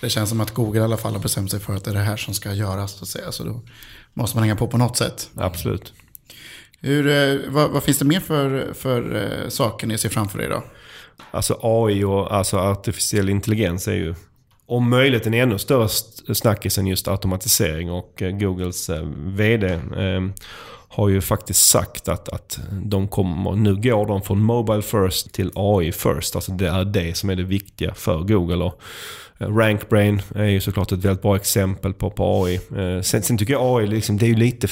[0.00, 1.94] Det känns som att Google i alla fall har bestämt sig för att det är
[1.94, 2.92] det här som ska göras.
[2.92, 3.32] Så, att säga.
[3.32, 3.62] så då
[4.14, 5.30] måste man hänga på på något sätt.
[5.36, 5.92] Absolut.
[6.80, 10.50] Hur, eh, vad, vad, finns det mer för, för uh, saker ni ser framför er
[10.50, 10.64] då?
[11.30, 14.14] Alltså AI och alltså artificiell intelligens är ju
[14.66, 15.88] om möjligt en ännu större
[16.34, 17.90] snackis än just automatisering.
[17.90, 20.20] Och eh, Googles VD eh,
[20.88, 25.50] har ju faktiskt sagt att, att de kommer, nu går de från Mobile First till
[25.54, 26.34] AI First.
[26.34, 28.64] Alltså det är det som är det viktiga för Google.
[28.64, 28.80] Och
[29.38, 32.54] eh, RankBrain är ju såklart ett väldigt bra exempel på, på AI.
[32.54, 34.68] Eh, sen, sen tycker jag AI, liksom, det är ju lite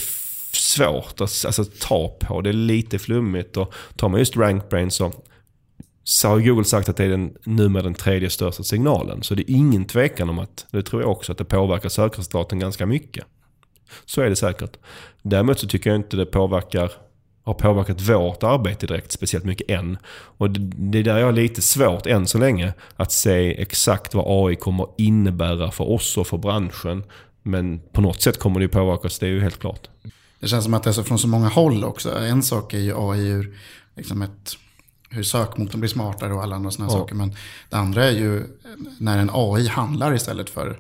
[0.53, 2.41] svårt att alltså, ta på.
[2.41, 3.57] Det är lite flummigt.
[3.57, 5.13] Och tar man just RankBrain så,
[6.05, 9.23] så har Google sagt att det är den, numera den tredje största signalen.
[9.23, 12.59] Så det är ingen tvekan om att, det tror jag också, att det påverkar sökresultaten
[12.59, 13.25] ganska mycket.
[14.05, 14.77] Så är det säkert.
[15.23, 16.93] Däremot så tycker jag inte det påverkar
[17.47, 19.99] har påverkat vårt arbete direkt speciellt mycket än.
[20.09, 24.25] Och det är där jag har lite svårt än så länge att se exakt vad
[24.29, 27.05] AI kommer innebära för oss och för branschen.
[27.43, 29.89] Men på något sätt kommer det påverka oss, det är ju helt klart.
[30.41, 32.19] Det känns som att det är så från så många håll också.
[32.19, 33.57] En sak är ju AI ur
[33.97, 34.57] liksom ett,
[35.11, 36.99] hur sökmotorn blir smartare och alla andra sådana ja.
[36.99, 37.15] saker.
[37.15, 37.35] Men
[37.71, 38.43] det andra är ju
[38.99, 40.79] när en AI handlar istället för,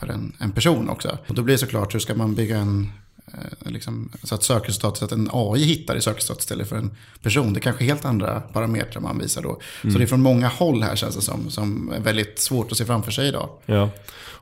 [0.00, 1.18] för en, en person också.
[1.26, 2.92] Och då blir det såklart, hur ska man bygga en
[3.26, 6.90] eh, Liksom, så att sökresultatet, så att en AI hittar i sökresultatet istället för en
[7.22, 7.52] person.
[7.52, 9.60] Det är kanske helt andra parametrar man visar då.
[9.82, 9.92] Mm.
[9.92, 12.78] Så det är från många håll här känns det som, som är väldigt svårt att
[12.78, 13.48] se framför sig idag.
[13.66, 13.90] Ja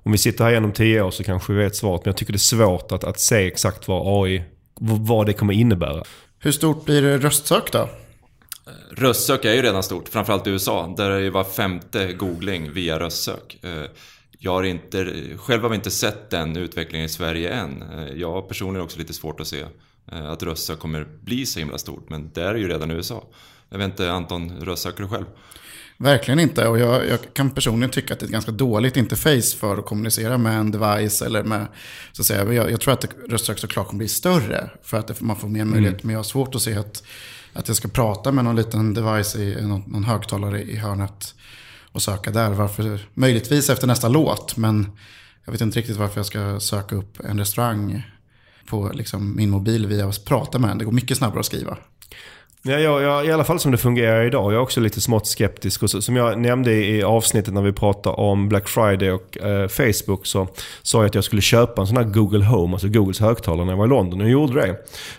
[0.08, 2.04] om vi sitter här igenom tio år så kanske vi vet svaret.
[2.04, 4.42] Men jag tycker det är svårt att, att se exakt vad AI,
[4.80, 6.02] vad det kommer innebära.
[6.38, 7.88] Hur stort blir röstsök då?
[8.90, 10.94] Röstsök är ju redan stort, framförallt i USA.
[10.96, 13.58] Där är ju var femte googling via röstsök.
[14.38, 17.82] Jag har inte, själv har vi inte sett den utvecklingen i Sverige än.
[17.82, 19.64] Eh, jag har personligen också lite svårt att se
[20.12, 22.10] eh, att röstsök kommer bli så himla stort.
[22.10, 23.24] Men det är ju redan i USA.
[23.68, 25.24] Jag vet inte, Anton, röstsöker du själv?
[25.96, 26.68] Verkligen inte.
[26.68, 29.86] Och jag, jag, kan personligen tycka att det är ett ganska dåligt interface för att
[29.86, 31.22] kommunicera med en device.
[31.22, 31.66] Eller med,
[32.12, 32.52] så att säga.
[32.52, 34.70] Jag, jag tror att röstsök såklart kommer bli större.
[34.82, 35.94] För att det, man får mer möjlighet.
[35.94, 36.06] Mm.
[36.06, 37.02] Men jag har svårt att se att,
[37.52, 41.34] att jag ska prata med någon liten device i någon, någon högtalare i hörnet.
[41.92, 42.50] Och söka där.
[42.50, 43.00] Varför?
[43.14, 44.56] Möjligtvis efter nästa låt.
[44.56, 44.90] Men
[45.44, 48.02] jag vet inte riktigt varför jag ska söka upp en restaurang
[48.66, 50.78] på liksom, min mobil via att prata med en.
[50.78, 51.78] Det går mycket snabbare att skriva.
[52.68, 54.52] Ja, jag, jag, I alla fall som det fungerar idag.
[54.52, 55.82] Jag är också lite smått skeptisk.
[55.82, 59.68] Och så, som jag nämnde i avsnittet när vi pratade om Black Friday och eh,
[59.68, 60.48] Facebook så
[60.82, 63.72] sa jag att jag skulle köpa en sån här Google Home, alltså Googles högtalare när
[63.72, 64.20] jag var i London.
[64.20, 64.76] Och jag gjorde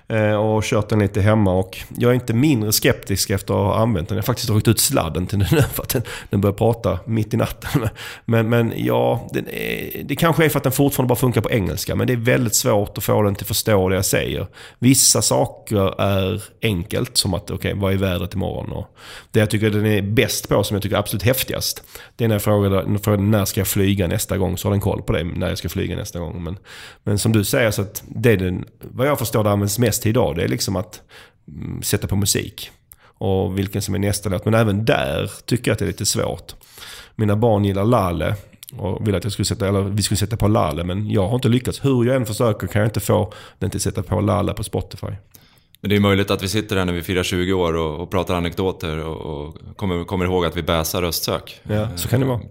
[0.08, 0.18] det.
[0.18, 1.54] Eh, och kört den lite hemma.
[1.54, 4.16] Och jag är inte mindre skeptisk efter att ha använt den.
[4.16, 7.00] Jag har faktiskt dragit ut sladden till den nu för att den, den börjar prata
[7.06, 7.88] mitt i natten.
[8.26, 11.52] Men, men ja, är, eh, det kanske är för att den fortfarande bara funkar på
[11.52, 11.96] engelska.
[11.96, 14.48] Men det är väldigt svårt att få den till att förstå det jag säger.
[14.80, 18.72] Vissa saker är enkelt, som att okej, okay, vad är vädret imorgon?
[18.72, 18.96] Och
[19.32, 21.84] det jag tycker den är bäst på, som jag tycker är absolut häftigast,
[22.16, 24.58] det är när jag frågar, när ska jag flyga nästa gång?
[24.58, 26.44] Så har den koll på det, när jag ska flyga nästa gång.
[26.44, 26.58] Men,
[27.04, 30.02] men som du säger, så att det är den, vad jag förstår det används mest
[30.02, 31.02] till idag, det är liksom att
[31.48, 32.72] mm, sätta på musik.
[33.02, 34.46] Och vilken som är nästa låt.
[34.46, 36.56] Men även där tycker jag att det är lite svårt.
[37.16, 38.36] Mina barn gillar Lalle,
[38.78, 40.84] och ville att jag skulle sätta, eller vi skulle sätta på Lale.
[40.84, 41.86] Men jag har inte lyckats.
[41.86, 44.64] Hur jag än försöker kan jag inte få den till att sätta på Lale på
[44.64, 45.08] Spotify.
[45.82, 48.12] Men det är möjligt att vi sitter här när vi firar 20 år och, och
[48.12, 51.62] pratar anekdoter och, och kommer, kommer ihåg att vi bäsar röstsök.
[51.64, 52.42] Ja, så kan det vara.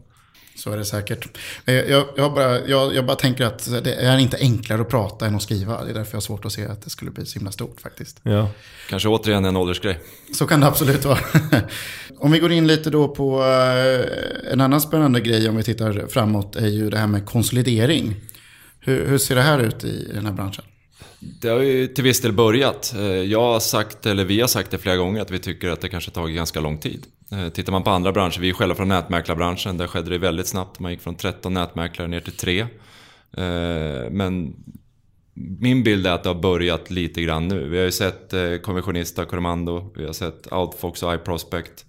[0.59, 1.39] Så är det säkert.
[1.65, 5.35] Jag, jag, bara, jag, jag bara tänker att det är inte enklare att prata än
[5.35, 5.85] att skriva.
[5.85, 7.81] Det är därför jag har svårt att se att det skulle bli så himla stort
[7.81, 8.21] faktiskt.
[8.23, 8.51] Ja.
[8.89, 9.99] Kanske återigen en åldersgrej.
[10.35, 11.19] Så kan det absolut vara.
[12.19, 16.07] om vi går in lite då på eh, en annan spännande grej om vi tittar
[16.09, 18.17] framåt är ju det här med konsolidering.
[18.81, 20.65] Hur, hur ser det här ut i den här branschen?
[21.21, 22.95] Det har ju till viss del börjat.
[22.97, 25.81] Eh, jag har sagt, eller vi har sagt det flera gånger, att vi tycker att
[25.81, 27.07] det kanske tagit ganska lång tid.
[27.33, 30.47] Eh, tittar man på andra branscher, vi är själva från nätmäklarbranschen, där skedde det väldigt
[30.47, 30.81] snabbt.
[30.81, 32.61] Man gick från 13 nätmäklare ner till 3.
[32.61, 32.67] Eh,
[34.11, 34.57] men
[35.61, 37.69] min bild är att det har börjat lite grann nu.
[37.69, 41.85] Vi har ju sett Konventionista, Coromando, vi har sett Outfox och iProspect.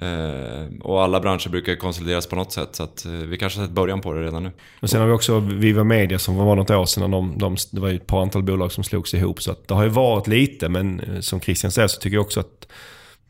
[0.00, 2.76] Eh, och alla branscher brukar konsolideras på något sätt.
[2.76, 4.52] Så att, eh, vi kanske har sett början på det redan nu.
[4.80, 7.10] Och sen har vi också Viva Media som var något år sedan.
[7.10, 9.42] De, de, det var ett par antal bolag som slogs ihop.
[9.42, 12.24] Så att det har ju varit lite, men eh, som Christian säger så tycker jag
[12.24, 12.68] också att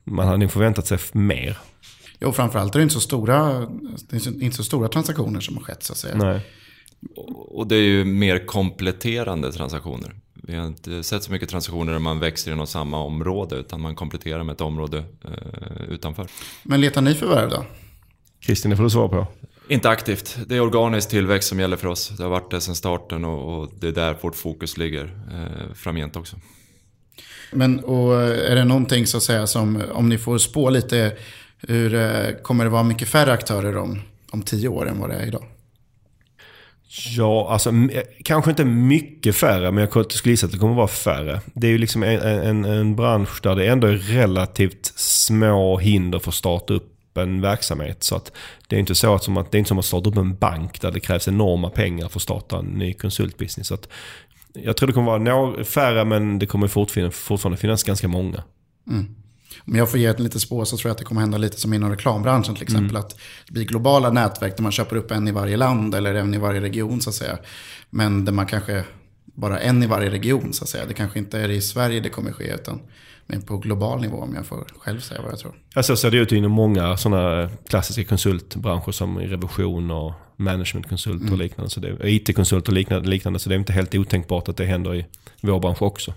[0.04, 1.58] man hade nog förväntat sig mer.
[2.20, 3.66] Jo, framförallt är det inte så stora,
[4.10, 6.14] det är inte så stora transaktioner som har skett så att säga.
[6.16, 6.40] Nej.
[7.48, 10.14] Och det är ju mer kompletterande transaktioner.
[10.46, 13.94] Vi har inte sett så mycket transaktioner där man växer inom samma område utan man
[13.94, 16.26] kompletterar med ett område eh, utanför.
[16.62, 17.64] Men letar ni förvärv då?
[18.40, 19.26] Kristin, det får du svara på.
[19.68, 20.38] Inte aktivt.
[20.46, 22.08] Det är organisk tillväxt som gäller för oss.
[22.08, 25.74] Det har varit det sedan starten och, och det är där vårt fokus ligger eh,
[25.74, 26.36] framgent också.
[27.52, 31.16] Men och är det någonting så att säga som, om ni får spå lite,
[31.58, 35.16] hur eh, kommer det vara mycket färre aktörer om, om tio år än vad det
[35.16, 35.44] är idag?
[36.88, 40.88] Ja, alltså eh, kanske inte mycket färre, men jag skulle gissa att det kommer vara
[40.88, 41.40] färre.
[41.54, 46.18] Det är ju liksom en, en, en bransch där det ändå är relativt små hinder
[46.18, 48.02] för att starta upp en verksamhet.
[48.02, 48.32] Så att
[48.66, 50.36] det är inte så att, som att, det är inte som att starta upp en
[50.36, 53.68] bank där det krävs enorma pengar för att starta en ny konsultbusiness.
[53.68, 53.88] Så att
[54.52, 58.42] jag tror det kommer vara några färre, men det kommer fortfarande, fortfarande finnas ganska många.
[58.90, 59.14] Mm.
[59.66, 61.60] Om jag får ge ett litet spår så tror jag att det kommer hända lite
[61.60, 62.96] som inom reklambranschen till exempel.
[62.96, 66.34] Att det blir globala nätverk där man köper upp en i varje land eller en
[66.34, 67.38] i varje region så att säga.
[67.90, 68.84] Men där man kanske
[69.24, 70.86] bara en i varje region så att säga.
[70.86, 72.80] Det kanske inte är i Sverige det kommer ske utan
[73.26, 75.54] men på global nivå om jag får själv säga vad jag tror.
[75.74, 81.38] Ja, så ser det ut inom många sådana klassiska konsultbranscher som revision och managementkonsult och
[81.38, 81.70] liknande.
[81.70, 83.38] Så det, IT-konsult och liknande, liknande.
[83.38, 85.06] Så det är inte helt otänkbart att det händer i
[85.40, 86.14] vår bransch också.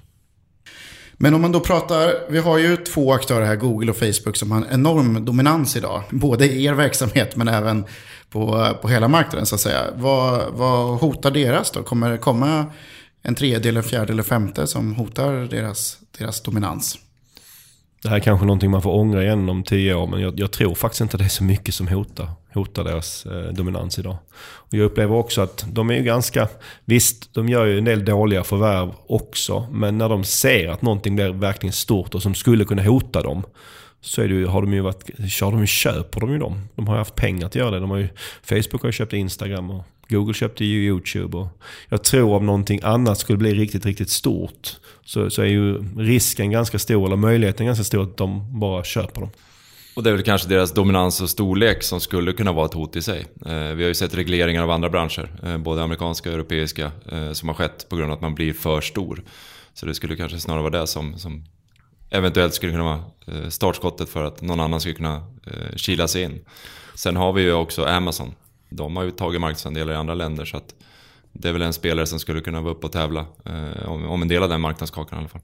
[1.22, 4.52] Men om man då pratar, vi har ju två aktörer här, Google och Facebook, som
[4.52, 6.04] har en enorm dominans idag.
[6.10, 7.86] Både i er verksamhet men även
[8.30, 9.82] på, på hela marknaden så att säga.
[9.96, 11.84] Vad, vad hotar deras då?
[11.84, 12.66] Kommer det komma
[13.22, 16.98] en tredje, eller fjärde eller femte som hotar deras, deras dominans?
[18.02, 20.52] Det här är kanske någonting man får ångra igen om tio år, men jag, jag
[20.52, 24.18] tror faktiskt inte det är så mycket som hotar, hotar deras eh, dominans idag.
[24.42, 26.48] Och jag upplever också att de är ju ganska,
[26.86, 31.16] visst de gör ju en del dåliga förvärv också, men när de ser att någonting
[31.16, 33.44] blir verkligen stort och som skulle kunna hota dem,
[34.02, 36.62] så är det har de ju varit, kör de köper de ju dem.
[36.76, 37.80] De har ju haft pengar att göra det.
[37.80, 38.10] De har ju,
[38.44, 41.38] Facebook har ju köpt Instagram och Google köpte ju YouTube.
[41.38, 41.48] Och
[41.90, 46.52] jag tror om någonting annat skulle bli riktigt, riktigt stort så, så är ju risken
[46.52, 49.30] ganska stor, eller möjligheten ganska stor att de bara köper dem.
[49.96, 52.96] Och det är väl kanske deras dominans och storlek som skulle kunna vara ett hot
[52.96, 53.26] i sig.
[53.46, 57.32] Eh, vi har ju sett regleringar av andra branscher, eh, både amerikanska och europeiska, eh,
[57.32, 59.24] som har skett på grund av att man blir för stor.
[59.74, 61.46] Så det skulle kanske snarare vara det som, som
[62.10, 65.16] eventuellt skulle kunna vara eh, startskottet för att någon annan skulle kunna
[65.48, 66.46] eh, kila sig in.
[66.96, 68.36] Sen har vi ju också Amazon.
[68.70, 70.74] De har ju tagit marknadsandelar i andra länder så att
[71.32, 74.22] det är väl en spelare som skulle kunna vara uppe och tävla eh, om, om
[74.22, 75.42] en del av den marknadskakan i alla fall.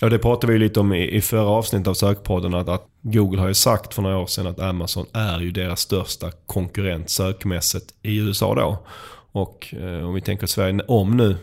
[0.00, 2.54] Ja, det pratade vi ju lite om i, i förra avsnittet av Sökpodden.
[2.54, 5.80] Att, att Google har ju sagt för några år sedan att Amazon är ju deras
[5.80, 8.86] största konkurrent sökmässigt i USA då.
[9.32, 11.36] Och eh, om vi tänker Sverige, om nu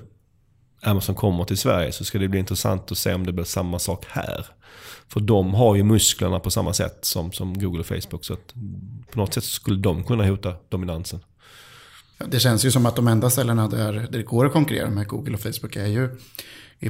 [0.86, 3.80] Amazon kommer till Sverige så ska det bli intressant att se om det blir samma
[3.80, 4.45] sak här.
[5.07, 8.26] För de har ju musklerna på samma sätt som, som Google och Facebook.
[8.26, 8.53] Så att
[9.12, 11.20] på något sätt skulle de kunna hota dominansen.
[12.28, 15.07] Det känns ju som att de enda ställena där, där det går att konkurrera med
[15.07, 16.18] Google och Facebook är ju
[16.80, 16.90] i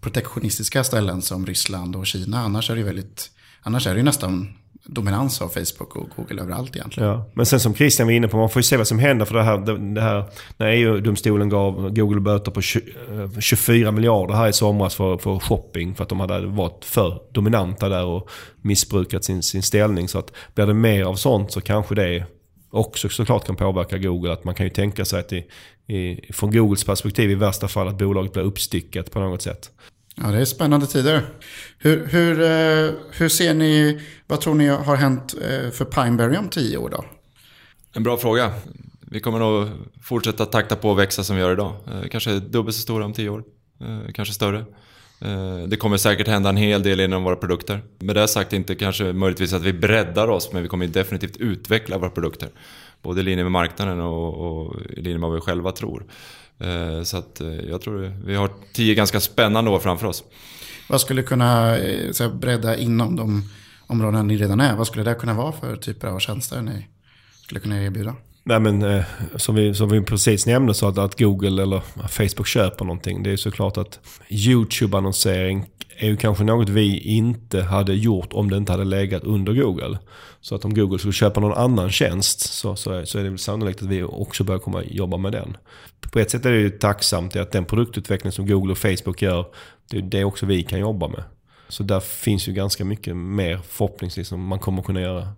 [0.00, 2.40] protektionistiska ställen som Ryssland och Kina.
[2.40, 3.30] Annars är det ju väldigt,
[3.62, 4.54] annars är det ju nästan
[4.84, 7.08] dominans av Facebook och Google överallt egentligen.
[7.08, 7.30] Ja.
[7.34, 9.24] Men sen som Christian var inne på, man får ju se vad som händer.
[9.24, 10.24] För det här, det, det här
[10.56, 12.82] när EU-domstolen gav Google böter på 20,
[13.40, 15.94] 24 eh, miljarder här i somras för, för shopping.
[15.94, 18.30] För att de hade varit för dominanta där och
[18.62, 20.08] missbrukat sin, sin ställning.
[20.08, 22.24] Så att blir det mer av sånt så kanske det
[22.70, 24.32] också såklart kan påverka Google.
[24.32, 25.46] Att man kan ju tänka sig att i,
[25.86, 29.70] i, från Googles perspektiv i värsta fall att bolaget blir uppstyckat på något sätt.
[30.22, 31.22] Ja, det är spännande tider.
[31.78, 36.48] Hur, hur, eh, hur ser ni, vad tror ni har hänt eh, för Pineberry om
[36.48, 37.04] tio år då?
[37.92, 38.52] En bra fråga.
[39.00, 39.68] Vi kommer nog
[40.02, 41.74] fortsätta takta på och växa som vi gör idag.
[41.86, 43.44] Eh, kanske dubbelt så stora om tio år.
[44.14, 44.64] Kanske större.
[45.68, 47.82] Det kommer säkert hända en hel del inom våra produkter.
[47.98, 51.98] Med det sagt inte kanske möjligtvis att vi breddar oss, men vi kommer definitivt utveckla
[51.98, 52.48] våra produkter.
[53.02, 56.04] Både i linje med marknaden och, och i linje med vad vi själva tror.
[56.60, 60.24] Eh, Så att eh, jag tror vi har tio ganska spännande år framför oss.
[60.88, 63.42] Vad skulle kunna eh, så här, bredda inom de
[63.86, 64.76] områden ni redan är?
[64.76, 66.86] Vad skulle det kunna vara för typer av tjänster ni
[67.44, 68.14] skulle kunna erbjuda?
[68.44, 69.04] Nej men eh,
[69.36, 73.22] som, vi, som vi precis nämnde så att, att Google eller Facebook köper någonting.
[73.22, 75.66] Det är såklart att YouTube-annonsering
[75.96, 79.98] är ju kanske något vi inte hade gjort om det inte hade legat under Google.
[80.40, 83.30] Så att om Google skulle köpa någon annan tjänst så, så, är, så är det
[83.30, 85.56] väl sannolikt att vi också börjar komma jobba med den.
[86.00, 89.46] På ett sätt är det ju tacksamt att den produktutveckling som Google och Facebook gör,
[89.90, 91.24] det är det också vi kan jobba med.
[91.68, 95.28] Så där finns ju ganska mycket mer förhoppningsvis som man kommer kunna göra.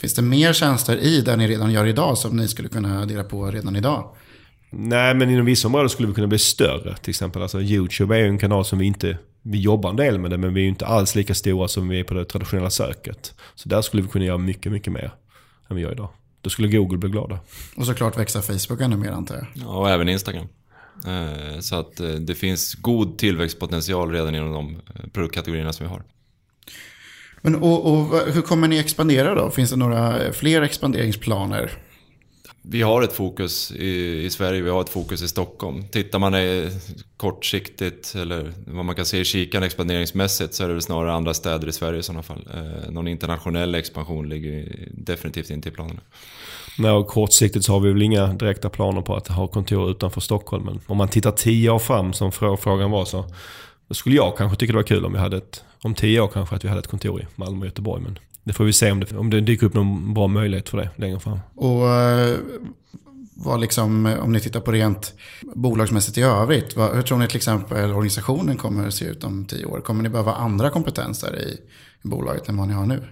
[0.00, 3.24] Finns det mer tjänster i det ni redan gör idag som ni skulle kunna dela
[3.24, 4.10] på redan idag?
[4.70, 6.96] Nej, men inom vissa områden skulle vi kunna bli större.
[6.96, 9.18] Till exempel alltså YouTube är ju en kanal som vi inte...
[9.48, 11.88] Vi jobbar en del med det, men vi är ju inte alls lika stora som
[11.88, 13.34] vi är på det traditionella söket.
[13.54, 15.14] Så där skulle vi kunna göra mycket, mycket mer
[15.68, 16.08] än vi gör idag.
[16.40, 17.38] Då skulle Google bli glada.
[17.76, 19.46] Och såklart växa Facebook ännu mer antar jag.
[19.54, 20.46] Ja, och även Instagram.
[21.06, 25.90] Eh, Så att eh, det finns god tillväxtpotential redan inom de eh, produktkategorierna som vi
[25.90, 26.02] har.
[27.42, 29.50] Men och, och hur kommer ni expandera då?
[29.50, 31.72] Finns det några fler expanderingsplaner?
[32.68, 35.84] Vi har ett fokus i, i, Sverige, vi har ett fokus i Stockholm.
[35.88, 36.70] Tittar man i,
[37.16, 41.34] kortsiktigt, eller vad man kan se i kikan expanderingsmässigt, så är det väl snarare andra
[41.34, 42.48] städer i Sverige i sådana fall.
[42.54, 46.00] Eh, någon internationell expansion ligger definitivt inte i planerna.
[46.78, 50.20] Nej, och kortsiktigt så har vi väl inga direkta planer på att ha kontor utanför
[50.20, 50.64] Stockholm.
[50.64, 53.24] Men om man tittar tio år fram, som frågan var, så
[53.88, 56.28] då skulle jag kanske tycka det var kul om vi hade ett, om tio år
[56.28, 58.02] kanske, att vi hade ett kontor i Malmö och Göteborg.
[58.02, 60.78] Men det får vi se om det, om det dyker upp någon bra möjlighet för
[60.78, 61.38] det längre fram.
[61.54, 62.38] Och eh,
[63.36, 65.14] vad liksom, om ni tittar på rent
[65.54, 69.44] bolagsmässigt i övrigt, vad, hur tror ni till exempel organisationen kommer att se ut om
[69.44, 69.80] tio år?
[69.80, 71.60] Kommer ni behöva andra kompetenser i,
[72.04, 73.02] i bolaget än vad ni har nu?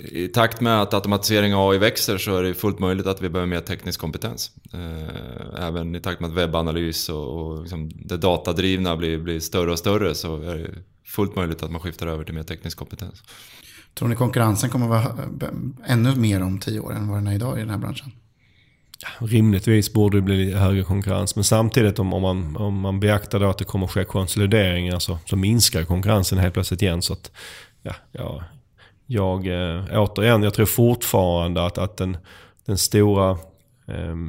[0.00, 3.28] I takt med att automatisering av AI växer så är det fullt möjligt att vi
[3.28, 4.50] behöver mer teknisk kompetens.
[4.72, 9.72] Eh, även i takt med att webbanalys och, och liksom det datadrivna blir, blir större
[9.72, 10.70] och större så är det
[11.06, 13.22] fullt möjligt att man skiftar över till mer teknisk kompetens.
[14.00, 17.26] Tror ni konkurrensen kommer att vara eh, ännu mer om tio år än vad den
[17.26, 18.12] är idag i den här branschen?
[19.18, 21.36] Rimligtvis borde det bli högre konkurrens.
[21.36, 24.98] Men samtidigt om, om, man, om man beaktar då att det kommer att ske konsolideringar
[24.98, 27.02] så, så minskar konkurrensen helt plötsligt igen.
[27.02, 27.30] Så att,
[27.82, 28.44] ja, ja,
[29.06, 32.16] jag, eh, återigen, jag tror fortfarande att, att den,
[32.66, 33.38] den stora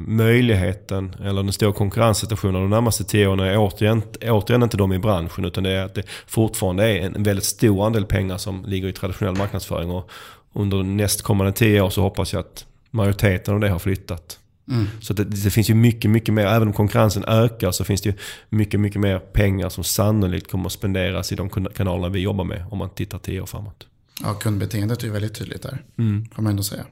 [0.06, 4.98] möjligheten, eller den stora konkurrenssituationen de närmaste tio åren är återigen, återigen inte de i
[4.98, 5.44] branschen.
[5.44, 8.92] Utan det är att det fortfarande är en väldigt stor andel pengar som ligger i
[8.92, 9.90] traditionell marknadsföring.
[9.90, 10.10] Och
[10.52, 14.38] under nästkommande tio år så hoppas jag att majoriteten av det har flyttat.
[14.68, 14.86] Mm.
[15.00, 16.46] Så det, det, finns ju mycket, mycket mer.
[16.46, 18.16] Även om konkurrensen ökar så finns det ju
[18.48, 22.64] mycket, mycket mer pengar som sannolikt kommer att spenderas i de kanalerna vi jobbar med.
[22.70, 23.86] Om man tittar tio år framåt.
[24.22, 25.82] Ja, kundbeteendet är ju väldigt tydligt där.
[25.98, 26.26] Mm.
[26.34, 26.84] Får man ändå säga.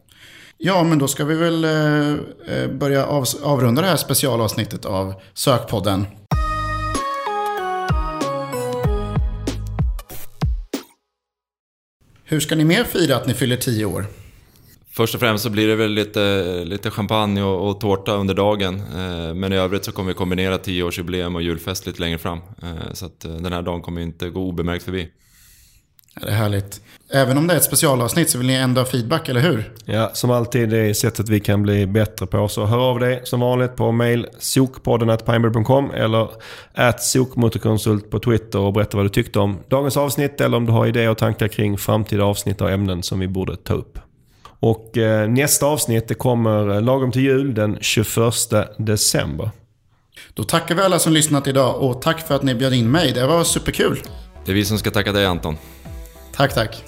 [0.63, 2.11] Ja, men då ska vi väl eh,
[2.47, 6.07] eh börja av, avrunda det här specialavsnittet av Sökpodden.
[12.25, 14.07] Hur ska ni mer fira att ni fyller tio år?
[14.91, 18.75] Först och främst så blir det väl lite, lite champagne och, och tårta under dagen.
[18.75, 22.39] Eh, men i övrigt så kommer vi kombinera tioårsjubileum och julfest lite längre fram.
[22.63, 25.09] Eh, så att eh, den här dagen kommer inte gå obemärkt förbi.
[26.15, 26.81] Ja, det är härligt.
[27.13, 29.73] Även om det är ett specialavsnitt så vill ni ändå ha feedback, eller hur?
[29.85, 32.49] Ja, som alltid det är sättet vi kan bli bättre på.
[32.49, 36.29] Så hör av dig som vanligt på mail sokpodden.pineberry.com eller
[36.75, 40.73] at sokmotorkonsult på Twitter och berätta vad du tyckte om dagens avsnitt eller om du
[40.73, 43.99] har idéer och tankar kring framtida avsnitt och ämnen som vi borde ta upp.
[44.61, 48.17] Och eh, nästa avsnitt det kommer lagom till jul den 21
[48.79, 49.51] december.
[50.35, 53.13] Då tackar vi alla som lyssnat idag och tack för att ni bjöd in mig.
[53.13, 54.01] Det var superkul.
[54.45, 55.57] Det är vi som ska tacka dig Anton.
[56.41, 56.85] Tack, tack.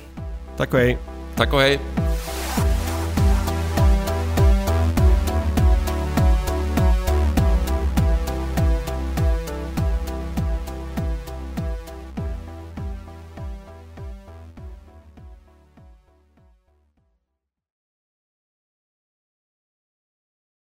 [0.56, 0.98] Tack och hej.
[1.36, 1.78] Tack och hej.